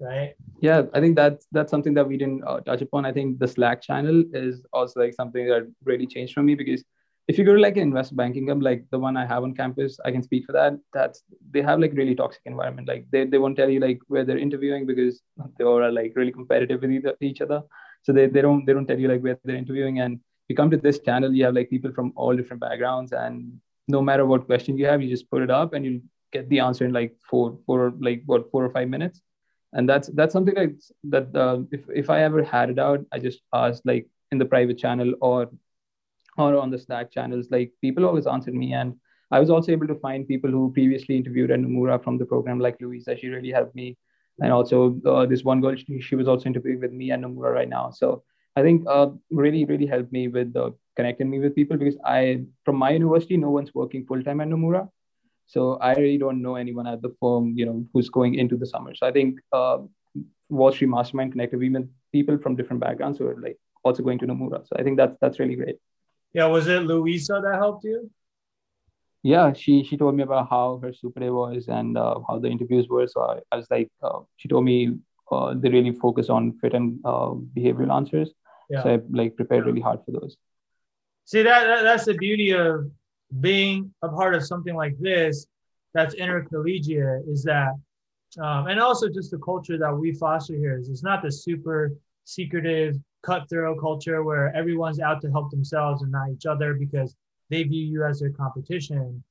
right 0.00 0.34
yeah 0.60 0.82
i 0.94 1.00
think 1.00 1.16
that's 1.16 1.46
that's 1.50 1.70
something 1.70 1.94
that 1.94 2.06
we 2.06 2.16
didn't 2.16 2.42
uh, 2.46 2.60
touch 2.60 2.82
upon 2.82 3.04
i 3.04 3.12
think 3.12 3.38
the 3.38 3.48
slack 3.48 3.82
channel 3.82 4.22
is 4.32 4.64
also 4.72 5.00
like 5.00 5.12
something 5.12 5.46
that 5.48 5.68
really 5.84 6.06
changed 6.06 6.34
for 6.34 6.42
me 6.42 6.54
because 6.54 6.84
if 7.28 7.36
you 7.36 7.44
go 7.44 7.54
to 7.54 7.60
like 7.60 7.76
an 7.76 7.82
investment 7.82 8.16
banking 8.16 8.46
club 8.46 8.62
like 8.62 8.84
the 8.90 8.98
one 8.98 9.16
i 9.16 9.24
have 9.24 9.42
on 9.42 9.54
campus 9.54 9.98
i 10.04 10.10
can 10.10 10.22
speak 10.22 10.46
for 10.46 10.52
that. 10.52 10.72
That's 10.94 11.22
they 11.50 11.62
have 11.62 11.78
like 11.78 11.92
really 11.92 12.14
toxic 12.14 12.42
environment. 12.46 12.88
Like 12.88 13.04
they, 13.10 13.24
they 13.24 13.38
won't 13.38 13.56
tell 13.56 13.68
you 13.68 13.80
like 13.80 14.00
where 14.08 14.24
they're 14.24 14.38
interviewing 14.46 14.86
because 14.86 15.20
they 15.58 15.64
all 15.64 15.82
are 15.82 15.92
like 15.92 16.14
really 16.16 16.32
competitive 16.32 16.80
with 16.80 17.14
each 17.20 17.40
other. 17.42 17.62
So 18.02 18.12
they, 18.12 18.26
they 18.26 18.40
don't 18.40 18.64
they 18.64 18.72
don't 18.72 18.86
tell 18.86 18.98
you 18.98 19.08
like 19.08 19.20
where 19.20 19.38
they're 19.44 19.56
interviewing. 19.56 20.00
And 20.00 20.20
you 20.48 20.56
come 20.56 20.70
to 20.70 20.78
this 20.78 21.00
channel 21.00 21.32
you 21.34 21.44
have 21.44 21.54
like 21.54 21.70
people 21.70 21.92
from 21.92 22.12
all 22.16 22.34
different 22.34 22.62
backgrounds. 22.62 23.12
And 23.12 23.60
no 23.88 24.00
matter 24.00 24.24
what 24.24 24.46
question 24.46 24.78
you 24.78 24.86
have 24.86 25.02
you 25.02 25.10
just 25.10 25.30
put 25.30 25.42
it 25.42 25.50
up 25.50 25.74
and 25.74 25.84
you 25.84 26.02
get 26.32 26.48
the 26.48 26.60
answer 26.60 26.84
in 26.86 26.92
like 26.92 27.14
four 27.30 27.58
four 27.66 27.92
like 28.00 28.22
what 28.24 28.50
four 28.50 28.64
or 28.64 28.70
five 28.70 28.88
minutes. 28.88 29.20
And 29.74 29.86
that's 29.86 30.08
that's 30.08 30.32
something 30.32 30.54
like 30.54 30.76
that 31.04 31.36
uh, 31.36 31.58
if, 31.70 31.82
if 31.94 32.08
i 32.08 32.22
ever 32.22 32.42
had 32.42 32.70
it 32.70 32.78
out 32.78 33.00
i 33.12 33.18
just 33.18 33.40
asked 33.52 33.84
like 33.84 34.06
in 34.32 34.38
the 34.38 34.46
private 34.46 34.78
channel 34.78 35.12
or 35.20 35.50
or 36.38 36.56
on 36.56 36.70
the 36.70 36.78
slack 36.78 37.10
channels 37.10 37.48
like 37.50 37.72
people 37.80 38.04
always 38.04 38.26
answered 38.26 38.54
me 38.54 38.72
and 38.72 38.94
i 39.30 39.40
was 39.40 39.50
also 39.50 39.72
able 39.72 39.86
to 39.86 39.94
find 40.06 40.26
people 40.26 40.50
who 40.50 40.72
previously 40.72 41.16
interviewed 41.16 41.50
at 41.50 41.60
nomura 41.60 42.02
from 42.02 42.18
the 42.18 42.24
program 42.24 42.58
like 42.58 42.80
louisa 42.80 43.16
she 43.16 43.28
really 43.28 43.50
helped 43.50 43.74
me 43.74 43.96
and 44.40 44.52
also 44.52 45.00
uh, 45.06 45.26
this 45.26 45.42
one 45.42 45.60
girl 45.60 45.74
she, 45.76 46.00
she, 46.00 46.14
was 46.14 46.28
also 46.28 46.46
interviewing 46.46 46.80
with 46.80 46.92
me 46.92 47.10
at 47.10 47.20
nomura 47.20 47.52
right 47.52 47.68
now 47.68 47.90
so 47.90 48.22
i 48.56 48.62
think 48.62 48.84
uh, 48.88 49.08
really 49.30 49.64
really 49.64 49.86
helped 49.86 50.12
me 50.12 50.28
with 50.28 50.54
uh, 50.56 50.70
connecting 50.96 51.30
me 51.30 51.38
with 51.38 51.54
people 51.54 51.76
because 51.76 51.98
i 52.04 52.40
from 52.64 52.76
my 52.76 52.90
university 52.90 53.36
no 53.36 53.50
one's 53.50 53.74
working 53.74 54.06
full-time 54.06 54.40
at 54.40 54.48
nomura 54.48 54.88
so 55.48 55.78
I 55.80 55.94
really 55.94 56.18
don't 56.18 56.42
know 56.42 56.56
anyone 56.56 56.86
at 56.86 57.00
the 57.00 57.14
firm, 57.20 57.54
you 57.56 57.64
know, 57.64 57.82
who's 57.94 58.10
going 58.10 58.34
into 58.34 58.56
the 58.58 58.66
summer. 58.66 58.94
So 58.94 59.06
I 59.06 59.12
think 59.12 59.40
uh, 59.50 59.78
Wall 60.50 60.72
Street 60.72 60.88
Mastermind 60.88 61.32
connected 61.32 61.58
me 61.58 61.70
with 61.70 61.88
people 62.12 62.36
from 62.38 62.54
different 62.54 62.80
backgrounds 62.80 63.18
who 63.18 63.26
are 63.26 63.40
like 63.40 63.56
also 63.82 64.02
going 64.02 64.18
to 64.18 64.26
Nomura. 64.26 64.66
So 64.66 64.76
I 64.78 64.82
think 64.82 64.98
that's 64.98 65.16
that's 65.22 65.38
really 65.38 65.56
great. 65.56 65.76
Yeah, 66.34 66.46
was 66.46 66.66
it 66.68 66.82
Louisa 66.82 67.40
that 67.42 67.54
helped 67.54 67.84
you? 67.84 68.10
Yeah, 69.22 69.52
she 69.52 69.82
she 69.82 69.96
told 69.96 70.14
me 70.14 70.22
about 70.22 70.48
how 70.48 70.78
her 70.82 70.92
super 70.92 71.20
day 71.20 71.30
was 71.30 71.66
and 71.68 71.98
uh, 71.98 72.20
how 72.28 72.38
the 72.38 72.48
interviews 72.48 72.88
were. 72.88 73.06
So 73.08 73.22
I, 73.22 73.40
I 73.50 73.56
was 73.56 73.66
like, 73.70 73.90
uh, 74.02 74.20
she 74.36 74.48
told 74.48 74.64
me 74.64 74.96
uh, 75.30 75.54
they 75.56 75.68
really 75.68 75.92
focus 75.92 76.28
on 76.28 76.56
fit 76.60 76.74
and 76.74 77.00
uh, 77.04 77.32
behavioral 77.56 77.94
answers. 77.94 78.30
Yeah. 78.70 78.82
So 78.82 78.94
I 78.94 78.98
like 79.10 79.36
prepared 79.36 79.66
really 79.66 79.80
hard 79.80 80.00
for 80.04 80.12
those. 80.12 80.36
See 81.24 81.42
that, 81.42 81.64
that 81.66 81.82
that's 81.82 82.04
the 82.04 82.14
beauty 82.14 82.52
of 82.52 82.90
being 83.40 83.92
a 84.02 84.08
part 84.08 84.34
of 84.34 84.46
something 84.46 84.74
like 84.74 84.96
this 84.98 85.46
that's 85.94 86.14
intercollegiate 86.14 87.24
is 87.28 87.42
that 87.44 87.72
um, 88.40 88.66
and 88.66 88.80
also 88.80 89.08
just 89.08 89.30
the 89.30 89.38
culture 89.38 89.78
that 89.78 89.94
we 89.94 90.12
foster 90.12 90.54
here 90.54 90.78
is 90.78 90.88
it's 90.88 91.02
not 91.02 91.22
the 91.22 91.30
super 91.30 91.92
secretive 92.24 92.96
cutthroat 93.22 93.80
culture 93.80 94.22
where 94.22 94.54
everyone's 94.54 95.00
out 95.00 95.20
to 95.20 95.30
help 95.30 95.50
themselves 95.50 96.02
and 96.02 96.12
not 96.12 96.30
each 96.30 96.46
other 96.46 96.74
because 96.74 97.16
they 97.50 97.62
view 97.62 97.84
you 97.84 98.04
as 98.04 98.20
their 98.20 98.30
competition 98.30 99.22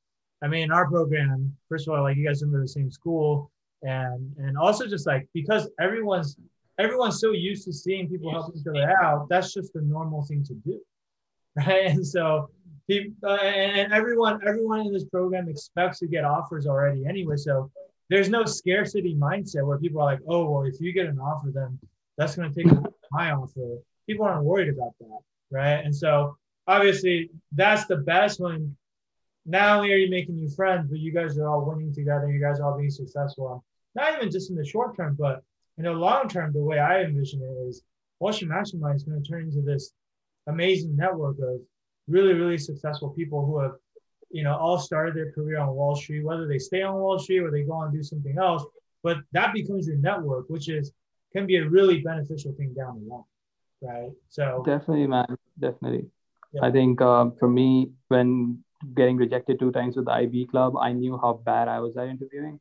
i 0.43 0.47
mean 0.47 0.63
in 0.63 0.71
our 0.71 0.87
program 0.89 1.55
first 1.69 1.87
of 1.87 1.93
all 1.93 2.03
like 2.03 2.17
you 2.17 2.25
guys 2.25 2.41
in 2.41 2.51
the 2.51 2.67
same 2.67 2.91
school 2.91 3.51
and 3.83 4.35
and 4.37 4.57
also 4.57 4.87
just 4.87 5.07
like 5.07 5.27
because 5.33 5.69
everyone's 5.79 6.37
everyone's 6.79 7.19
so 7.19 7.31
used 7.31 7.63
to 7.65 7.73
seeing 7.73 8.07
people 8.09 8.31
help 8.31 8.53
each 8.55 8.67
other 8.67 8.93
out 9.01 9.27
that's 9.29 9.53
just 9.53 9.73
the 9.73 9.81
normal 9.81 10.23
thing 10.23 10.43
to 10.43 10.53
do 10.65 10.79
right 11.55 11.87
and 11.87 12.05
so 12.05 12.49
people, 12.87 13.29
uh, 13.29 13.35
and 13.35 13.93
everyone 13.93 14.39
everyone 14.47 14.81
in 14.81 14.93
this 14.93 15.05
program 15.05 15.49
expects 15.49 15.99
to 15.99 16.07
get 16.07 16.25
offers 16.25 16.65
already 16.65 17.05
anyway. 17.05 17.35
So 17.35 17.69
there's 18.09 18.29
no 18.29 18.45
scarcity 18.45 19.15
mindset 19.15 19.65
where 19.65 19.77
people 19.77 20.01
are 20.01 20.05
like, 20.05 20.21
oh 20.27 20.49
well, 20.49 20.63
if 20.63 20.79
you 20.79 20.91
get 20.93 21.07
an 21.07 21.19
offer, 21.19 21.51
then 21.53 21.77
that's 22.17 22.35
going 22.35 22.51
to 22.51 22.63
take 22.63 22.71
my 23.11 23.31
offer. 23.31 23.77
People 24.07 24.25
aren't 24.25 24.45
worried 24.45 24.69
about 24.69 24.93
that, 24.99 25.19
right? 25.51 25.83
And 25.83 25.95
so 25.95 26.37
obviously 26.67 27.29
that's 27.51 27.85
the 27.85 27.97
best 27.97 28.39
when 28.39 28.75
not 29.45 29.77
only 29.77 29.93
are 29.93 29.97
you 29.97 30.09
making 30.09 30.35
new 30.35 30.49
friends, 30.49 30.87
but 30.89 30.99
you 30.99 31.13
guys 31.13 31.37
are 31.37 31.47
all 31.47 31.65
winning 31.65 31.93
together. 31.93 32.29
You 32.29 32.39
guys 32.39 32.59
are 32.59 32.71
all 32.71 32.77
being 32.77 32.89
successful. 32.89 33.63
Not 33.95 34.15
even 34.15 34.29
just 34.29 34.49
in 34.49 34.55
the 34.55 34.65
short 34.65 34.95
term, 34.95 35.15
but 35.17 35.41
in 35.77 35.85
the 35.85 35.91
long 35.91 36.27
term, 36.27 36.51
the 36.51 36.61
way 36.61 36.79
I 36.79 37.01
envision 37.01 37.41
it 37.41 37.67
is 37.67 37.81
Wall 38.19 38.33
Street 38.33 38.49
Mastermind 38.49 38.97
is 38.97 39.03
going 39.03 39.23
to 39.23 39.29
turn 39.29 39.43
into 39.43 39.61
this 39.61 39.93
amazing 40.47 40.95
network 40.95 41.37
of 41.39 41.61
really, 42.07 42.33
really 42.33 42.57
successful 42.57 43.09
people 43.11 43.45
who 43.45 43.59
have, 43.59 43.73
you 44.29 44.43
know, 44.43 44.55
all 44.55 44.79
started 44.79 45.15
their 45.15 45.31
career 45.31 45.59
on 45.59 45.73
Wall 45.73 45.95
Street, 45.95 46.23
whether 46.25 46.47
they 46.47 46.59
stay 46.59 46.81
on 46.81 46.95
Wall 46.95 47.19
Street 47.19 47.39
or 47.39 47.51
they 47.51 47.63
go 47.63 47.81
and 47.81 47.93
do 47.93 48.03
something 48.03 48.37
else. 48.37 48.65
But 49.03 49.17
that 49.31 49.53
becomes 49.53 49.87
your 49.87 49.97
network, 49.97 50.49
which 50.49 50.67
is 50.67 50.91
can 51.37 51.47
be 51.47 51.57
a 51.57 51.67
really 51.67 52.01
beneficial 52.01 52.53
thing 52.53 52.73
down 52.73 52.99
the 52.99 53.07
line, 53.13 53.23
right? 53.81 54.11
So 54.29 54.63
definitely, 54.65 55.07
man, 55.07 55.37
definitely. 55.59 56.05
Yeah. 56.53 56.65
I 56.65 56.71
think 56.71 57.01
uh, 57.01 57.29
for 57.39 57.49
me, 57.49 57.91
when 58.07 58.63
getting 58.95 59.17
rejected 59.17 59.59
two 59.59 59.71
times 59.71 59.95
with 59.95 60.05
the 60.05 60.11
IB 60.11 60.47
club, 60.47 60.77
I 60.77 60.93
knew 60.93 61.17
how 61.17 61.33
bad 61.33 61.67
I 61.67 61.79
was 61.79 61.97
at 61.97 62.07
interviewing. 62.07 62.59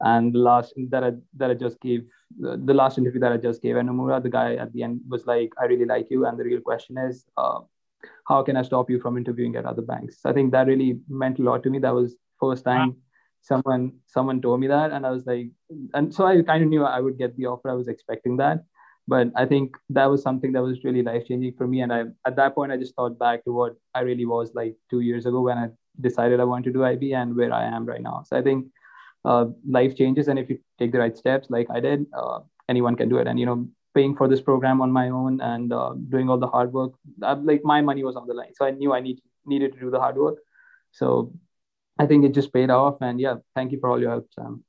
And 0.00 0.34
the 0.34 0.40
last 0.40 0.72
that 0.90 1.04
I 1.04 1.12
that 1.36 1.50
I 1.50 1.54
just 1.54 1.80
gave, 1.80 2.04
the 2.38 2.74
last 2.74 2.98
interview 2.98 3.20
that 3.20 3.32
I 3.32 3.36
just 3.36 3.62
gave 3.62 3.76
at 3.76 3.84
Nomura, 3.84 4.20
the 4.22 4.30
guy 4.30 4.56
at 4.56 4.72
the 4.72 4.82
end 4.82 5.00
was 5.08 5.26
like, 5.26 5.52
"I 5.60 5.66
really 5.66 5.84
like 5.84 6.10
you," 6.10 6.26
and 6.26 6.38
the 6.38 6.44
real 6.44 6.60
question 6.60 6.98
is, 6.98 7.24
uh, 7.36 7.60
how 8.26 8.42
can 8.42 8.56
I 8.56 8.62
stop 8.62 8.90
you 8.90 8.98
from 8.98 9.16
interviewing 9.16 9.54
at 9.54 9.64
other 9.64 9.82
banks? 9.82 10.18
I 10.24 10.32
think 10.32 10.50
that 10.52 10.66
really 10.66 10.98
meant 11.08 11.38
a 11.38 11.42
lot 11.42 11.62
to 11.62 11.70
me. 11.70 11.78
That 11.78 11.94
was 11.94 12.16
first 12.40 12.64
time. 12.64 12.96
Someone 13.42 13.92
someone 14.06 14.40
told 14.40 14.60
me 14.60 14.68
that, 14.68 14.92
and 14.92 15.04
I 15.06 15.10
was 15.10 15.26
like, 15.26 15.50
and 15.94 16.14
so 16.14 16.26
I 16.26 16.40
kind 16.42 16.62
of 16.62 16.70
knew 16.70 16.84
I 16.84 17.00
would 17.00 17.18
get 17.18 17.36
the 17.36 17.46
offer. 17.46 17.68
I 17.68 17.74
was 17.74 17.88
expecting 17.88 18.36
that, 18.38 18.64
but 19.06 19.28
I 19.36 19.44
think 19.46 19.76
that 19.90 20.06
was 20.06 20.22
something 20.22 20.52
that 20.52 20.62
was 20.62 20.84
really 20.84 21.02
life 21.02 21.26
changing 21.26 21.54
for 21.58 21.66
me. 21.66 21.80
And 21.82 21.92
I 21.92 22.04
at 22.26 22.36
that 22.36 22.54
point 22.54 22.72
I 22.72 22.76
just 22.76 22.94
thought 22.94 23.18
back 23.18 23.44
to 23.44 23.52
what 23.52 23.74
I 23.94 24.00
really 24.00 24.24
was 24.24 24.52
like 24.54 24.76
two 24.90 25.00
years 25.00 25.26
ago 25.26 25.40
when 25.42 25.58
I 25.58 25.68
decided 26.00 26.40
I 26.40 26.44
wanted 26.44 26.72
to 26.72 26.72
do 26.72 26.84
IB 26.84 27.12
and 27.12 27.36
where 27.36 27.52
I 27.52 27.64
am 27.64 27.84
right 27.84 28.00
now. 28.00 28.22
So 28.26 28.36
I 28.38 28.42
think 28.42 28.66
uh, 29.24 29.46
life 29.68 29.96
changes, 29.96 30.28
and 30.28 30.38
if 30.38 30.48
you 30.48 30.58
take 30.78 30.92
the 30.92 30.98
right 30.98 31.16
steps, 31.16 31.50
like 31.50 31.68
I 31.70 31.80
did, 31.80 32.06
uh, 32.16 32.40
anyone 32.68 32.96
can 32.96 33.08
do 33.08 33.18
it. 33.18 33.26
And 33.26 33.38
you 33.38 33.46
know, 33.46 33.68
paying 33.94 34.16
for 34.16 34.28
this 34.28 34.40
program 34.40 34.80
on 34.80 34.90
my 34.90 35.08
own 35.10 35.40
and 35.40 35.72
uh, 35.72 35.94
doing 36.08 36.30
all 36.30 36.38
the 36.38 36.46
hard 36.46 36.72
work. 36.72 36.92
I, 37.22 37.34
like 37.34 37.62
my 37.64 37.80
money 37.80 38.04
was 38.04 38.16
on 38.16 38.26
the 38.26 38.34
line, 38.34 38.54
so 38.54 38.64
I 38.64 38.70
knew 38.70 38.92
I 38.92 39.00
need 39.00 39.20
needed 39.46 39.72
to 39.74 39.80
do 39.80 39.90
the 39.90 39.98
hard 39.98 40.16
work. 40.16 40.38
So 40.92 41.32
I 41.98 42.06
think 42.06 42.24
it 42.24 42.32
just 42.32 42.52
paid 42.52 42.70
off. 42.70 42.96
And 43.00 43.20
yeah, 43.20 43.36
thank 43.54 43.72
you 43.72 43.78
for 43.80 43.90
all 43.90 44.00
your 44.00 44.10
help, 44.10 44.28
Sam. 44.32 44.64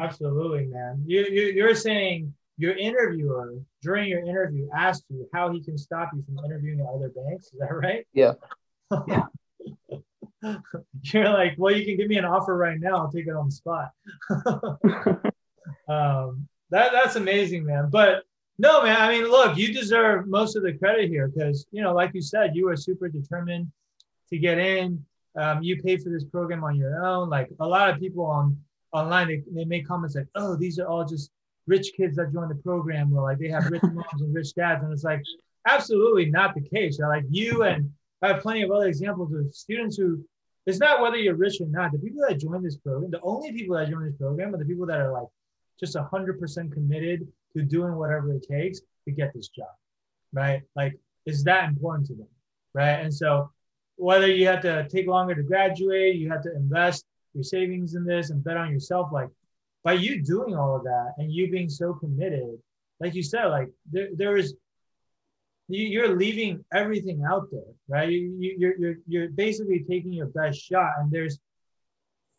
Absolutely, 0.00 0.66
man. 0.66 1.02
You, 1.06 1.26
you 1.26 1.42
you're 1.52 1.74
saying 1.74 2.32
your 2.56 2.76
interviewer 2.76 3.54
during 3.82 4.08
your 4.08 4.20
interview 4.20 4.68
asked 4.74 5.04
you 5.08 5.28
how 5.32 5.50
he 5.52 5.60
can 5.62 5.76
stop 5.76 6.10
you 6.14 6.22
from 6.22 6.44
interviewing 6.44 6.86
other 6.94 7.10
banks. 7.10 7.46
Is 7.46 7.58
that 7.58 7.74
right? 7.74 8.06
Yeah. 8.12 8.34
yeah. 9.08 9.24
You're 11.02 11.28
like, 11.28 11.54
well, 11.56 11.74
you 11.74 11.84
can 11.84 11.96
give 11.96 12.08
me 12.08 12.16
an 12.16 12.24
offer 12.24 12.56
right 12.56 12.78
now. 12.78 12.96
I'll 12.96 13.10
take 13.10 13.26
it 13.26 13.34
on 13.34 13.46
the 13.46 13.52
spot. 13.52 13.90
um, 15.88 16.48
that 16.70 16.92
that's 16.92 17.16
amazing, 17.16 17.64
man. 17.64 17.88
But 17.90 18.24
no, 18.58 18.82
man. 18.82 19.00
I 19.00 19.08
mean, 19.08 19.30
look, 19.30 19.56
you 19.56 19.72
deserve 19.72 20.26
most 20.26 20.56
of 20.56 20.62
the 20.62 20.72
credit 20.72 21.08
here 21.08 21.28
because, 21.28 21.66
you 21.70 21.82
know, 21.82 21.94
like 21.94 22.12
you 22.14 22.22
said, 22.22 22.54
you 22.54 22.66
were 22.66 22.76
super 22.76 23.08
determined 23.08 23.70
to 24.30 24.38
get 24.38 24.58
in. 24.58 25.04
Um, 25.36 25.62
you 25.62 25.80
pay 25.80 25.96
for 25.96 26.10
this 26.10 26.24
program 26.24 26.62
on 26.64 26.76
your 26.76 27.04
own. 27.04 27.30
Like 27.30 27.50
a 27.60 27.66
lot 27.66 27.90
of 27.90 27.98
people 27.98 28.24
on 28.24 28.58
online, 28.92 29.28
they, 29.28 29.42
they 29.50 29.64
make 29.64 29.86
comments 29.86 30.14
like, 30.14 30.28
oh, 30.34 30.56
these 30.56 30.78
are 30.78 30.86
all 30.86 31.04
just 31.04 31.30
rich 31.66 31.92
kids 31.96 32.16
that 32.16 32.32
join 32.32 32.48
the 32.48 32.54
program 32.56 33.16
or 33.16 33.22
like 33.22 33.38
they 33.38 33.48
have 33.48 33.66
rich 33.70 33.82
moms 33.92 34.20
and 34.20 34.34
rich 34.34 34.54
dads. 34.54 34.82
And 34.82 34.92
it's 34.92 35.04
like, 35.04 35.22
absolutely 35.66 36.26
not 36.26 36.54
the 36.54 36.60
case. 36.60 36.98
Like 36.98 37.24
you 37.30 37.62
and 37.62 37.90
I 38.20 38.28
have 38.28 38.42
plenty 38.42 38.62
of 38.62 38.70
other 38.70 38.86
examples 38.86 39.32
of 39.32 39.54
students 39.54 39.96
who 39.96 40.24
it's 40.66 40.78
not 40.78 41.00
whether 41.00 41.16
you're 41.16 41.34
rich 41.34 41.60
or 41.60 41.66
not. 41.66 41.92
The 41.92 41.98
people 41.98 42.22
that 42.28 42.38
join 42.38 42.62
this 42.62 42.76
program, 42.76 43.10
the 43.10 43.20
only 43.22 43.52
people 43.52 43.76
that 43.76 43.90
join 43.90 44.04
this 44.04 44.14
program 44.14 44.54
are 44.54 44.58
the 44.58 44.64
people 44.64 44.86
that 44.86 45.00
are 45.00 45.12
like 45.12 45.26
just 45.80 45.96
100% 45.96 46.72
committed 46.72 47.26
to 47.56 47.62
doing 47.62 47.96
whatever 47.96 48.32
it 48.32 48.46
takes 48.48 48.80
to 49.04 49.10
get 49.10 49.32
this 49.34 49.48
job, 49.48 49.66
right? 50.32 50.62
Like, 50.76 50.98
is 51.26 51.42
that 51.44 51.68
important 51.68 52.06
to 52.08 52.14
them, 52.14 52.28
right? 52.74 53.00
And 53.00 53.12
so, 53.12 53.50
whether 54.02 54.26
you 54.26 54.46
have 54.46 54.60
to 54.62 54.88
take 54.88 55.06
longer 55.06 55.34
to 55.34 55.42
graduate, 55.42 56.16
you 56.16 56.28
have 56.30 56.42
to 56.42 56.54
invest 56.54 57.04
your 57.34 57.44
savings 57.44 57.94
in 57.94 58.04
this 58.04 58.30
and 58.30 58.42
bet 58.42 58.56
on 58.56 58.72
yourself, 58.72 59.10
like, 59.12 59.28
by 59.84 59.92
you 59.92 60.22
doing 60.22 60.56
all 60.56 60.76
of 60.76 60.84
that 60.84 61.14
and 61.18 61.32
you 61.32 61.50
being 61.50 61.68
so 61.68 61.94
committed, 61.94 62.58
like 63.00 63.14
you 63.14 63.22
said, 63.22 63.46
like 63.46 63.68
there, 63.90 64.08
there 64.14 64.36
is 64.36 64.54
you, 65.68 66.04
are 66.04 66.16
leaving 66.16 66.64
everything 66.72 67.24
out 67.24 67.48
there, 67.50 67.72
right? 67.88 68.10
You, 68.10 68.36
you, 68.38 68.56
you're, 68.58 68.76
you're, 68.78 68.94
you're 69.06 69.28
basically 69.30 69.84
taking 69.88 70.12
your 70.12 70.26
best 70.26 70.60
shot, 70.60 70.92
and 70.98 71.10
there's, 71.10 71.38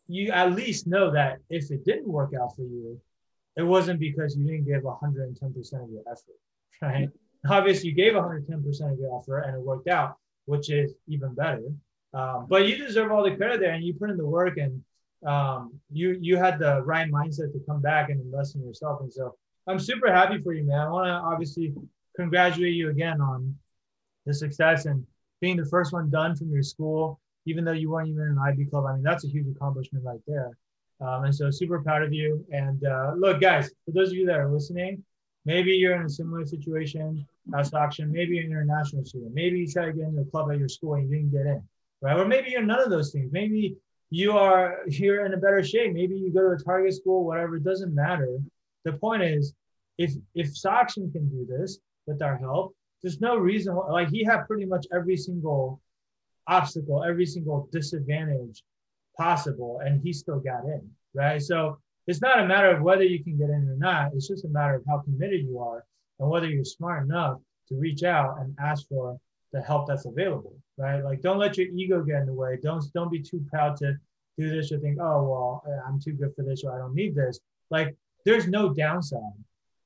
you 0.06 0.30
at 0.30 0.52
least 0.52 0.86
know 0.86 1.10
that 1.10 1.38
if 1.50 1.70
it 1.70 1.84
didn't 1.84 2.08
work 2.08 2.32
out 2.40 2.54
for 2.54 2.62
you, 2.62 3.00
it 3.56 3.62
wasn't 3.62 4.00
because 4.00 4.36
you 4.36 4.44
didn't 4.44 4.66
give 4.66 4.82
110% 4.82 5.82
of 5.82 5.90
your 5.90 6.02
effort, 6.10 6.38
right? 6.82 7.08
Obviously, 7.48 7.90
you 7.90 7.94
gave 7.94 8.12
110% 8.12 8.92
of 8.92 8.98
your 8.98 9.18
effort 9.18 9.40
and 9.40 9.56
it 9.56 9.60
worked 9.60 9.88
out, 9.88 10.16
which 10.46 10.70
is 10.70 10.92
even 11.08 11.34
better. 11.34 11.62
Um, 12.12 12.46
but 12.48 12.68
you 12.68 12.76
deserve 12.76 13.10
all 13.10 13.24
the 13.24 13.36
credit 13.36 13.60
there, 13.60 13.72
and 13.72 13.84
you 13.84 13.94
put 13.94 14.10
in 14.10 14.16
the 14.16 14.26
work, 14.26 14.56
and 14.56 14.82
um, 15.26 15.72
you 15.90 16.16
you 16.20 16.36
had 16.36 16.58
the 16.58 16.82
right 16.82 17.10
mindset 17.10 17.52
to 17.52 17.60
come 17.66 17.80
back 17.80 18.10
and 18.10 18.20
invest 18.20 18.54
in 18.54 18.64
yourself. 18.64 19.00
And 19.00 19.12
so 19.12 19.34
I'm 19.66 19.78
super 19.78 20.12
happy 20.12 20.40
for 20.42 20.52
you, 20.52 20.64
man. 20.64 20.78
I 20.78 20.90
want 20.90 21.06
to 21.06 21.12
obviously 21.12 21.74
congratulate 22.16 22.74
you 22.74 22.90
again 22.90 23.20
on 23.20 23.56
the 24.26 24.34
success 24.34 24.86
and 24.86 25.04
being 25.40 25.56
the 25.56 25.66
first 25.66 25.92
one 25.92 26.10
done 26.10 26.36
from 26.36 26.50
your 26.50 26.62
school, 26.62 27.20
even 27.46 27.64
though 27.64 27.72
you 27.72 27.90
weren't 27.90 28.08
even 28.08 28.22
in 28.22 28.28
an 28.30 28.38
IB 28.38 28.66
club. 28.66 28.86
I 28.86 28.94
mean, 28.94 29.02
that's 29.02 29.24
a 29.24 29.28
huge 29.28 29.46
accomplishment 29.48 30.04
right 30.04 30.20
there. 30.26 30.56
Um, 31.00 31.24
and 31.24 31.34
so 31.34 31.50
super 31.50 31.80
proud 31.80 32.02
of 32.02 32.12
you. 32.12 32.44
And 32.52 32.84
uh, 32.86 33.14
look, 33.16 33.40
guys, 33.40 33.70
for 33.84 33.90
those 33.90 34.10
of 34.10 34.14
you 34.14 34.26
that 34.26 34.38
are 34.38 34.50
listening, 34.50 35.02
maybe 35.44 35.72
you're 35.72 35.96
in 35.96 36.06
a 36.06 36.08
similar 36.08 36.46
situation 36.46 37.26
as 37.56 37.70
Saksham. 37.70 38.10
Maybe 38.10 38.36
you're 38.36 38.44
an 38.44 38.52
international 38.52 39.04
student. 39.04 39.34
Maybe 39.34 39.58
you 39.60 39.66
try 39.66 39.86
to 39.86 39.92
get 39.92 40.06
into 40.06 40.22
a 40.22 40.24
club 40.24 40.50
at 40.50 40.58
your 40.58 40.68
school 40.68 40.94
and 40.94 41.08
you 41.08 41.16
didn't 41.16 41.32
get 41.32 41.46
in, 41.46 41.62
right? 42.00 42.18
Or 42.18 42.26
maybe 42.26 42.50
you're 42.50 42.62
none 42.62 42.80
of 42.80 42.90
those 42.90 43.12
things. 43.12 43.30
Maybe 43.32 43.76
you 44.10 44.32
are 44.32 44.80
here 44.88 45.26
in 45.26 45.34
a 45.34 45.36
better 45.36 45.62
shape. 45.62 45.92
Maybe 45.92 46.16
you 46.16 46.32
go 46.32 46.42
to 46.42 46.56
a 46.56 46.58
target 46.58 46.94
school, 46.94 47.24
whatever. 47.24 47.56
It 47.56 47.64
doesn't 47.64 47.94
matter. 47.94 48.38
The 48.84 48.92
point 48.94 49.22
is, 49.22 49.52
if 49.98 50.12
if 50.34 50.48
Saksham 50.54 51.12
can 51.12 51.28
do 51.28 51.46
this 51.48 51.78
with 52.06 52.22
our 52.22 52.36
help, 52.36 52.74
there's 53.02 53.20
no 53.20 53.36
reason 53.36 53.76
like 53.90 54.08
he 54.08 54.24
had 54.24 54.46
pretty 54.46 54.64
much 54.64 54.86
every 54.92 55.16
single 55.16 55.80
obstacle, 56.46 57.04
every 57.04 57.26
single 57.26 57.68
disadvantage 57.72 58.62
possible, 59.16 59.80
and 59.84 60.02
he 60.02 60.12
still 60.12 60.40
got 60.40 60.64
in, 60.64 60.90
right? 61.14 61.40
So 61.40 61.78
it's 62.06 62.20
not 62.20 62.40
a 62.40 62.46
matter 62.46 62.74
of 62.74 62.82
whether 62.82 63.04
you 63.04 63.22
can 63.22 63.38
get 63.38 63.50
in 63.50 63.68
or 63.68 63.76
not. 63.76 64.12
It's 64.14 64.28
just 64.28 64.44
a 64.44 64.48
matter 64.48 64.74
of 64.74 64.82
how 64.86 64.98
committed 64.98 65.42
you 65.42 65.58
are 65.60 65.84
and 66.18 66.28
whether 66.28 66.48
you're 66.48 66.64
smart 66.64 67.04
enough 67.04 67.38
to 67.68 67.76
reach 67.76 68.02
out 68.02 68.38
and 68.40 68.54
ask 68.60 68.86
for 68.88 69.18
the 69.52 69.60
help 69.60 69.86
that's 69.86 70.04
available, 70.04 70.56
right? 70.76 71.02
Like 71.02 71.22
don't 71.22 71.38
let 71.38 71.56
your 71.56 71.68
ego 71.68 72.02
get 72.02 72.20
in 72.20 72.26
the 72.26 72.32
way. 72.32 72.58
Don't 72.62 72.84
don't 72.92 73.10
be 73.10 73.20
too 73.20 73.44
proud 73.48 73.76
to 73.78 73.94
do 74.36 74.50
this 74.50 74.72
or 74.72 74.78
think, 74.78 74.98
oh 75.00 75.22
well, 75.22 75.64
I'm 75.86 76.00
too 76.00 76.12
good 76.12 76.34
for 76.34 76.42
this 76.42 76.64
or 76.64 76.74
I 76.74 76.78
don't 76.78 76.94
need 76.94 77.14
this. 77.14 77.40
Like 77.70 77.94
there's 78.24 78.48
no 78.48 78.72
downside 78.72 79.20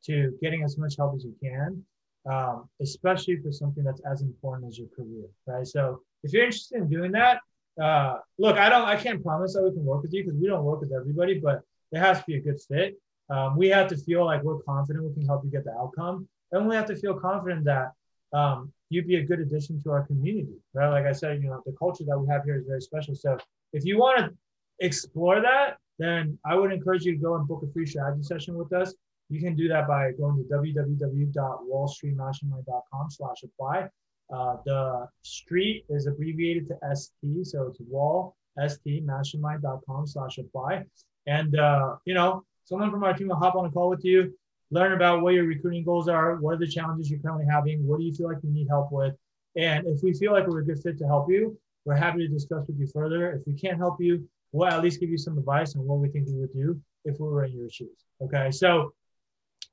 to 0.05 0.37
getting 0.41 0.65
as 0.65 0.79
much 0.79 0.97
help 0.97 1.15
as 1.17 1.25
you 1.25 1.35
can, 1.43 1.85
um, 2.31 2.69
especially 2.81 3.37
for 3.37 3.53
something 3.53 3.85
that's 3.85 4.01
as 4.11 4.23
important 4.23 4.69
as 4.69 4.79
your 4.79 4.89
career, 4.89 5.27
right? 5.47 5.67
So 5.67 6.03
if 6.23 6.33
you're 6.33 6.45
interested 6.45 6.79
in 6.79 6.89
doing 6.89 7.13
that, 7.13 7.41
uh, 7.81 8.19
look, 8.39 8.57
I 8.57 8.69
don't, 8.69 8.89
I 8.89 8.97
can't 8.97 9.23
promise 9.23 9.55
that 9.55 9.63
we 9.63 9.71
can 9.71 9.85
work 9.85 10.03
with 10.03 10.13
you 10.13 10.25
because 10.25 10.39
we 10.39 10.47
don't 10.47 10.65
work 10.65 10.81
with 10.81 10.93
everybody, 10.93 11.39
but 11.39 11.63
it 11.93 11.99
has 11.99 12.19
to 12.19 12.25
be 12.27 12.37
a 12.37 12.41
good 12.41 12.61
fit. 12.61 12.99
Um, 13.31 13.57
we 13.57 13.69
have 13.69 13.89
to 13.89 13.97
feel 13.97 14.25
like 14.25 14.43
we're 14.43 14.61
confident 14.61 15.05
we 15.05 15.15
can 15.15 15.27
help 15.27 15.45
you 15.45 15.51
get 15.51 15.65
the 15.65 15.73
outcome, 15.73 16.29
and 16.53 16.69
we 16.69 16.75
have 16.75 16.87
to 16.87 16.97
feel 16.97 17.15
confident 17.15 17.65
that 17.65 17.93
um, 18.33 18.73
you'd 18.91 19.07
be 19.07 19.17
a 19.17 19.23
good 19.23 19.41
addition 19.41 19.83
to 19.83 19.91
our 19.91 20.07
community, 20.07 20.57
right? 20.75 20.89
Like 20.89 21.07
I 21.07 21.13
said, 21.13 21.43
you 21.43 21.51
know, 21.51 21.63
the 21.67 21.73
culture 21.73 22.05
that 22.07 22.19
we 22.19 22.27
have 22.29 22.45
here 22.45 22.57
is 22.57 22.65
very 22.67 22.81
special. 22.81 23.15
So 23.15 23.37
if 23.73 23.85
you 23.85 23.99
want 23.99 24.19
to 24.19 24.33
explore 24.81 25.41
that, 25.41 25.77
then 25.99 26.39
I 26.45 26.55
would 26.55 26.73
encourage 26.73 27.05
you 27.05 27.13
to 27.13 27.19
go 27.19 27.37
and 27.37 27.47
book 27.47 27.63
a 27.69 27.73
free 27.73 27.87
strategy 27.87 28.23
session 28.23 28.57
with 28.57 28.73
us. 28.73 28.95
You 29.31 29.41
can 29.41 29.55
do 29.55 29.69
that 29.69 29.87
by 29.87 30.13
going 30.13 30.39
to 30.39 30.45
www.wallstreetmastermind.com 30.55 33.11
slash 33.11 33.43
apply. 33.43 33.91
Uh, 34.33 34.57
the 34.65 35.07
street 35.23 35.85
is 35.89 36.07
abbreviated 36.07 36.69
to 36.69 36.79
ST, 36.95 37.47
so 37.47 37.65
it's 37.65 37.81
wall, 37.81 38.37
ST, 38.67 39.05
mastermind.com 39.05 40.07
slash 40.07 40.39
apply. 40.39 40.85
And, 41.27 41.59
uh, 41.59 41.97
you 42.05 42.15
know, 42.15 42.45
someone 42.69 42.91
from 42.91 43.03
our 43.03 43.15
team 43.15 43.29
will 43.29 43.37
hop 43.37 43.55
on 43.55 43.65
a 43.65 43.71
call 43.71 43.89
with 43.89 44.05
you, 44.05 44.35
learn 44.71 44.93
about 44.93 45.23
what 45.23 45.33
your 45.33 45.45
recruiting 45.45 45.85
goals 45.85 46.07
are, 46.07 46.37
what 46.37 46.55
are 46.55 46.59
the 46.59 46.67
challenges 46.67 47.11
you're 47.11 47.21
currently 47.21 47.47
having, 47.51 47.87
what 47.87 47.99
do 47.99 48.05
you 48.05 48.15
feel 48.15 48.29
like 48.29 48.39
you 48.43 48.51
need 48.51 48.69
help 48.69 48.93
with. 48.93 49.15
And 49.57 49.87
if 49.87 50.03
we 50.03 50.13
feel 50.13 50.33
like 50.33 50.47
we're 50.47 50.61
a 50.61 50.65
good 50.65 50.81
fit 50.83 50.99
to 50.99 51.07
help 51.07 51.31
you, 51.31 51.59
we're 51.87 51.97
happy 51.97 52.19
to 52.19 52.29
discuss 52.29 52.67
with 52.67 52.79
you 52.79 52.87
further. 52.87 53.33
If 53.33 53.47
we 53.47 53.55
can't 53.55 53.79
help 53.79 53.97
you, 54.01 54.29
we'll 54.53 54.69
at 54.69 54.83
least 54.83 55.01
give 55.01 55.09
you 55.09 55.17
some 55.17 55.39
advice 55.39 55.75
on 55.75 55.87
what 55.87 55.99
we 55.99 56.09
think 56.09 56.27
we 56.27 56.35
would 56.35 56.53
do 56.53 56.79
if 57.07 57.19
we 57.19 57.27
were 57.27 57.45
in 57.45 57.57
your 57.57 57.71
shoes. 57.71 58.05
Okay. 58.21 58.51
So 58.51 58.93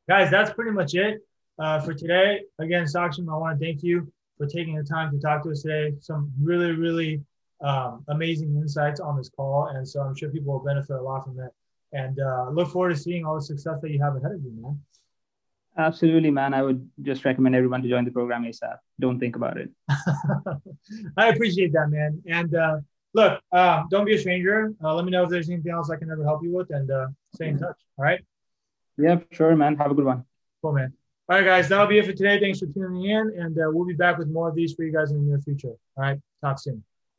guys, 0.08 0.32
that's 0.32 0.54
pretty 0.54 0.72
much 0.72 0.96
it 0.96 1.20
uh, 1.60 1.82
for 1.82 1.94
today. 1.94 2.44
Again, 2.60 2.86
Saksham, 2.86 3.30
I 3.30 3.36
want 3.36 3.60
to 3.60 3.66
thank 3.66 3.84
you 3.84 4.10
for 4.38 4.48
taking 4.48 4.76
the 4.76 4.84
time 4.84 5.12
to 5.12 5.20
talk 5.20 5.44
to 5.44 5.52
us 5.52 5.64
today. 5.64 5.94
Some 6.00 6.32
really, 6.42 6.72
really 6.72 7.22
um, 7.60 8.06
amazing 8.08 8.56
insights 8.56 9.02
on 9.02 9.18
this 9.18 9.30
call. 9.30 9.68
And 9.68 9.86
so 9.86 10.00
I'm 10.00 10.16
sure 10.16 10.30
people 10.30 10.54
will 10.54 10.64
benefit 10.64 10.96
a 10.96 11.02
lot 11.02 11.26
from 11.26 11.40
it. 11.42 11.52
And 11.94 12.20
uh, 12.20 12.50
look 12.52 12.70
forward 12.70 12.90
to 12.90 12.96
seeing 12.96 13.26
all 13.26 13.36
the 13.36 13.42
success 13.42 13.80
that 13.82 13.92
you 13.92 14.02
have 14.02 14.16
ahead 14.16 14.32
of 14.32 14.42
you, 14.44 14.52
man. 14.62 14.80
Absolutely, 15.78 16.32
man. 16.32 16.54
I 16.54 16.62
would 16.62 16.90
just 17.02 17.26
recommend 17.26 17.56
everyone 17.56 17.82
to 17.82 17.90
join 17.90 18.06
the 18.06 18.12
program 18.12 18.44
ASAP. 18.44 18.78
Don't 19.00 19.20
think 19.20 19.36
about 19.36 19.58
it. 19.58 19.70
I 21.18 21.30
appreciate 21.30 21.74
that, 21.74 21.90
man. 21.90 22.22
And 22.26 22.56
uh, 22.56 22.78
look, 23.14 23.42
uh, 23.52 23.84
don't 23.92 24.06
be 24.06 24.16
a 24.16 24.20
stranger. 24.20 24.74
Uh, 24.84 24.96
let 24.96 25.04
me 25.04 25.12
know 25.12 25.24
if 25.24 25.30
there's 25.30 25.50
anything 25.50 25.72
else 25.72 25.90
I 25.90 25.98
can 25.98 26.10
ever 26.12 26.24
help 26.24 26.44
you 26.44 26.54
with 26.54 26.70
and 26.70 26.90
uh, 26.90 27.08
stay 27.34 27.50
in 27.50 27.60
touch. 27.60 27.78
All 27.98 28.06
right. 28.06 28.22
Yeah, 28.98 29.20
sure, 29.32 29.56
man. 29.56 29.76
Have 29.76 29.92
a 29.92 29.96
good 29.96 30.06
one. 30.06 30.24
Cool, 30.62 30.74
man. 30.74 30.94
All 31.28 31.38
right, 31.38 31.44
guys, 31.44 31.68
that'll 31.68 31.88
be 31.88 31.98
it 31.98 32.06
for 32.06 32.14
today. 32.14 32.40
Thanks 32.40 32.60
for 32.60 32.68
tuning 32.68 33.06
in, 33.06 33.34
and 33.38 33.58
uh, 33.58 33.64
we'll 33.68 33.86
be 33.86 33.96
back 33.96 34.18
with 34.18 34.30
more 34.30 34.48
of 34.48 34.56
these 34.56 34.74
for 34.76 34.84
you 34.84 34.94
guys 34.94 35.12
in 35.12 35.18
the 35.18 35.24
near 35.24 35.40
future. 35.40 35.70
All 35.70 35.78
right, 35.98 36.20
talk 36.42 36.60
soon. 36.60 36.84